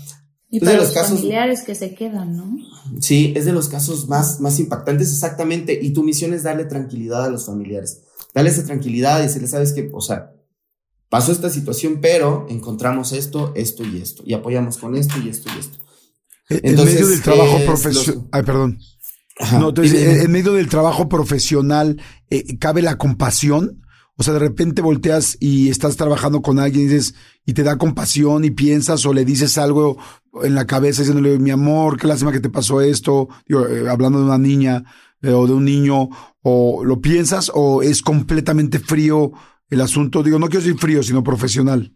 Y 0.50 0.58
para 0.58 0.78
los, 0.78 0.92
familiares 0.92 1.62
que 1.62 1.76
se 1.76 1.94
quedan, 1.94 2.36
¿no? 2.36 2.56
Sí, 3.00 3.32
es 3.36 3.44
de 3.44 3.52
los 3.52 3.68
casos 3.68 4.08
más, 4.08 4.40
más 4.40 4.58
impactantes, 4.58 5.12
exactamente. 5.12 5.78
Y 5.80 5.92
tu 5.92 6.02
misión 6.02 6.34
es 6.34 6.42
darle 6.42 6.64
tranquilidad 6.64 7.26
a 7.26 7.30
los 7.30 7.46
familiares. 7.46 8.02
Darle 8.34 8.50
esa 8.50 8.64
tranquilidad 8.64 9.20
y 9.20 9.26
decirle, 9.26 9.46
sabes 9.46 9.72
que, 9.72 9.88
o 9.92 10.00
sea, 10.00 10.32
pasó 11.08 11.30
esta 11.30 11.48
situación, 11.48 12.00
pero 12.02 12.46
encontramos 12.50 13.12
esto, 13.12 13.52
esto 13.54 13.84
y 13.84 13.98
esto. 13.98 14.24
Y 14.26 14.34
apoyamos 14.34 14.78
con 14.78 14.96
esto 14.96 15.14
y 15.24 15.28
esto 15.28 15.48
y 15.54 15.60
esto. 15.60 15.78
en 16.48 16.74
medio 16.74 17.06
del 17.06 17.22
trabajo 17.22 17.58
profesional. 17.64 18.28
Ay, 18.32 18.42
perdón. 18.42 18.80
no, 19.52 19.68
entonces, 19.68 20.24
en 20.24 20.32
medio 20.32 20.54
del 20.54 20.68
trabajo 20.68 21.08
profesional, 21.08 22.02
eh, 22.30 22.58
¿cabe 22.58 22.82
la 22.82 22.98
compasión? 22.98 23.84
O 24.20 24.24
sea, 24.24 24.32
de 24.32 24.40
repente 24.40 24.82
volteas 24.82 25.36
y 25.38 25.68
estás 25.68 25.96
trabajando 25.96 26.42
con 26.42 26.58
alguien 26.58 26.86
y 26.86 26.88
dices, 26.88 27.14
y 27.46 27.52
te 27.52 27.62
da 27.62 27.78
compasión 27.78 28.44
y 28.44 28.50
piensas 28.50 29.06
o 29.06 29.12
le 29.12 29.24
dices 29.24 29.58
algo 29.58 29.96
en 30.42 30.56
la 30.56 30.66
cabeza 30.66 31.02
diciéndole, 31.02 31.38
mi 31.38 31.52
amor, 31.52 31.96
qué 31.96 32.08
lástima 32.08 32.32
que 32.32 32.40
te 32.40 32.50
pasó 32.50 32.80
esto, 32.80 33.28
eh, 33.46 33.86
hablando 33.88 34.18
de 34.18 34.24
una 34.24 34.36
niña 34.36 34.82
eh, 35.22 35.30
o 35.30 35.46
de 35.46 35.52
un 35.52 35.64
niño, 35.64 36.08
o 36.42 36.84
lo 36.84 37.00
piensas 37.00 37.52
o 37.54 37.80
es 37.80 38.02
completamente 38.02 38.80
frío 38.80 39.30
el 39.70 39.80
asunto. 39.80 40.24
Digo, 40.24 40.40
no 40.40 40.48
quiero 40.48 40.64
decir 40.64 40.80
frío, 40.80 41.00
sino 41.04 41.22
profesional. 41.22 41.94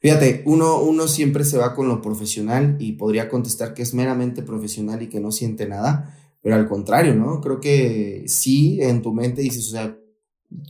Fíjate, 0.00 0.42
uno, 0.46 0.80
uno 0.80 1.08
siempre 1.08 1.44
se 1.44 1.58
va 1.58 1.74
con 1.74 1.88
lo 1.88 2.00
profesional 2.00 2.78
y 2.80 2.92
podría 2.92 3.28
contestar 3.28 3.74
que 3.74 3.82
es 3.82 3.92
meramente 3.92 4.42
profesional 4.42 5.02
y 5.02 5.10
que 5.10 5.20
no 5.20 5.30
siente 5.30 5.68
nada, 5.68 6.16
pero 6.40 6.54
al 6.54 6.66
contrario, 6.66 7.14
¿no? 7.14 7.42
Creo 7.42 7.60
que 7.60 8.24
sí, 8.26 8.80
en 8.80 9.02
tu 9.02 9.12
mente 9.12 9.42
dices, 9.42 9.68
o 9.68 9.72
sea, 9.72 9.99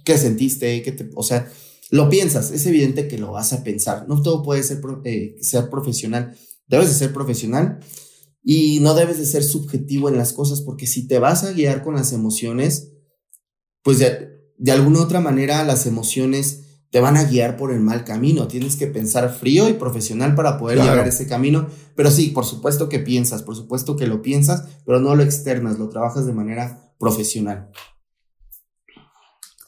qué 0.05 0.19
sentiste, 0.19 0.83
qué 0.83 0.93
te, 0.93 1.11
o 1.15 1.23
sea, 1.23 1.51
lo 1.91 2.09
piensas, 2.09 2.51
es 2.53 2.67
evidente 2.67 3.09
que 3.09 3.19
lo 3.19 3.33
vas 3.33 3.53
a 3.53 3.65
pensar. 3.65 4.09
No 4.09 4.23
todo 4.23 4.43
puede 4.43 4.63
ser, 4.63 4.81
eh, 5.05 5.37
ser 5.41 5.69
profesional. 5.71 6.37
Debes 6.69 6.89
de 6.89 6.95
ser 6.95 7.13
profesional 7.13 7.81
y 8.43 8.81
no 8.81 8.95
debes 8.95 9.19
de 9.19 9.27
ser 9.27 9.43
subjetivo 9.43 10.09
en 10.09 10.17
las 10.17 10.33
cosas 10.33 10.61
porque 10.61 10.87
si 10.87 11.09
te 11.09 11.19
vas 11.19 11.43
a 11.45 11.53
guiar 11.53 11.83
con 11.83 11.97
las 11.97 12.13
emociones, 12.13 12.93
pues 13.83 13.99
de, 13.99 14.29
de 14.57 14.73
alguna 14.73 15.03
otra 15.03 15.21
manera 15.21 15.65
las 15.65 15.87
emociones 15.87 16.61
te 16.91 17.01
van 17.01 17.17
a 17.17 17.25
guiar 17.25 17.57
por 17.57 17.73
el 17.73 17.81
mal 17.81 18.05
camino. 18.05 18.49
Tienes 18.49 18.77
que 18.77 18.87
pensar 18.87 19.33
frío 19.33 19.69
y 19.69 19.75
profesional 19.75 20.35
para 20.35 20.59
poder 20.59 20.79
llegar 20.79 21.01
a 21.01 21.09
ese 21.09 21.27
camino. 21.27 21.69
Pero 21.95 22.11
sí, 22.11 22.29
por 22.31 22.45
supuesto 22.45 22.89
que 22.89 22.99
piensas, 22.99 23.43
por 23.43 23.57
supuesto 23.57 23.97
que 23.97 24.07
lo 24.07 24.23
piensas, 24.23 24.65
pero 24.85 25.01
no 25.01 25.15
lo 25.15 25.23
externas, 25.23 25.79
lo 25.79 25.89
trabajas 25.89 26.27
de 26.27 26.33
manera 26.33 26.95
profesional. 26.99 27.71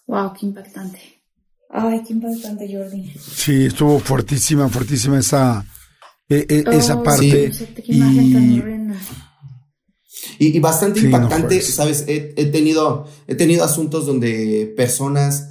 Wow, 0.06 0.32
qué 0.38 0.46
impactante. 0.46 1.22
Ay, 1.70 2.02
qué 2.06 2.12
impactante, 2.12 2.68
Jordi. 2.70 3.12
Sí, 3.18 3.66
estuvo 3.66 3.98
fuertísima, 3.98 4.68
fuertísima 4.68 5.18
esa, 5.18 5.64
e, 6.28 6.46
e, 6.48 6.64
esa 6.76 6.96
oh, 6.96 7.02
parte. 7.02 7.50
y, 7.86 8.62
y, 10.38 10.60
bastante 10.60 11.00
impactante, 11.00 11.60
sabes, 11.62 12.04
he, 12.08 12.46
tenido, 12.46 13.06
he 13.26 13.34
tenido 13.34 13.64
asuntos 13.64 14.04
donde 14.06 14.72
personas 14.76 15.48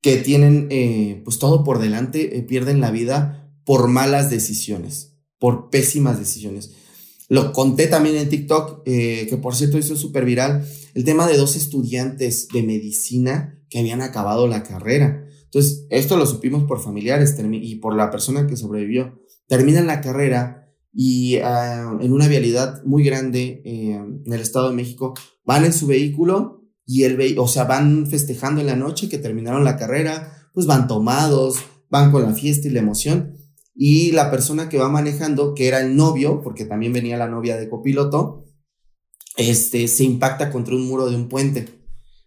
que 0.00 0.16
tienen 0.16 0.66
eh, 0.70 1.22
pues 1.24 1.38
todo 1.38 1.62
por 1.62 1.78
delante 1.78 2.36
eh, 2.36 2.42
pierden 2.42 2.80
la 2.80 2.90
vida 2.90 3.48
por 3.64 3.86
malas 3.86 4.30
decisiones, 4.30 5.12
por 5.38 5.70
pésimas 5.70 6.18
decisiones. 6.18 6.72
Lo 7.28 7.52
conté 7.52 7.86
también 7.86 8.16
en 8.16 8.28
TikTok, 8.28 8.82
eh, 8.84 9.26
que 9.30 9.36
por 9.36 9.54
cierto 9.54 9.78
hizo 9.78 9.96
súper 9.96 10.24
viral, 10.24 10.68
el 10.94 11.04
tema 11.04 11.26
de 11.28 11.36
dos 11.36 11.54
estudiantes 11.54 12.48
de 12.48 12.64
medicina 12.64 13.61
que 13.72 13.78
habían 13.78 14.02
acabado 14.02 14.46
la 14.46 14.62
carrera. 14.62 15.24
Entonces, 15.44 15.86
esto 15.88 16.18
lo 16.18 16.26
supimos 16.26 16.64
por 16.64 16.82
familiares 16.82 17.34
y 17.50 17.76
por 17.76 17.96
la 17.96 18.10
persona 18.10 18.46
que 18.46 18.56
sobrevivió. 18.56 19.18
Terminan 19.48 19.86
la 19.86 20.02
carrera 20.02 20.68
y 20.92 21.36
ah, 21.38 21.96
en 21.98 22.12
una 22.12 22.28
vialidad 22.28 22.84
muy 22.84 23.02
grande 23.02 23.62
eh, 23.64 23.94
en 23.94 24.30
el 24.30 24.40
Estado 24.40 24.68
de 24.68 24.76
México 24.76 25.14
van 25.46 25.64
en 25.64 25.72
su 25.72 25.86
vehículo 25.86 26.66
y 26.84 27.04
el 27.04 27.38
o 27.38 27.48
sea, 27.48 27.64
van 27.64 28.06
festejando 28.06 28.60
en 28.60 28.66
la 28.66 28.76
noche 28.76 29.08
que 29.08 29.16
terminaron 29.16 29.64
la 29.64 29.78
carrera, 29.78 30.50
pues 30.52 30.66
van 30.66 30.86
tomados, 30.86 31.56
van 31.88 32.12
con 32.12 32.22
la 32.22 32.34
fiesta 32.34 32.68
y 32.68 32.72
la 32.72 32.80
emoción, 32.80 33.36
y 33.74 34.12
la 34.12 34.30
persona 34.30 34.68
que 34.68 34.76
va 34.76 34.90
manejando, 34.90 35.54
que 35.54 35.68
era 35.68 35.80
el 35.80 35.96
novio, 35.96 36.42
porque 36.42 36.66
también 36.66 36.92
venía 36.92 37.16
la 37.16 37.28
novia 37.28 37.56
de 37.56 37.70
copiloto, 37.70 38.44
este, 39.38 39.88
se 39.88 40.04
impacta 40.04 40.50
contra 40.50 40.74
un 40.74 40.86
muro 40.86 41.08
de 41.08 41.16
un 41.16 41.28
puente. 41.28 41.81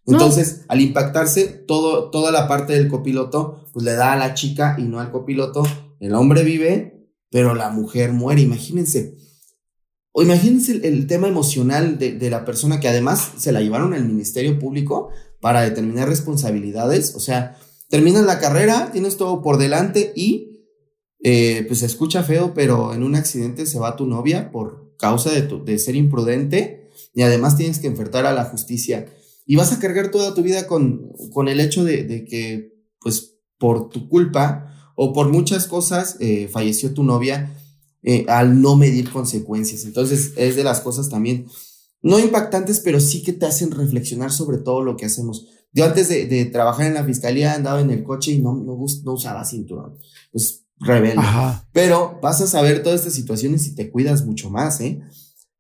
Entonces, 0.08 0.62
al 0.68 0.82
impactarse, 0.82 1.46
toda 1.48 2.32
la 2.32 2.48
parte 2.48 2.74
del 2.74 2.88
copiloto, 2.88 3.66
pues 3.74 3.84
le 3.84 3.94
da 3.94 4.14
a 4.14 4.18
la 4.18 4.34
chica 4.34 4.76
y 4.78 4.84
no 4.84 5.00
al 5.00 5.12
copiloto. 5.12 5.64
El 6.00 6.14
hombre 6.14 6.44
vive, 6.44 7.10
pero 7.30 7.56
la 7.56 7.70
mujer 7.70 8.12
muere. 8.12 8.42
Imagínense. 8.42 9.16
O 10.12 10.22
imagínense 10.22 10.80
el, 10.88 11.08
tema 11.08 11.28
emocional 11.28 11.98
de, 11.98 12.14
de, 12.14 12.30
la 12.30 12.46
persona 12.46 12.80
que 12.80 12.88
además 12.88 13.32
se 13.38 13.52
la 13.52 13.62
llevaron 13.62 13.94
al 13.94 14.06
Ministerio 14.06 14.58
Público 14.60 15.10
para 15.42 15.62
determinar 15.62 16.08
responsabilidades. 16.08 17.16
O 17.16 17.20
sea, 17.20 17.58
terminas 17.90 18.26
la 18.26 18.40
carrera, 18.40 18.92
tienes 18.92 19.18
todo 19.18 19.42
por 19.42 19.58
delante 19.58 20.14
y 20.16 20.56
eh, 21.28 21.66
pues 21.68 21.80
se 21.80 21.88
escucha 21.88 22.22
feo, 22.22 22.54
pero 22.54 22.94
en 22.94 23.02
un 23.02 23.16
accidente 23.16 23.66
se 23.66 23.80
va 23.80 23.96
tu 23.96 24.06
novia 24.06 24.52
por 24.52 24.96
causa 24.98 25.32
de, 25.32 25.42
tu, 25.42 25.66
de 25.66 25.80
ser 25.80 25.96
imprudente 25.96 26.92
y 27.16 27.24
además 27.24 27.58
tienes 27.58 27.80
que 27.80 27.88
enfrentar 27.88 28.26
a 28.26 28.34
la 28.34 28.46
justicia 28.46 29.08
y 29.46 29.56
vas 29.56 29.72
a 29.72 29.80
cargar 29.80 30.12
toda 30.12 30.34
tu 30.34 30.42
vida 30.42 30.68
con, 30.68 31.12
con 31.32 31.48
el 31.48 31.60
hecho 31.60 31.84
de, 31.84 32.04
de, 32.04 32.26
que, 32.26 32.74
pues, 33.00 33.36
por 33.58 33.90
tu 33.90 34.10
culpa 34.10 34.94
o 34.96 35.14
por 35.14 35.30
muchas 35.30 35.68
cosas, 35.68 36.18
eh, 36.20 36.50
falleció 36.52 36.94
tu 36.94 37.04
novia 37.04 37.56
eh, 38.04 38.26
al 38.28 38.62
no 38.62 38.76
medir 38.76 39.10
consecuencias. 39.12 39.86
Entonces, 39.86 40.34
es 40.36 40.56
de 40.56 40.64
las 40.64 40.82
cosas 40.82 41.10
también, 41.10 41.48
no 42.02 42.20
impactantes, 42.20 42.80
pero 42.80 43.00
sí 43.00 43.24
que 43.24 43.34
te 43.34 43.46
hacen 43.46 43.72
reflexionar 43.72 44.32
sobre 44.32 44.58
todo 44.58 44.84
lo 44.84 44.96
que 44.96 45.06
hacemos. 45.06 45.48
Yo 45.72 45.86
antes 45.86 46.08
de, 46.08 46.26
de 46.26 46.46
trabajar 46.46 46.88
en 46.88 46.94
la 46.94 47.04
fiscalía 47.04 47.54
andaba 47.54 47.82
en 47.82 47.92
el 47.92 48.04
coche 48.04 48.32
y 48.32 48.42
no, 48.42 48.54
no, 48.54 48.78
no 49.04 49.14
usaba 49.14 49.44
cinturón. 49.44 49.98
Pues, 50.32 50.66
rebelde. 50.80 51.24
Pero 51.72 52.20
vas 52.22 52.42
a 52.42 52.48
saber 52.48 52.84
todas 52.84 53.02
estas 53.02 53.14
situaciones 53.14 53.68
y 53.68 53.76
te 53.76 53.92
cuidas 53.92 54.26
mucho 54.26 54.50
más, 54.50 54.82
¿eh? 54.82 55.02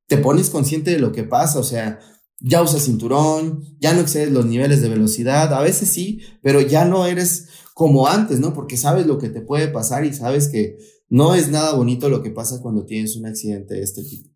Te 0.07 0.17
pones 0.17 0.49
consciente 0.49 0.91
de 0.91 0.99
lo 0.99 1.11
que 1.11 1.23
pasa, 1.23 1.59
o 1.59 1.63
sea, 1.63 1.99
ya 2.39 2.61
usas 2.61 2.83
cinturón, 2.83 3.63
ya 3.79 3.93
no 3.93 4.01
excedes 4.01 4.31
los 4.31 4.45
niveles 4.45 4.81
de 4.81 4.89
velocidad, 4.89 5.53
a 5.53 5.61
veces 5.61 5.89
sí, 5.89 6.21
pero 6.41 6.61
ya 6.61 6.86
no 6.86 7.05
eres 7.05 7.47
como 7.73 8.07
antes, 8.07 8.39
¿no? 8.39 8.53
Porque 8.53 8.77
sabes 8.77 9.05
lo 9.05 9.17
que 9.17 9.29
te 9.29 9.41
puede 9.41 9.67
pasar 9.67 10.05
y 10.05 10.13
sabes 10.13 10.47
que 10.47 10.77
no 11.09 11.36
es 11.36 11.49
nada 11.49 11.73
bonito 11.73 12.09
lo 12.09 12.23
que 12.23 12.31
pasa 12.31 12.61
cuando 12.61 12.86
tienes 12.86 13.15
un 13.15 13.25
accidente 13.25 13.75
de 13.75 13.83
este 13.83 14.03
tipo. 14.03 14.29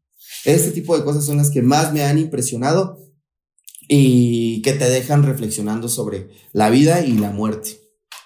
Este 0.45 0.71
tipo 0.71 0.97
de 0.97 1.03
cosas 1.03 1.25
son 1.25 1.37
las 1.37 1.49
que 1.49 1.61
más 1.61 1.93
me 1.93 2.03
han 2.03 2.17
impresionado 2.17 2.99
y 3.87 4.61
que 4.61 4.73
te 4.73 4.89
dejan 4.89 5.23
reflexionando 5.23 5.89
sobre 5.89 6.29
la 6.53 6.69
vida 6.69 7.03
y 7.03 7.13
la 7.17 7.31
muerte. 7.31 7.79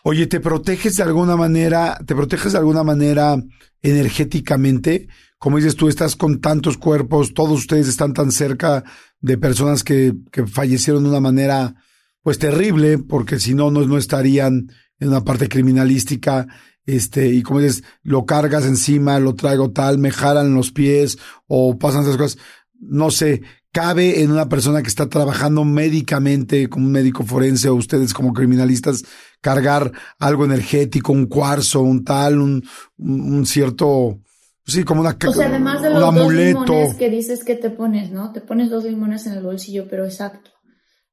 Oye, 0.03 0.27
¿te 0.27 0.41
proteges 0.41 0.97
de 0.97 1.03
alguna 1.03 1.37
manera, 1.37 1.97
te 2.05 2.13
proteges 2.13 2.51
de 2.51 2.57
alguna 2.57 2.83
manera 2.83 3.41
energéticamente? 3.81 5.07
Como 5.39 5.57
dices 5.57 5.75
tú, 5.75 5.87
estás 5.87 6.15
con 6.17 6.41
tantos 6.41 6.77
cuerpos, 6.77 7.33
todos 7.33 7.59
ustedes 7.59 7.87
están 7.87 8.13
tan 8.13 8.31
cerca 8.31 8.83
de 9.23 9.37
personas 9.37 9.83
que, 9.83 10.13
que 10.31 10.45
fallecieron 10.45 11.03
de 11.03 11.09
una 11.09 11.21
manera 11.21 11.75
pues 12.21 12.37
terrible, 12.39 12.97
porque 12.99 13.39
si 13.39 13.53
no, 13.53 13.71
no, 13.71 13.85
no 13.85 13.97
estarían 13.97 14.69
en 14.99 15.07
una 15.07 15.23
parte 15.23 15.47
criminalística, 15.47 16.47
este, 16.85 17.29
y 17.29 17.41
como 17.41 17.61
dices, 17.61 17.83
lo 18.03 18.25
cargas 18.25 18.65
encima, 18.65 19.19
lo 19.19 19.33
traigo 19.33 19.71
tal, 19.71 19.97
me 19.97 20.11
jalan 20.11 20.53
los 20.53 20.71
pies, 20.71 21.17
o 21.47 21.77
pasan 21.79 22.03
esas 22.03 22.17
cosas, 22.17 22.37
no 22.79 23.11
sé, 23.11 23.41
cabe 23.71 24.21
en 24.21 24.31
una 24.31 24.49
persona 24.49 24.81
que 24.81 24.89
está 24.89 25.07
trabajando 25.07 25.63
médicamente, 25.63 26.67
como 26.67 26.85
un 26.85 26.91
médico 26.91 27.23
forense, 27.23 27.69
o 27.69 27.75
ustedes 27.75 28.13
como 28.13 28.33
criminalistas, 28.33 29.05
cargar 29.39 29.93
algo 30.19 30.43
energético, 30.43 31.13
un 31.13 31.27
cuarzo, 31.27 31.81
un 31.81 32.03
tal, 32.03 32.39
un, 32.39 32.63
un 32.97 33.45
cierto, 33.45 34.19
Sí, 34.65 34.83
como 34.83 35.01
una 35.01 35.17
O 35.27 35.33
sea, 35.33 35.47
además 35.47 35.81
de 35.81 35.89
los 35.89 36.15
dos 36.15 36.33
limones 36.33 36.95
que 36.95 37.09
dices 37.09 37.43
que 37.43 37.55
te 37.55 37.69
pones, 37.69 38.11
¿no? 38.11 38.31
Te 38.31 38.41
pones 38.41 38.69
dos 38.69 38.83
limones 38.83 39.25
en 39.27 39.33
el 39.33 39.43
bolsillo, 39.43 39.87
pero 39.89 40.05
exacto. 40.05 40.51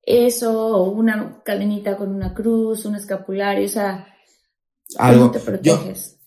Eso, 0.03 0.76
o 0.76 0.90
una 0.90 1.42
cadenita 1.44 1.96
con 1.96 2.14
una 2.14 2.32
cruz, 2.32 2.84
un 2.84 2.94
escapulario, 2.94 3.66
o 3.66 3.68
sea, 3.68 4.07
algo 4.98 5.30
te 5.30 5.40
proteges? 5.40 6.18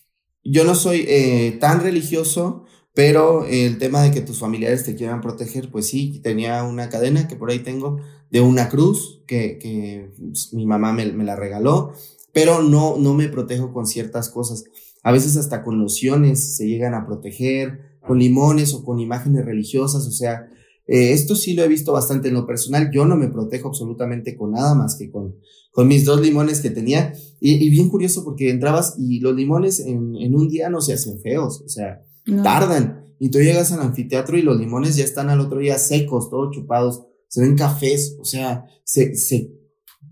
Yo, 0.43 0.63
no 0.63 0.75
soy 0.75 1.05
eh, 1.07 1.57
tan 1.59 1.81
religioso, 1.81 2.65
pero 2.93 3.45
el 3.45 3.77
tema 3.77 4.01
de 4.01 4.11
que 4.11 4.21
tus 4.21 4.39
familiares 4.39 4.83
te 4.83 4.95
quieran 4.95 5.21
proteger, 5.21 5.71
pues 5.71 5.87
sí, 5.87 6.19
tenía 6.21 6.63
una 6.63 6.89
cadena 6.89 7.27
que 7.27 7.35
por 7.35 7.49
ahí 7.49 7.59
tengo 7.59 8.01
de 8.29 8.41
una 8.41 8.69
cruz 8.69 9.23
que, 9.25 9.57
que 9.57 10.11
pues, 10.17 10.53
mi 10.53 10.65
mamá 10.65 10.91
me, 10.91 11.05
me, 11.11 11.23
la 11.23 11.35
regaló, 11.35 11.93
pero 12.33 12.61
no, 12.61 12.97
no 12.97 13.13
me 13.13 13.29
protejo 13.29 13.71
con 13.71 13.87
ciertas 13.87 14.29
cosas. 14.29 14.65
A 15.03 15.11
veces 15.11 15.37
hasta 15.37 15.63
con 15.63 15.79
lociones 15.79 16.55
se 16.55 16.67
llegan 16.67 16.93
a 16.93 17.05
proteger, 17.05 17.99
con 18.05 18.19
limones 18.19 18.73
o 18.73 18.83
con 18.83 18.99
imágenes 18.99 19.45
religiosas, 19.45 20.07
o 20.07 20.11
sea, 20.11 20.47
eh, 20.87 21.13
esto 21.13 21.35
sí 21.35 21.53
lo 21.53 21.63
he 21.63 21.67
visto 21.67 21.93
bastante 21.93 22.27
en 22.27 22.33
lo 22.33 22.45
personal. 22.45 22.89
Yo 22.91 23.05
no 23.05 23.15
me 23.15 23.29
protejo 23.29 23.69
absolutamente 23.69 24.35
con 24.35 24.51
nada 24.51 24.75
más 24.75 24.95
que 24.95 25.09
con, 25.09 25.35
con 25.71 25.87
mis 25.87 26.05
dos 26.05 26.21
limones 26.21 26.61
que 26.61 26.69
tenía. 26.69 27.13
Y, 27.39 27.69
bien 27.69 27.89
curioso 27.89 28.23
porque 28.23 28.49
entrabas 28.49 28.95
y 28.97 29.19
los 29.19 29.35
limones 29.35 29.79
en, 29.79 30.15
en, 30.15 30.35
un 30.35 30.47
día 30.47 30.69
no 30.69 30.81
se 30.81 30.93
hacen 30.93 31.19
feos, 31.19 31.61
o 31.65 31.69
sea, 31.69 32.01
tardan. 32.43 33.15
Y 33.19 33.29
tú 33.29 33.39
llegas 33.39 33.71
al 33.71 33.81
anfiteatro 33.81 34.37
y 34.37 34.41
los 34.41 34.57
limones 34.57 34.95
ya 34.95 35.03
están 35.03 35.29
al 35.29 35.39
otro 35.39 35.59
día 35.59 35.77
secos, 35.77 36.29
todos 36.29 36.53
chupados, 36.53 37.03
se 37.27 37.41
ven 37.41 37.55
cafés, 37.55 38.17
o 38.19 38.25
sea, 38.25 38.65
se, 38.83 39.15
se, 39.15 39.51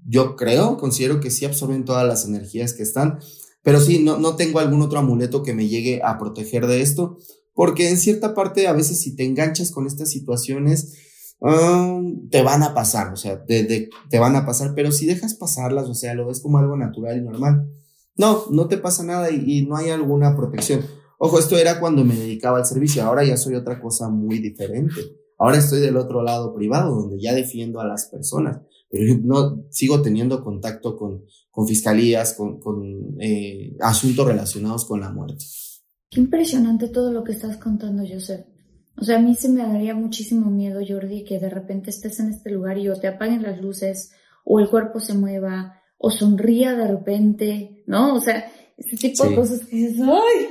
yo 0.05 0.35
creo, 0.35 0.77
considero 0.77 1.19
que 1.19 1.31
sí 1.31 1.45
absorben 1.45 1.85
todas 1.85 2.07
las 2.07 2.25
energías 2.25 2.73
que 2.73 2.83
están. 2.83 3.19
Pero 3.64 3.80
sí, 3.80 4.03
no, 4.03 4.18
no 4.18 4.36
tengo 4.36 4.59
algún 4.59 4.82
otro 4.82 4.99
amuleto 4.99 5.43
que 5.43 5.53
me 5.53 5.68
llegue 5.68 6.01
a 6.03 6.18
proteger 6.18 6.68
de 6.68 6.82
esto, 6.82 7.18
porque 7.53 7.89
en 7.89 7.97
cierta 7.97 8.34
parte 8.34 8.68
a 8.68 8.74
veces 8.74 8.99
si 8.99 9.16
te 9.16 9.26
enganchas 9.26 9.72
con 9.72 9.86
estas 9.86 10.09
situaciones, 10.09 10.97
te 12.30 12.41
van 12.43 12.64
a 12.64 12.74
pasar, 12.74 13.12
o 13.14 13.16
sea, 13.16 13.43
te 13.45 13.89
van 14.20 14.36
a 14.36 14.45
pasar, 14.45 14.74
pero 14.76 14.91
si 14.91 15.05
dejas 15.05 15.34
pasarlas, 15.34 15.88
o 15.88 15.95
sea, 15.95 16.14
lo 16.14 16.28
ves 16.28 16.39
como 16.39 16.59
algo 16.59 16.78
natural 16.78 17.18
y 17.18 17.22
normal, 17.22 17.68
no, 18.16 18.45
no 18.51 18.68
te 18.68 18.78
pasa 18.78 19.03
nada 19.03 19.32
y, 19.32 19.43
y 19.45 19.66
no 19.66 19.76
hay 19.76 19.89
alguna 19.89 20.36
protección. 20.36 20.86
Ojo, 21.18 21.39
esto 21.39 21.57
era 21.57 21.80
cuando 21.80 22.03
me 22.03 22.16
dedicaba 22.16 22.57
al 22.57 22.66
servicio, 22.66 23.03
ahora 23.03 23.24
ya 23.24 23.38
soy 23.38 23.55
otra 23.55 23.82
cosa 23.82 24.09
muy 24.09 24.39
diferente. 24.39 25.01
Ahora 25.38 25.57
estoy 25.57 25.80
del 25.80 25.97
otro 25.97 26.22
lado 26.22 26.53
privado, 26.53 26.95
donde 26.95 27.20
ya 27.20 27.34
defiendo 27.34 27.80
a 27.80 27.88
las 27.88 28.05
personas 28.05 28.59
pero 28.91 29.16
no 29.24 29.64
sigo 29.70 30.01
teniendo 30.01 30.43
contacto 30.43 30.97
con, 30.97 31.24
con 31.52 31.68
fiscalías, 31.68 32.34
con, 32.34 32.60
con 32.60 33.18
eh, 33.20 33.76
asuntos 33.82 34.26
relacionados 34.26 34.86
con 34.86 35.02
la 35.02 35.12
muerte. 35.12 35.45
Qué 36.10 36.22
impresionante 36.22 36.88
todo 36.88 37.12
lo 37.12 37.24
que 37.24 37.34
estás 37.34 37.58
contando, 37.58 38.04
Joseph. 38.08 38.45
O 38.97 39.04
sea, 39.04 39.18
a 39.18 39.22
mí 39.22 39.36
se 39.36 39.49
me 39.49 39.62
daría 39.62 39.93
muchísimo 39.93 40.49
miedo, 40.49 40.82
Jordi, 40.88 41.24
que 41.24 41.39
de 41.39 41.49
repente 41.49 41.89
estés 41.89 42.20
en 42.20 42.30
este 42.30 42.52
lugar 42.52 42.78
y 42.78 42.89
o 42.89 42.95
te 42.95 43.08
apaguen 43.08 43.43
las 43.43 43.62
luces, 43.62 44.12
o 44.43 44.60
el 44.60 44.70
cuerpo 44.70 44.99
se 44.99 45.14
mueva, 45.14 45.76
o 45.97 46.10
sonría 46.10 46.76
de 46.76 46.88
repente, 46.88 47.84
¿no? 47.88 48.16
O 48.16 48.22
sea, 48.22 48.52
ese 48.78 48.97
tipo 48.97 49.28
de 49.28 49.36
cosas 49.36 49.60
que 49.62 49.76
dices, 49.76 50.02
¡ay! 50.02 50.47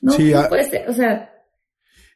No, 0.00 0.12
sí, 0.12 0.32
puede 0.48 0.70
ser, 0.70 0.88
o 0.88 0.94
sea. 0.94 1.30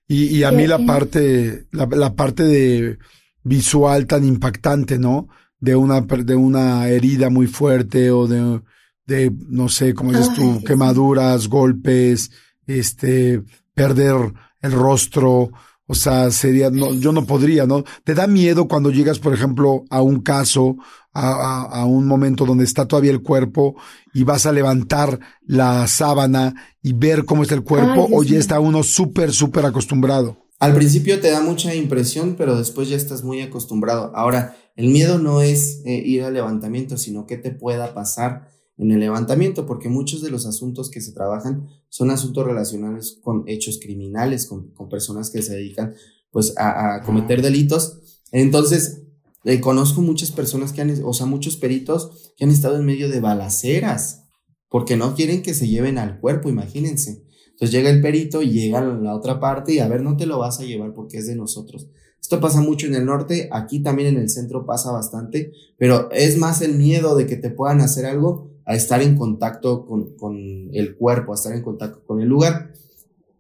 Y, 0.07 0.39
y 0.39 0.43
a 0.43 0.51
mí 0.51 0.66
la 0.66 0.78
parte, 0.84 1.66
la, 1.72 1.86
la 1.86 2.14
parte 2.14 2.43
de 2.45 2.99
visual 3.43 4.07
tan 4.07 4.24
impactante, 4.24 4.99
¿no? 4.99 5.28
De 5.61 5.76
una, 5.76 6.00
de 6.00 6.36
una 6.36 6.88
herida 6.88 7.30
muy 7.30 7.46
fuerte 7.46 8.11
o 8.11 8.26
de, 8.26 8.61
de 9.06 9.32
no 9.48 9.68
sé, 9.68 9.94
como 9.94 10.12
dices 10.12 10.34
tú, 10.34 10.62
quemaduras, 10.64 11.48
golpes, 11.48 12.30
este, 12.66 13.42
perder 13.74 14.32
el 14.61 14.72
rostro, 14.72 15.50
o 15.86 15.94
sea, 15.94 16.30
sería, 16.30 16.70
no, 16.70 16.92
yo 16.92 17.12
no 17.12 17.24
podría, 17.24 17.66
¿no? 17.66 17.82
¿Te 18.04 18.14
da 18.14 18.26
miedo 18.26 18.68
cuando 18.68 18.90
llegas, 18.90 19.18
por 19.18 19.32
ejemplo, 19.32 19.84
a 19.88 20.02
un 20.02 20.20
caso, 20.20 20.76
a, 21.14 21.62
a, 21.62 21.86
un 21.86 22.06
momento 22.06 22.44
donde 22.44 22.64
está 22.64 22.86
todavía 22.86 23.11
el 23.11 23.22
cuerpo 23.22 23.74
y 24.12 24.22
vas 24.22 24.44
a 24.44 24.52
levantar 24.52 25.18
la 25.46 25.86
sábana 25.86 26.54
y 26.82 26.92
ver 26.92 27.24
cómo 27.24 27.42
está 27.42 27.54
el 27.54 27.62
cuerpo 27.62 28.06
o 28.12 28.22
ya 28.22 28.38
está 28.38 28.61
uno 28.61 28.82
súper, 28.82 29.32
súper 29.32 29.64
acostumbrado? 29.64 30.36
Al 30.61 30.74
principio 30.74 31.20
te 31.20 31.30
da 31.30 31.40
mucha 31.40 31.74
impresión, 31.74 32.34
pero 32.36 32.59
después 32.59 32.88
ya 32.88 32.96
estás 32.96 33.22
muy 33.22 33.40
acostumbrado. 33.40 34.12
Ahora, 34.14 34.56
el 34.78 34.90
miedo 34.90 35.18
no 35.18 35.42
es 35.42 35.82
eh, 35.84 36.00
ir 36.06 36.22
al 36.22 36.34
levantamiento, 36.34 36.96
sino 36.98 37.26
qué 37.26 37.36
te 37.36 37.50
pueda 37.50 37.94
pasar 37.94 38.48
en 38.76 38.92
el 38.92 39.00
levantamiento, 39.00 39.66
porque 39.66 39.88
muchos 39.88 40.22
de 40.22 40.30
los 40.30 40.46
asuntos 40.46 40.88
que 40.88 41.00
se 41.00 41.10
trabajan 41.10 41.66
son 41.88 42.12
asuntos 42.12 42.46
relacionados 42.46 43.18
con 43.20 43.42
hechos 43.48 43.80
criminales, 43.82 44.46
con, 44.46 44.72
personas 44.88 45.30
que 45.30 45.42
se 45.42 45.56
dedican 45.56 45.94
pues 46.30 46.54
a, 46.56 47.02
cometer 47.04 47.42
delitos. 47.42 48.22
Entonces, 48.30 49.02
eh, 49.42 49.60
conozco 49.60 50.00
muchas 50.00 50.30
personas 50.30 50.72
que 50.72 50.80
han, 50.80 51.02
o 51.04 51.12
sea, 51.12 51.26
muchos 51.26 51.56
peritos 51.56 52.32
que 52.36 52.44
han 52.44 52.52
estado 52.52 52.76
en 52.76 52.86
medio 52.86 53.08
de 53.08 53.18
balaceras, 53.18 54.28
porque 54.68 54.96
no 54.96 55.16
quieren 55.16 55.42
que 55.42 55.54
se 55.54 55.66
lleven 55.66 55.98
al 55.98 56.20
cuerpo, 56.20 56.50
imagínense. 56.50 57.24
Entonces 57.48 57.72
llega 57.72 57.90
el 57.90 58.00
perito, 58.00 58.42
llega 58.42 58.78
a 58.78 58.84
la 58.84 59.16
otra 59.16 59.40
parte 59.40 59.72
y 59.72 59.80
a 59.80 59.88
ver, 59.88 60.02
no 60.02 60.16
te 60.16 60.26
lo 60.26 60.38
vas 60.38 60.60
a 60.60 60.64
llevar 60.64 60.94
porque 60.94 61.18
es 61.18 61.26
de 61.26 61.34
nosotros. 61.34 61.88
Esto 62.20 62.40
pasa 62.40 62.60
mucho 62.60 62.86
en 62.86 62.94
el 62.94 63.06
norte, 63.06 63.48
aquí 63.52 63.80
también 63.80 64.08
en 64.08 64.20
el 64.20 64.28
centro 64.28 64.66
pasa 64.66 64.92
bastante, 64.92 65.52
pero 65.78 66.10
es 66.10 66.36
más 66.36 66.60
el 66.60 66.74
miedo 66.74 67.16
de 67.16 67.26
que 67.26 67.36
te 67.36 67.50
puedan 67.50 67.80
hacer 67.80 68.06
algo 68.06 68.50
a 68.66 68.74
estar 68.74 69.00
en 69.00 69.16
contacto 69.16 69.86
con, 69.86 70.16
con 70.16 70.36
el 70.72 70.96
cuerpo, 70.96 71.32
a 71.32 71.36
estar 71.36 71.54
en 71.54 71.62
contacto 71.62 72.02
con 72.06 72.20
el 72.20 72.28
lugar. 72.28 72.74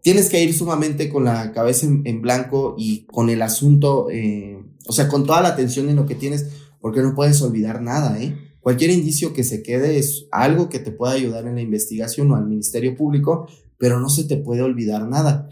Tienes 0.00 0.30
que 0.30 0.42
ir 0.42 0.54
sumamente 0.54 1.10
con 1.10 1.24
la 1.24 1.52
cabeza 1.52 1.86
en, 1.86 2.22
blanco 2.22 2.76
y 2.78 3.04
con 3.04 3.28
el 3.28 3.42
asunto, 3.42 4.08
eh, 4.10 4.58
o 4.86 4.92
sea, 4.92 5.08
con 5.08 5.26
toda 5.26 5.42
la 5.42 5.48
atención 5.48 5.90
en 5.90 5.96
lo 5.96 6.06
que 6.06 6.14
tienes, 6.14 6.46
porque 6.80 7.02
no 7.02 7.14
puedes 7.14 7.42
olvidar 7.42 7.82
nada, 7.82 8.18
¿eh? 8.22 8.36
Cualquier 8.60 8.90
indicio 8.90 9.32
que 9.32 9.44
se 9.44 9.62
quede 9.62 9.98
es 9.98 10.26
algo 10.30 10.68
que 10.68 10.78
te 10.78 10.92
pueda 10.92 11.12
ayudar 11.12 11.46
en 11.46 11.54
la 11.54 11.62
investigación 11.62 12.30
o 12.30 12.36
al 12.36 12.46
Ministerio 12.46 12.96
Público, 12.96 13.48
pero 13.76 14.00
no 14.00 14.08
se 14.08 14.24
te 14.24 14.36
puede 14.36 14.62
olvidar 14.62 15.06
nada. 15.08 15.48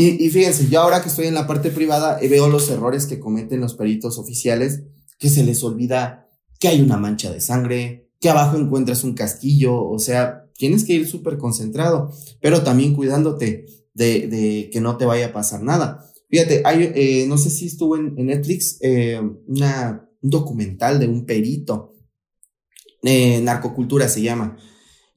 Y, 0.00 0.30
fíjense, 0.30 0.68
yo 0.68 0.80
ahora 0.80 1.02
que 1.02 1.08
estoy 1.08 1.26
en 1.26 1.34
la 1.34 1.48
parte 1.48 1.72
privada 1.72 2.20
eh, 2.20 2.28
veo 2.28 2.48
los 2.48 2.70
errores 2.70 3.06
que 3.06 3.18
cometen 3.18 3.60
los 3.60 3.74
peritos 3.74 4.16
oficiales, 4.16 4.84
que 5.18 5.28
se 5.28 5.42
les 5.42 5.64
olvida 5.64 6.28
que 6.60 6.68
hay 6.68 6.80
una 6.80 6.96
mancha 6.96 7.32
de 7.32 7.40
sangre, 7.40 8.08
que 8.20 8.30
abajo 8.30 8.56
encuentras 8.56 9.02
un 9.02 9.14
casquillo, 9.14 9.82
o 9.84 9.98
sea, 9.98 10.44
tienes 10.54 10.84
que 10.84 10.92
ir 10.92 11.08
súper 11.08 11.36
concentrado, 11.36 12.12
pero 12.40 12.62
también 12.62 12.94
cuidándote 12.94 13.66
de, 13.92 14.70
que 14.72 14.80
no 14.80 14.96
te 14.98 15.04
vaya 15.04 15.26
a 15.26 15.32
pasar 15.32 15.64
nada. 15.64 16.08
Fíjate, 16.30 16.62
eh, 16.64 17.26
no 17.26 17.36
sé 17.36 17.50
si 17.50 17.66
estuvo 17.66 17.96
en, 17.96 18.14
Netflix 18.14 18.78
eh, 18.82 19.20
una, 19.48 20.08
un 20.22 20.30
documental 20.30 21.00
de 21.00 21.08
un 21.08 21.26
perito, 21.26 21.96
narcocultura 23.02 24.08
se 24.08 24.22
llama, 24.22 24.58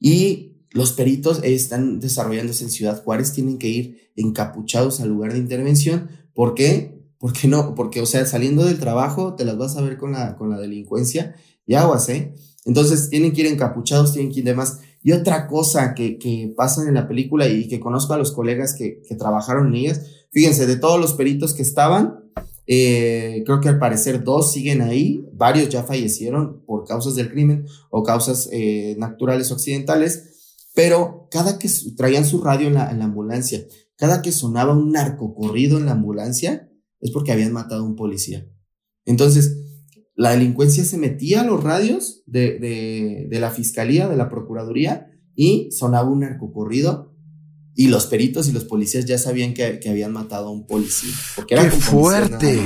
y 0.00 0.51
los 0.72 0.92
peritos 0.92 1.40
están 1.42 2.00
desarrollándose 2.00 2.64
en 2.64 2.70
Ciudad 2.70 3.02
Juárez, 3.02 3.32
tienen 3.32 3.58
que 3.58 3.68
ir 3.68 4.12
encapuchados 4.16 5.00
al 5.00 5.08
lugar 5.08 5.32
de 5.32 5.38
intervención. 5.38 6.08
¿Por 6.34 6.54
qué? 6.54 6.98
Porque 7.18 7.46
no, 7.48 7.74
porque, 7.74 8.00
o 8.00 8.06
sea, 8.06 8.24
saliendo 8.26 8.64
del 8.64 8.78
trabajo 8.78 9.34
te 9.34 9.44
las 9.44 9.56
vas 9.56 9.76
a 9.76 9.82
ver 9.82 9.96
con 9.96 10.12
la, 10.12 10.36
con 10.36 10.50
la 10.50 10.58
delincuencia 10.58 11.34
y 11.66 11.74
aguas, 11.74 12.08
¿eh? 12.08 12.34
Entonces 12.64 13.10
tienen 13.10 13.32
que 13.32 13.42
ir 13.42 13.46
encapuchados, 13.48 14.12
tienen 14.12 14.32
que 14.32 14.40
ir 14.40 14.44
demás. 14.44 14.80
Y 15.02 15.12
otra 15.12 15.48
cosa 15.48 15.94
que, 15.94 16.18
que 16.18 16.52
pasa 16.56 16.86
en 16.86 16.94
la 16.94 17.08
película 17.08 17.48
y 17.48 17.68
que 17.68 17.80
conozco 17.80 18.14
a 18.14 18.18
los 18.18 18.32
colegas 18.32 18.74
que, 18.74 19.02
que 19.06 19.16
trabajaron 19.16 19.68
en 19.68 19.74
ellas, 19.74 20.06
fíjense, 20.30 20.66
de 20.66 20.76
todos 20.76 21.00
los 21.00 21.14
peritos 21.14 21.54
que 21.54 21.62
estaban, 21.62 22.22
eh, 22.66 23.42
creo 23.44 23.60
que 23.60 23.68
al 23.68 23.78
parecer 23.78 24.22
dos 24.22 24.52
siguen 24.52 24.82
ahí, 24.82 25.26
varios 25.32 25.68
ya 25.68 25.82
fallecieron 25.82 26.62
por 26.64 26.84
causas 26.86 27.14
del 27.16 27.30
crimen 27.30 27.66
o 27.90 28.02
causas 28.02 28.48
eh, 28.52 28.94
naturales 28.98 29.50
o 29.50 29.54
accidentales, 29.54 30.31
pero 30.74 31.28
cada 31.30 31.58
que 31.58 31.70
traían 31.96 32.24
su 32.24 32.42
radio 32.42 32.68
en 32.68 32.74
la, 32.74 32.90
en 32.90 32.98
la 32.98 33.06
ambulancia, 33.06 33.64
cada 33.96 34.22
que 34.22 34.32
sonaba 34.32 34.72
un 34.72 34.92
narco 34.92 35.34
corrido 35.34 35.78
en 35.78 35.86
la 35.86 35.92
ambulancia, 35.92 36.70
es 37.00 37.10
porque 37.10 37.32
habían 37.32 37.52
matado 37.52 37.82
a 37.82 37.86
un 37.86 37.96
policía. 37.96 38.46
Entonces, 39.04 39.58
la 40.14 40.30
delincuencia 40.30 40.84
se 40.84 40.98
metía 40.98 41.40
a 41.40 41.44
los 41.44 41.62
radios 41.62 42.22
de, 42.26 42.58
de, 42.58 43.26
de 43.28 43.40
la 43.40 43.50
fiscalía, 43.50 44.08
de 44.08 44.16
la 44.16 44.28
procuraduría, 44.28 45.10
y 45.34 45.70
sonaba 45.72 46.10
un 46.10 46.20
narcocorrido 46.20 47.12
y 47.74 47.88
los 47.88 48.06
peritos 48.06 48.48
y 48.48 48.52
los 48.52 48.64
policías 48.64 49.04
ya 49.06 49.18
sabían 49.18 49.54
que, 49.54 49.80
que 49.80 49.88
habían 49.88 50.12
matado 50.12 50.48
a 50.48 50.50
un 50.50 50.66
policía. 50.66 51.12
Porque 51.36 51.54
era 51.54 51.64
¡Qué 51.64 51.70
fuerte! 51.70 52.60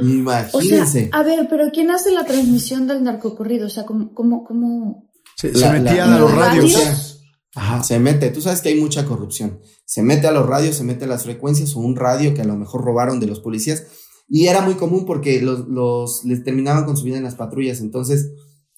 Imagínense. 0.00 1.10
a 1.12 1.22
ver, 1.22 1.46
pero 1.48 1.70
¿quién 1.72 1.90
hace 1.90 2.10
la 2.12 2.24
transmisión 2.24 2.86
del 2.86 3.02
narcocorrido? 3.02 3.66
O 3.66 3.70
sea, 3.70 3.84
¿cómo, 3.84 4.14
cómo, 4.14 4.44
cómo? 4.44 5.10
Se, 5.36 5.48
metían 5.48 6.12
a 6.12 6.18
los 6.18 6.34
radios. 6.34 7.09
Ajá. 7.54 7.82
Se 7.82 7.98
mete, 7.98 8.30
tú 8.30 8.40
sabes 8.40 8.60
que 8.60 8.68
hay 8.68 8.80
mucha 8.80 9.04
corrupción. 9.04 9.60
Se 9.84 10.02
mete 10.02 10.26
a 10.26 10.32
los 10.32 10.46
radios, 10.46 10.76
se 10.76 10.84
mete 10.84 11.04
a 11.04 11.08
las 11.08 11.24
frecuencias 11.24 11.74
o 11.76 11.80
un 11.80 11.96
radio 11.96 12.34
que 12.34 12.42
a 12.42 12.46
lo 12.46 12.56
mejor 12.56 12.84
robaron 12.84 13.20
de 13.20 13.26
los 13.26 13.40
policías 13.40 13.86
y 14.32 14.46
era 14.46 14.62
muy 14.62 14.74
común 14.74 15.04
porque 15.06 15.42
los, 15.42 15.66
los 15.66 16.24
les 16.24 16.44
terminaban 16.44 16.84
con 16.84 16.96
su 16.96 17.04
vida 17.04 17.16
en 17.16 17.24
las 17.24 17.34
patrullas, 17.34 17.80
entonces 17.80 18.30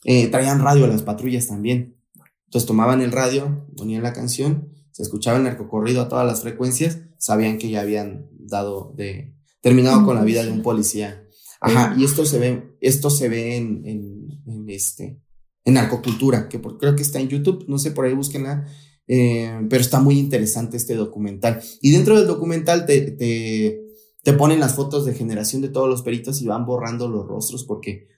eh, 0.05 0.29
traían 0.29 0.61
radio 0.61 0.87
a 0.87 0.89
las 0.89 1.03
patrullas 1.03 1.47
también. 1.47 1.99
Entonces 2.47 2.67
tomaban 2.67 3.03
el 3.03 3.13
radio, 3.13 3.67
ponían 3.77 4.03
la 4.03 4.15
canción, 4.15 4.73
se 4.91 5.03
escuchaba 5.03 5.37
el 5.37 5.45
narcocorrido 5.45 6.01
a 6.01 6.09
todas 6.09 6.27
las 6.27 6.41
frecuencias, 6.41 7.01
sabían 7.19 7.59
que 7.59 7.69
ya 7.69 7.83
habían 7.83 8.29
dado 8.33 8.95
de, 8.97 9.35
terminado 9.61 10.05
con 10.07 10.17
la 10.17 10.25
vida 10.25 10.43
de 10.43 10.51
un 10.51 10.63
policía. 10.63 11.23
Ajá, 11.61 11.95
y 11.99 12.05
esto 12.05 12.25
se 12.25 12.39
ve, 12.39 12.77
esto 12.81 13.11
se 13.11 13.29
ve 13.29 13.57
en, 13.57 13.87
en, 13.87 14.69
este, 14.69 15.21
en 15.65 15.75
narcocultura, 15.75 16.49
que 16.49 16.61
creo 16.61 16.97
que 16.97 17.03
está 17.03 17.21
en 17.21 17.29
YouTube, 17.29 17.65
no 17.69 17.79
sé, 17.79 17.91
por 17.91 18.05
ahí 18.05 18.15
búsquenla, 18.15 18.67
eh, 19.07 19.67
pero 19.69 19.81
está 19.81 20.01
muy 20.01 20.19
interesante 20.19 20.77
este 20.77 20.95
documental. 20.95 21.63
Y 21.81 21.93
dentro 21.93 22.17
del 22.17 22.27
documental 22.27 22.87
te, 22.87 23.01
te 23.13 23.83
te 24.23 24.33
ponen 24.33 24.61
las 24.61 24.75
fotos 24.75 25.05
de 25.05 25.15
generación 25.15 25.63
de 25.63 25.69
todos 25.69 25.89
los 25.89 26.03
peritos 26.03 26.41
y 26.41 26.47
van 26.47 26.65
borrando 26.65 27.09
los 27.09 27.27
rostros 27.27 27.65
porque 27.65 28.09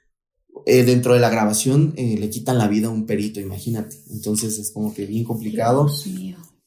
eh, 0.67 0.85
dentro 0.85 1.15
de 1.15 1.21
la 1.21 1.31
grabación 1.31 1.95
eh, 1.97 2.17
le 2.19 2.31
quitan 2.31 2.59
la 2.59 2.69
vida 2.69 2.89
a 2.89 2.91
un 2.91 3.07
perito, 3.07 3.41
imagínate. 3.41 3.97
Entonces 4.11 4.59
es 4.59 4.71
como 4.71 4.95
que 4.95 5.07
bien 5.07 5.25
complicado. 5.25 5.91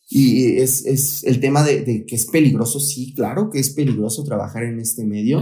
Y 0.09 0.57
es, 0.57 0.85
es 0.85 1.23
el 1.25 1.39
tema 1.39 1.63
de, 1.63 1.81
de, 1.81 2.05
que 2.05 2.15
es 2.15 2.25
peligroso, 2.25 2.79
sí, 2.79 3.13
claro 3.13 3.49
que 3.49 3.59
es 3.59 3.71
peligroso 3.71 4.23
trabajar 4.23 4.63
en 4.63 4.79
este 4.79 5.03
medio. 5.03 5.41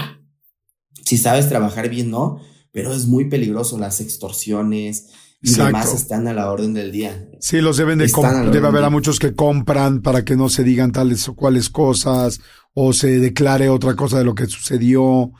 Si 1.03 1.17
sabes 1.17 1.47
trabajar 1.47 1.87
bien, 1.87 2.09
no, 2.09 2.39
pero 2.71 2.91
es 2.91 3.05
muy 3.05 3.29
peligroso 3.29 3.77
las 3.77 4.01
extorsiones, 4.01 5.09
y 5.45 5.53
demás 5.53 5.93
están 5.93 6.27
a 6.27 6.33
la 6.33 6.51
orden 6.51 6.73
del 6.73 6.91
día. 6.91 7.29
Sí, 7.39 7.61
los 7.61 7.77
deben 7.77 7.99
de 7.99 8.11
debe 8.51 8.67
haber 8.67 8.83
a 8.83 8.89
muchos 8.89 9.19
que 9.19 9.35
compran 9.35 10.01
para 10.01 10.25
que 10.25 10.35
no 10.35 10.49
se 10.49 10.63
digan 10.63 10.91
tales 10.91 11.27
o 11.29 11.35
cuales 11.35 11.69
cosas 11.69 12.41
o 12.73 12.93
se 12.93 13.19
declare 13.19 13.69
otra 13.69 13.95
cosa 13.95 14.17
de 14.17 14.25
lo 14.25 14.33
que 14.33 14.47
sucedió. 14.47 15.31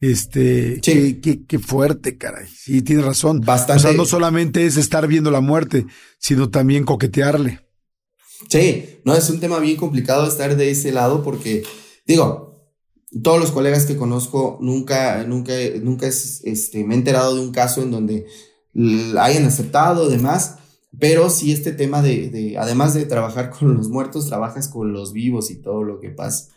Este, 0.00 0.80
qué, 0.80 1.20
qué, 1.46 1.58
fuerte, 1.58 2.16
caray. 2.16 2.46
Sí, 2.46 2.82
tienes 2.82 3.04
razón. 3.04 3.40
Bastante. 3.40 3.80
O 3.80 3.88
sea, 3.88 3.96
no 3.96 4.04
solamente 4.04 4.64
es 4.64 4.76
estar 4.76 5.08
viendo 5.08 5.32
la 5.32 5.40
muerte, 5.40 5.86
sino 6.18 6.50
también 6.50 6.84
coquetearle. 6.84 7.66
Sí, 8.48 9.00
no, 9.04 9.16
es 9.16 9.28
un 9.28 9.40
tema 9.40 9.58
bien 9.58 9.76
complicado 9.76 10.28
estar 10.28 10.56
de 10.56 10.70
ese 10.70 10.92
lado 10.92 11.24
porque, 11.24 11.64
digo, 12.06 12.48
todos 13.22 13.40
los 13.40 13.50
colegas 13.50 13.86
que 13.86 13.96
conozco 13.96 14.58
nunca, 14.60 15.24
nunca, 15.24 15.54
nunca 15.82 16.06
es, 16.06 16.42
este, 16.44 16.84
me 16.84 16.94
he 16.94 16.98
enterado 16.98 17.34
de 17.34 17.40
un 17.40 17.50
caso 17.50 17.82
en 17.82 17.90
donde 17.90 18.26
hayan 19.18 19.44
aceptado, 19.44 20.08
demás, 20.08 20.56
pero 20.98 21.30
sí 21.30 21.52
este 21.52 21.72
tema 21.72 22.02
de, 22.02 22.30
de, 22.30 22.58
además 22.58 22.94
de 22.94 23.04
trabajar 23.04 23.50
con 23.58 23.74
los 23.74 23.88
muertos, 23.88 24.26
trabajas 24.28 24.68
con 24.68 24.92
los 24.92 25.12
vivos 25.12 25.50
y 25.50 25.56
todo 25.56 25.82
lo 25.82 26.00
que 26.00 26.10
pasa. 26.10 26.50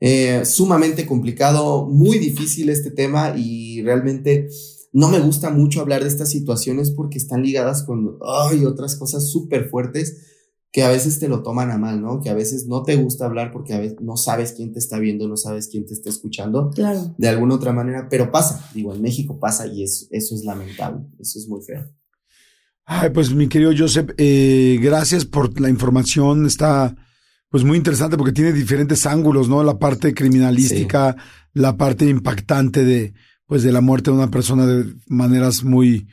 Eh, 0.00 0.44
sumamente 0.44 1.06
complicado, 1.06 1.86
muy 1.86 2.18
difícil 2.18 2.68
este 2.68 2.92
tema 2.92 3.34
y 3.36 3.82
realmente 3.82 4.48
no 4.92 5.08
me 5.08 5.18
gusta 5.18 5.50
mucho 5.50 5.80
hablar 5.80 6.02
de 6.02 6.08
estas 6.08 6.30
situaciones 6.30 6.92
porque 6.92 7.18
están 7.18 7.42
ligadas 7.42 7.82
con 7.82 8.16
ay, 8.22 8.64
otras 8.64 8.94
cosas 8.94 9.28
súper 9.28 9.68
fuertes 9.68 10.37
que 10.70 10.82
a 10.82 10.90
veces 10.90 11.18
te 11.18 11.28
lo 11.28 11.42
toman 11.42 11.70
a 11.70 11.78
mal, 11.78 12.00
¿no? 12.00 12.20
Que 12.20 12.30
a 12.30 12.34
veces 12.34 12.66
no 12.66 12.82
te 12.82 12.96
gusta 12.96 13.24
hablar 13.24 13.52
porque 13.52 13.72
a 13.74 13.78
veces 13.78 14.00
no 14.00 14.16
sabes 14.16 14.52
quién 14.52 14.72
te 14.72 14.78
está 14.78 14.98
viendo, 14.98 15.26
no 15.26 15.36
sabes 15.36 15.68
quién 15.68 15.86
te 15.86 15.94
está 15.94 16.10
escuchando. 16.10 16.70
Claro. 16.70 17.14
De 17.16 17.28
alguna 17.28 17.54
otra 17.54 17.72
manera, 17.72 18.08
pero 18.10 18.30
pasa, 18.30 18.68
digo, 18.74 18.94
en 18.94 19.00
México 19.00 19.38
pasa 19.38 19.66
y 19.66 19.82
eso, 19.82 20.06
eso 20.10 20.34
es 20.34 20.44
lamentable, 20.44 21.06
eso 21.18 21.38
es 21.38 21.48
muy 21.48 21.62
feo. 21.62 21.86
Ay, 22.84 23.10
pues 23.10 23.34
mi 23.34 23.48
querido 23.48 23.72
Joseph, 23.76 24.10
eh, 24.16 24.78
gracias 24.80 25.24
por 25.24 25.60
la 25.60 25.68
información, 25.68 26.46
está 26.46 26.94
pues 27.50 27.64
muy 27.64 27.78
interesante 27.78 28.16
porque 28.16 28.32
tiene 28.32 28.52
diferentes 28.52 29.06
ángulos, 29.06 29.48
¿no? 29.48 29.62
La 29.62 29.78
parte 29.78 30.14
criminalística, 30.14 31.16
la 31.54 31.76
parte 31.76 32.06
impactante 32.06 32.84
de, 32.84 33.14
pues, 33.46 33.62
de 33.62 33.72
la 33.72 33.80
muerte 33.80 34.10
de 34.10 34.16
una 34.16 34.30
persona 34.30 34.66
de 34.66 34.94
maneras 35.06 35.64
muy, 35.64 36.08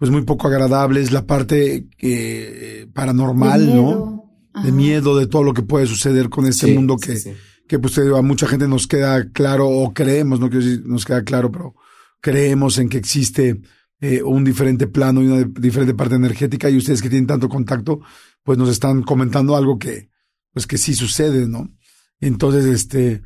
pues, 0.00 0.10
muy 0.10 0.22
poco 0.22 0.48
agradables, 0.48 1.12
la 1.12 1.26
parte 1.26 1.86
eh, 1.98 2.88
paranormal, 2.94 3.76
¿no? 3.76 4.32
De 4.64 4.72
miedo, 4.72 5.16
de 5.16 5.26
todo 5.26 5.44
lo 5.44 5.52
que 5.52 5.62
puede 5.62 5.86
suceder 5.86 6.30
con 6.30 6.46
este 6.46 6.74
mundo 6.74 6.96
que, 6.96 7.36
que, 7.68 7.78
pues, 7.78 7.98
a 7.98 8.22
mucha 8.22 8.48
gente 8.48 8.66
nos 8.66 8.86
queda 8.86 9.30
claro, 9.30 9.68
o 9.68 9.92
creemos, 9.92 10.40
no 10.40 10.48
quiero 10.48 10.64
decir 10.64 10.82
nos 10.86 11.04
queda 11.04 11.22
claro, 11.22 11.52
pero 11.52 11.74
creemos 12.20 12.78
en 12.78 12.88
que 12.88 12.96
existe 12.96 13.60
eh, 14.00 14.22
un 14.22 14.42
diferente 14.42 14.86
plano 14.86 15.22
y 15.22 15.26
una 15.26 15.44
diferente 15.44 15.92
parte 15.92 16.14
energética 16.14 16.70
y 16.70 16.78
ustedes 16.78 17.02
que 17.02 17.10
tienen 17.10 17.26
tanto 17.26 17.50
contacto, 17.50 18.00
pues 18.42 18.56
nos 18.56 18.70
están 18.70 19.02
comentando 19.02 19.54
algo 19.54 19.78
que, 19.78 20.08
pues 20.54 20.66
que 20.66 20.78
sí 20.78 20.94
sucede, 20.94 21.46
¿no? 21.46 21.76
Entonces, 22.20 22.64
este, 22.64 23.22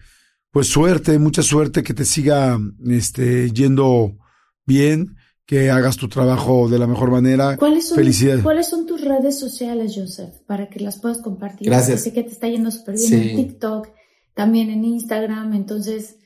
pues 0.51 0.67
suerte, 0.67 1.21
mucha 1.21 1.45
suerte, 1.45 1.85
que 1.85 1.95
te 1.95 2.05
siga, 2.05 2.59
este, 2.89 3.53
yendo 3.53 4.19
bien, 4.67 5.17
que 5.47 5.71
hagas 5.71 5.97
tu 5.97 6.09
trabajo 6.09 6.69
de 6.69 6.79
la 6.79 6.87
mejor 6.87 7.11
manera. 7.11 7.57
¿Cuáles 7.57 7.89
son, 7.89 7.97
Felicidades. 7.97 8.43
¿Cuáles 8.43 8.69
son 8.69 8.87
tus 8.87 9.03
redes 9.03 9.39
sociales, 9.39 9.93
Joseph, 9.95 10.35
para 10.47 10.69
que 10.69 10.81
las 10.81 10.99
puedas 11.01 11.19
compartir? 11.19 11.69
Gracias. 11.69 12.03
Sé 12.03 12.13
que 12.13 12.23
te 12.23 12.31
está 12.31 12.49
yendo 12.49 12.71
súper 12.71 12.97
bien 12.97 13.13
en 13.13 13.37
TikTok, 13.37 13.89
también 14.35 14.71
en 14.71 14.85
Instagram, 14.85 15.53
entonces, 15.55 16.17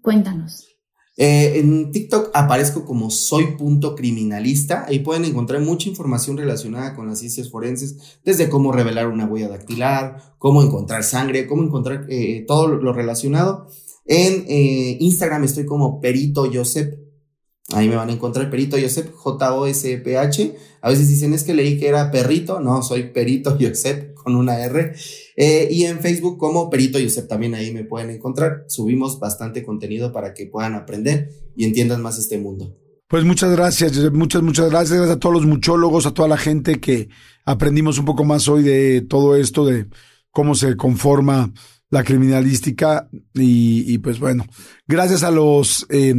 cuéntanos. 0.00 0.66
Eh, 1.18 1.60
en 1.60 1.92
TikTok 1.92 2.30
aparezco 2.34 2.84
como 2.84 3.10
soy.criminalista. 3.10 4.84
Ahí 4.86 4.98
pueden 4.98 5.24
encontrar 5.24 5.62
mucha 5.62 5.88
información 5.88 6.36
relacionada 6.36 6.94
con 6.94 7.06
las 7.06 7.20
ciencias 7.20 7.50
forenses, 7.50 8.18
desde 8.24 8.50
cómo 8.50 8.72
revelar 8.72 9.08
una 9.08 9.26
huella 9.26 9.48
dactilar, 9.48 10.36
cómo 10.38 10.62
encontrar 10.62 11.04
sangre, 11.04 11.46
cómo 11.46 11.62
encontrar 11.62 12.06
eh, 12.08 12.44
todo 12.46 12.68
lo 12.68 12.92
relacionado. 12.92 13.68
En 14.04 14.44
eh, 14.46 14.98
Instagram 15.00 15.44
estoy 15.44 15.64
como 15.64 16.00
Perito 16.00 16.50
Joseph. 16.52 17.05
Ahí 17.72 17.88
me 17.88 17.96
van 17.96 18.10
a 18.10 18.12
encontrar 18.12 18.48
Perito 18.48 18.76
Josep, 18.80 19.12
J-O-S-P-H. 19.12 20.56
A 20.82 20.88
veces 20.88 21.08
dicen 21.08 21.34
es 21.34 21.42
que 21.42 21.52
leí 21.52 21.78
que 21.78 21.88
era 21.88 22.12
perrito. 22.12 22.60
No, 22.60 22.82
soy 22.82 23.10
Perito 23.10 23.56
Josep 23.60 24.14
con 24.14 24.36
una 24.36 24.60
R. 24.60 24.94
Eh, 25.36 25.68
y 25.70 25.84
en 25.84 25.98
Facebook 26.00 26.38
como 26.38 26.70
Perito 26.70 26.98
Josep 27.00 27.28
también 27.28 27.54
ahí 27.54 27.72
me 27.72 27.84
pueden 27.84 28.10
encontrar. 28.10 28.64
Subimos 28.68 29.18
bastante 29.18 29.64
contenido 29.64 30.12
para 30.12 30.32
que 30.32 30.46
puedan 30.46 30.74
aprender 30.74 31.30
y 31.56 31.64
entiendan 31.64 32.02
más 32.02 32.18
este 32.18 32.38
mundo. 32.38 32.76
Pues 33.08 33.24
muchas 33.24 33.50
gracias. 33.50 34.12
Muchas, 34.12 34.42
muchas 34.42 34.70
gracias. 34.70 34.98
Gracias 34.98 35.16
a 35.16 35.20
todos 35.20 35.34
los 35.34 35.46
muchólogos, 35.46 36.06
a 36.06 36.14
toda 36.14 36.28
la 36.28 36.36
gente 36.36 36.80
que 36.80 37.08
aprendimos 37.44 37.98
un 37.98 38.04
poco 38.04 38.24
más 38.24 38.46
hoy 38.48 38.62
de 38.62 39.00
todo 39.00 39.34
esto, 39.36 39.64
de 39.64 39.86
cómo 40.30 40.54
se 40.54 40.76
conforma 40.76 41.52
la 41.90 42.04
criminalística. 42.04 43.08
Y, 43.34 43.98
pues 43.98 44.20
bueno, 44.20 44.44
gracias 44.86 45.24
a 45.24 45.32
los... 45.32 45.84
Eh, 45.88 46.14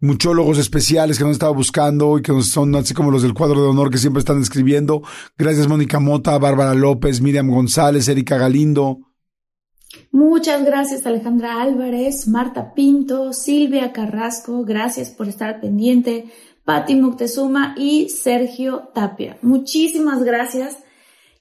muchólogos 0.00 0.58
especiales 0.58 1.18
que 1.18 1.24
nos 1.24 1.32
estaba 1.32 1.52
buscando 1.52 2.18
y 2.18 2.22
que 2.22 2.42
son 2.42 2.74
así 2.74 2.94
como 2.94 3.10
los 3.10 3.22
del 3.22 3.34
cuadro 3.34 3.62
de 3.62 3.68
honor 3.68 3.90
que 3.90 3.98
siempre 3.98 4.20
están 4.20 4.40
escribiendo. 4.40 5.02
Gracias 5.38 5.68
Mónica 5.68 5.98
Mota, 6.00 6.38
Bárbara 6.38 6.74
López, 6.74 7.20
Miriam 7.20 7.50
González, 7.50 8.08
Erika 8.08 8.36
Galindo. 8.36 8.98
Muchas 10.10 10.64
gracias 10.64 11.06
Alejandra 11.06 11.62
Álvarez, 11.62 12.26
Marta 12.28 12.74
Pinto, 12.74 13.32
Silvia 13.32 13.92
Carrasco, 13.92 14.64
gracias 14.64 15.10
por 15.10 15.28
estar 15.28 15.60
pendiente, 15.60 16.26
Patti 16.64 16.96
Moctezuma 16.96 17.74
y 17.78 18.08
Sergio 18.08 18.90
Tapia. 18.94 19.38
Muchísimas 19.42 20.22
gracias. 20.22 20.78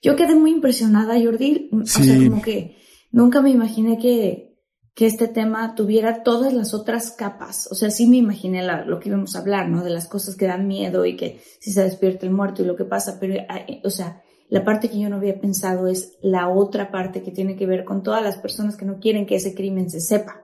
Yo 0.02 0.18
quedé 0.18 0.36
muy 0.36 0.52
impresionada, 0.52 1.16
Jordi. 1.20 1.70
O 1.72 1.86
sea, 1.86 2.18
como 2.18 2.42
que 2.42 2.76
nunca 3.12 3.42
me 3.42 3.50
imaginé 3.50 3.98
que, 3.98 4.53
que 4.96 5.08
este 5.08 5.28
tema 5.28 5.74
tuviera 5.76 6.24
todas 6.24 6.54
las 6.54 6.74
otras 6.74 7.12
capas. 7.12 7.68
O 7.72 7.76
sea, 7.76 7.90
sí 7.90 8.06
me 8.06 8.18
imaginé 8.18 8.64
lo 8.86 9.00
que 9.00 9.10
íbamos 9.10 9.36
a 9.36 9.40
hablar, 9.40 9.70
¿no? 9.70 9.84
De 9.84 9.90
las 9.90 10.08
cosas 10.08 10.36
que 10.36 10.46
dan 10.46 10.68
miedo 10.68 11.06
y 11.06 11.16
que 11.16 11.42
si 11.60 11.72
se 11.72 11.84
despierta 11.84 12.26
el 12.26 12.32
muerto 12.32 12.62
y 12.62 12.66
lo 12.66 12.76
que 12.76 12.86
pasa, 12.86 13.18
pero, 13.20 13.34
eh, 13.34 13.82
o 13.84 13.90
sea, 13.90 14.22
la 14.50 14.64
parte 14.64 14.90
que 14.90 15.00
yo 15.00 15.10
no 15.10 15.16
había 15.16 15.40
pensado 15.40 15.88
es 15.88 16.14
la 16.22 16.48
otra 16.48 16.92
parte 16.92 17.24
que 17.24 17.32
tiene 17.32 17.56
que 17.56 17.66
ver 17.66 17.86
con 17.86 18.04
todas 18.04 18.22
las 18.22 18.38
personas 18.38 18.78
que 18.78 18.86
no 18.86 19.00
quieren 19.00 19.26
que 19.26 19.36
ese 19.36 19.56
crimen 19.56 19.90
se 19.90 20.00
sepa. 20.00 20.44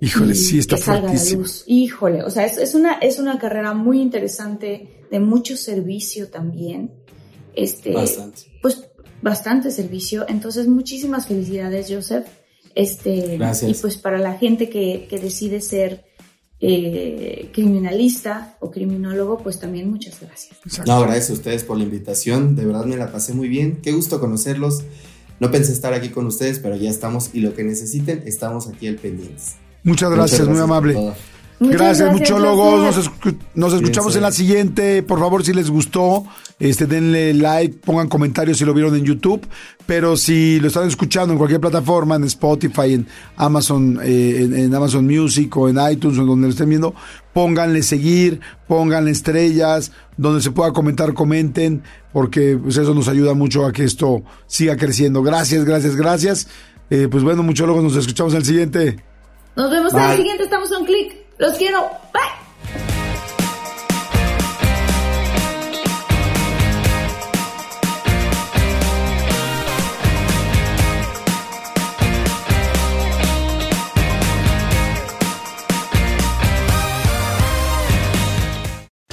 Híjole, 0.00 0.36
sí, 0.36 0.60
está 0.60 0.76
que 0.76 0.82
salga 0.82 1.10
a 1.10 1.14
la 1.14 1.32
luz. 1.32 1.64
Híjole, 1.66 2.22
o 2.22 2.30
sea, 2.30 2.46
es, 2.46 2.58
es, 2.58 2.76
una, 2.76 2.94
es 2.98 3.18
una 3.18 3.40
carrera 3.40 3.74
muy 3.74 4.00
interesante, 4.00 5.04
de 5.10 5.18
mucho 5.18 5.56
servicio 5.56 6.28
también. 6.28 6.92
Este, 7.56 7.92
bastante. 7.92 8.42
Pues 8.62 8.88
bastante 9.20 9.72
servicio. 9.72 10.24
Entonces, 10.28 10.68
muchísimas 10.68 11.26
felicidades, 11.26 11.88
Joseph. 11.92 12.26
Este, 12.78 13.36
Y 13.66 13.74
pues 13.74 13.96
para 13.96 14.18
la 14.18 14.34
gente 14.34 14.70
que, 14.70 15.08
decide 15.20 15.60
ser 15.60 16.04
eh, 16.60 17.50
criminalista 17.52 18.56
o 18.60 18.70
criminólogo, 18.70 19.38
pues 19.38 19.58
también 19.58 19.90
muchas 19.90 20.20
gracias. 20.20 20.56
No, 20.86 21.00
gracias 21.00 21.30
a 21.30 21.32
ustedes 21.32 21.64
por 21.64 21.76
la 21.76 21.82
invitación. 21.82 22.54
De 22.54 22.64
verdad 22.64 22.84
me 22.84 22.96
la 22.96 23.10
pasé 23.10 23.34
muy 23.34 23.48
bien. 23.48 23.80
Qué 23.82 23.90
gusto 23.90 24.20
conocerlos. 24.20 24.84
No 25.40 25.50
pensé 25.50 25.72
estar 25.72 25.92
aquí 25.92 26.10
con 26.10 26.26
ustedes, 26.26 26.60
pero 26.60 26.76
ya 26.76 26.88
estamos 26.88 27.30
y 27.32 27.40
lo 27.40 27.52
que 27.52 27.64
necesiten, 27.64 28.22
estamos 28.26 28.68
aquí 28.68 28.86
al 28.86 28.94
pendientes. 28.94 29.56
Muchas 29.82 30.12
gracias, 30.12 30.46
muy 30.46 30.60
amable. 30.60 31.14
Gracias, 31.60 32.12
muchólogos. 32.12 32.96
Nos, 32.96 33.10
nos 33.54 33.72
escuchamos 33.72 34.14
en 34.14 34.22
la 34.22 34.30
siguiente. 34.30 35.02
Por 35.02 35.18
favor, 35.18 35.44
si 35.44 35.52
les 35.52 35.70
gustó, 35.70 36.24
este, 36.60 36.86
denle 36.86 37.34
like, 37.34 37.78
pongan 37.84 38.08
comentarios 38.08 38.58
si 38.58 38.64
lo 38.64 38.74
vieron 38.74 38.94
en 38.94 39.04
YouTube. 39.04 39.46
Pero 39.84 40.16
si 40.16 40.60
lo 40.60 40.68
están 40.68 40.86
escuchando 40.86 41.32
en 41.32 41.38
cualquier 41.38 41.60
plataforma, 41.60 42.16
en 42.16 42.24
Spotify, 42.24 42.94
en 42.94 43.06
Amazon, 43.36 43.98
eh, 44.02 44.48
en, 44.52 44.74
Amazon 44.74 45.06
Music 45.06 45.56
o 45.56 45.68
en 45.68 45.78
iTunes 45.90 46.18
o 46.18 46.24
donde 46.24 46.46
lo 46.46 46.52
estén 46.52 46.68
viendo, 46.68 46.94
pónganle 47.32 47.82
seguir, 47.82 48.40
pónganle 48.68 49.10
estrellas, 49.10 49.90
donde 50.16 50.42
se 50.42 50.50
pueda 50.50 50.72
comentar, 50.72 51.12
comenten, 51.14 51.82
porque 52.12 52.58
pues, 52.62 52.76
eso 52.76 52.94
nos 52.94 53.08
ayuda 53.08 53.34
mucho 53.34 53.66
a 53.66 53.72
que 53.72 53.84
esto 53.84 54.22
siga 54.46 54.76
creciendo. 54.76 55.22
Gracias, 55.22 55.64
gracias, 55.64 55.96
gracias. 55.96 56.48
Eh, 56.90 57.08
pues 57.10 57.24
bueno, 57.24 57.42
muchólogos, 57.42 57.82
nos 57.82 57.96
escuchamos 57.96 58.32
en 58.34 58.38
el 58.38 58.44
siguiente. 58.44 58.96
Nos 59.56 59.70
vemos 59.70 59.92
en 59.92 60.00
el 60.00 60.16
siguiente, 60.18 60.44
estamos 60.44 60.70
a 60.70 60.78
un 60.78 60.86
clic. 60.86 61.17
Los 61.38 61.56
quiero. 61.56 61.88
Bye. 62.12 62.97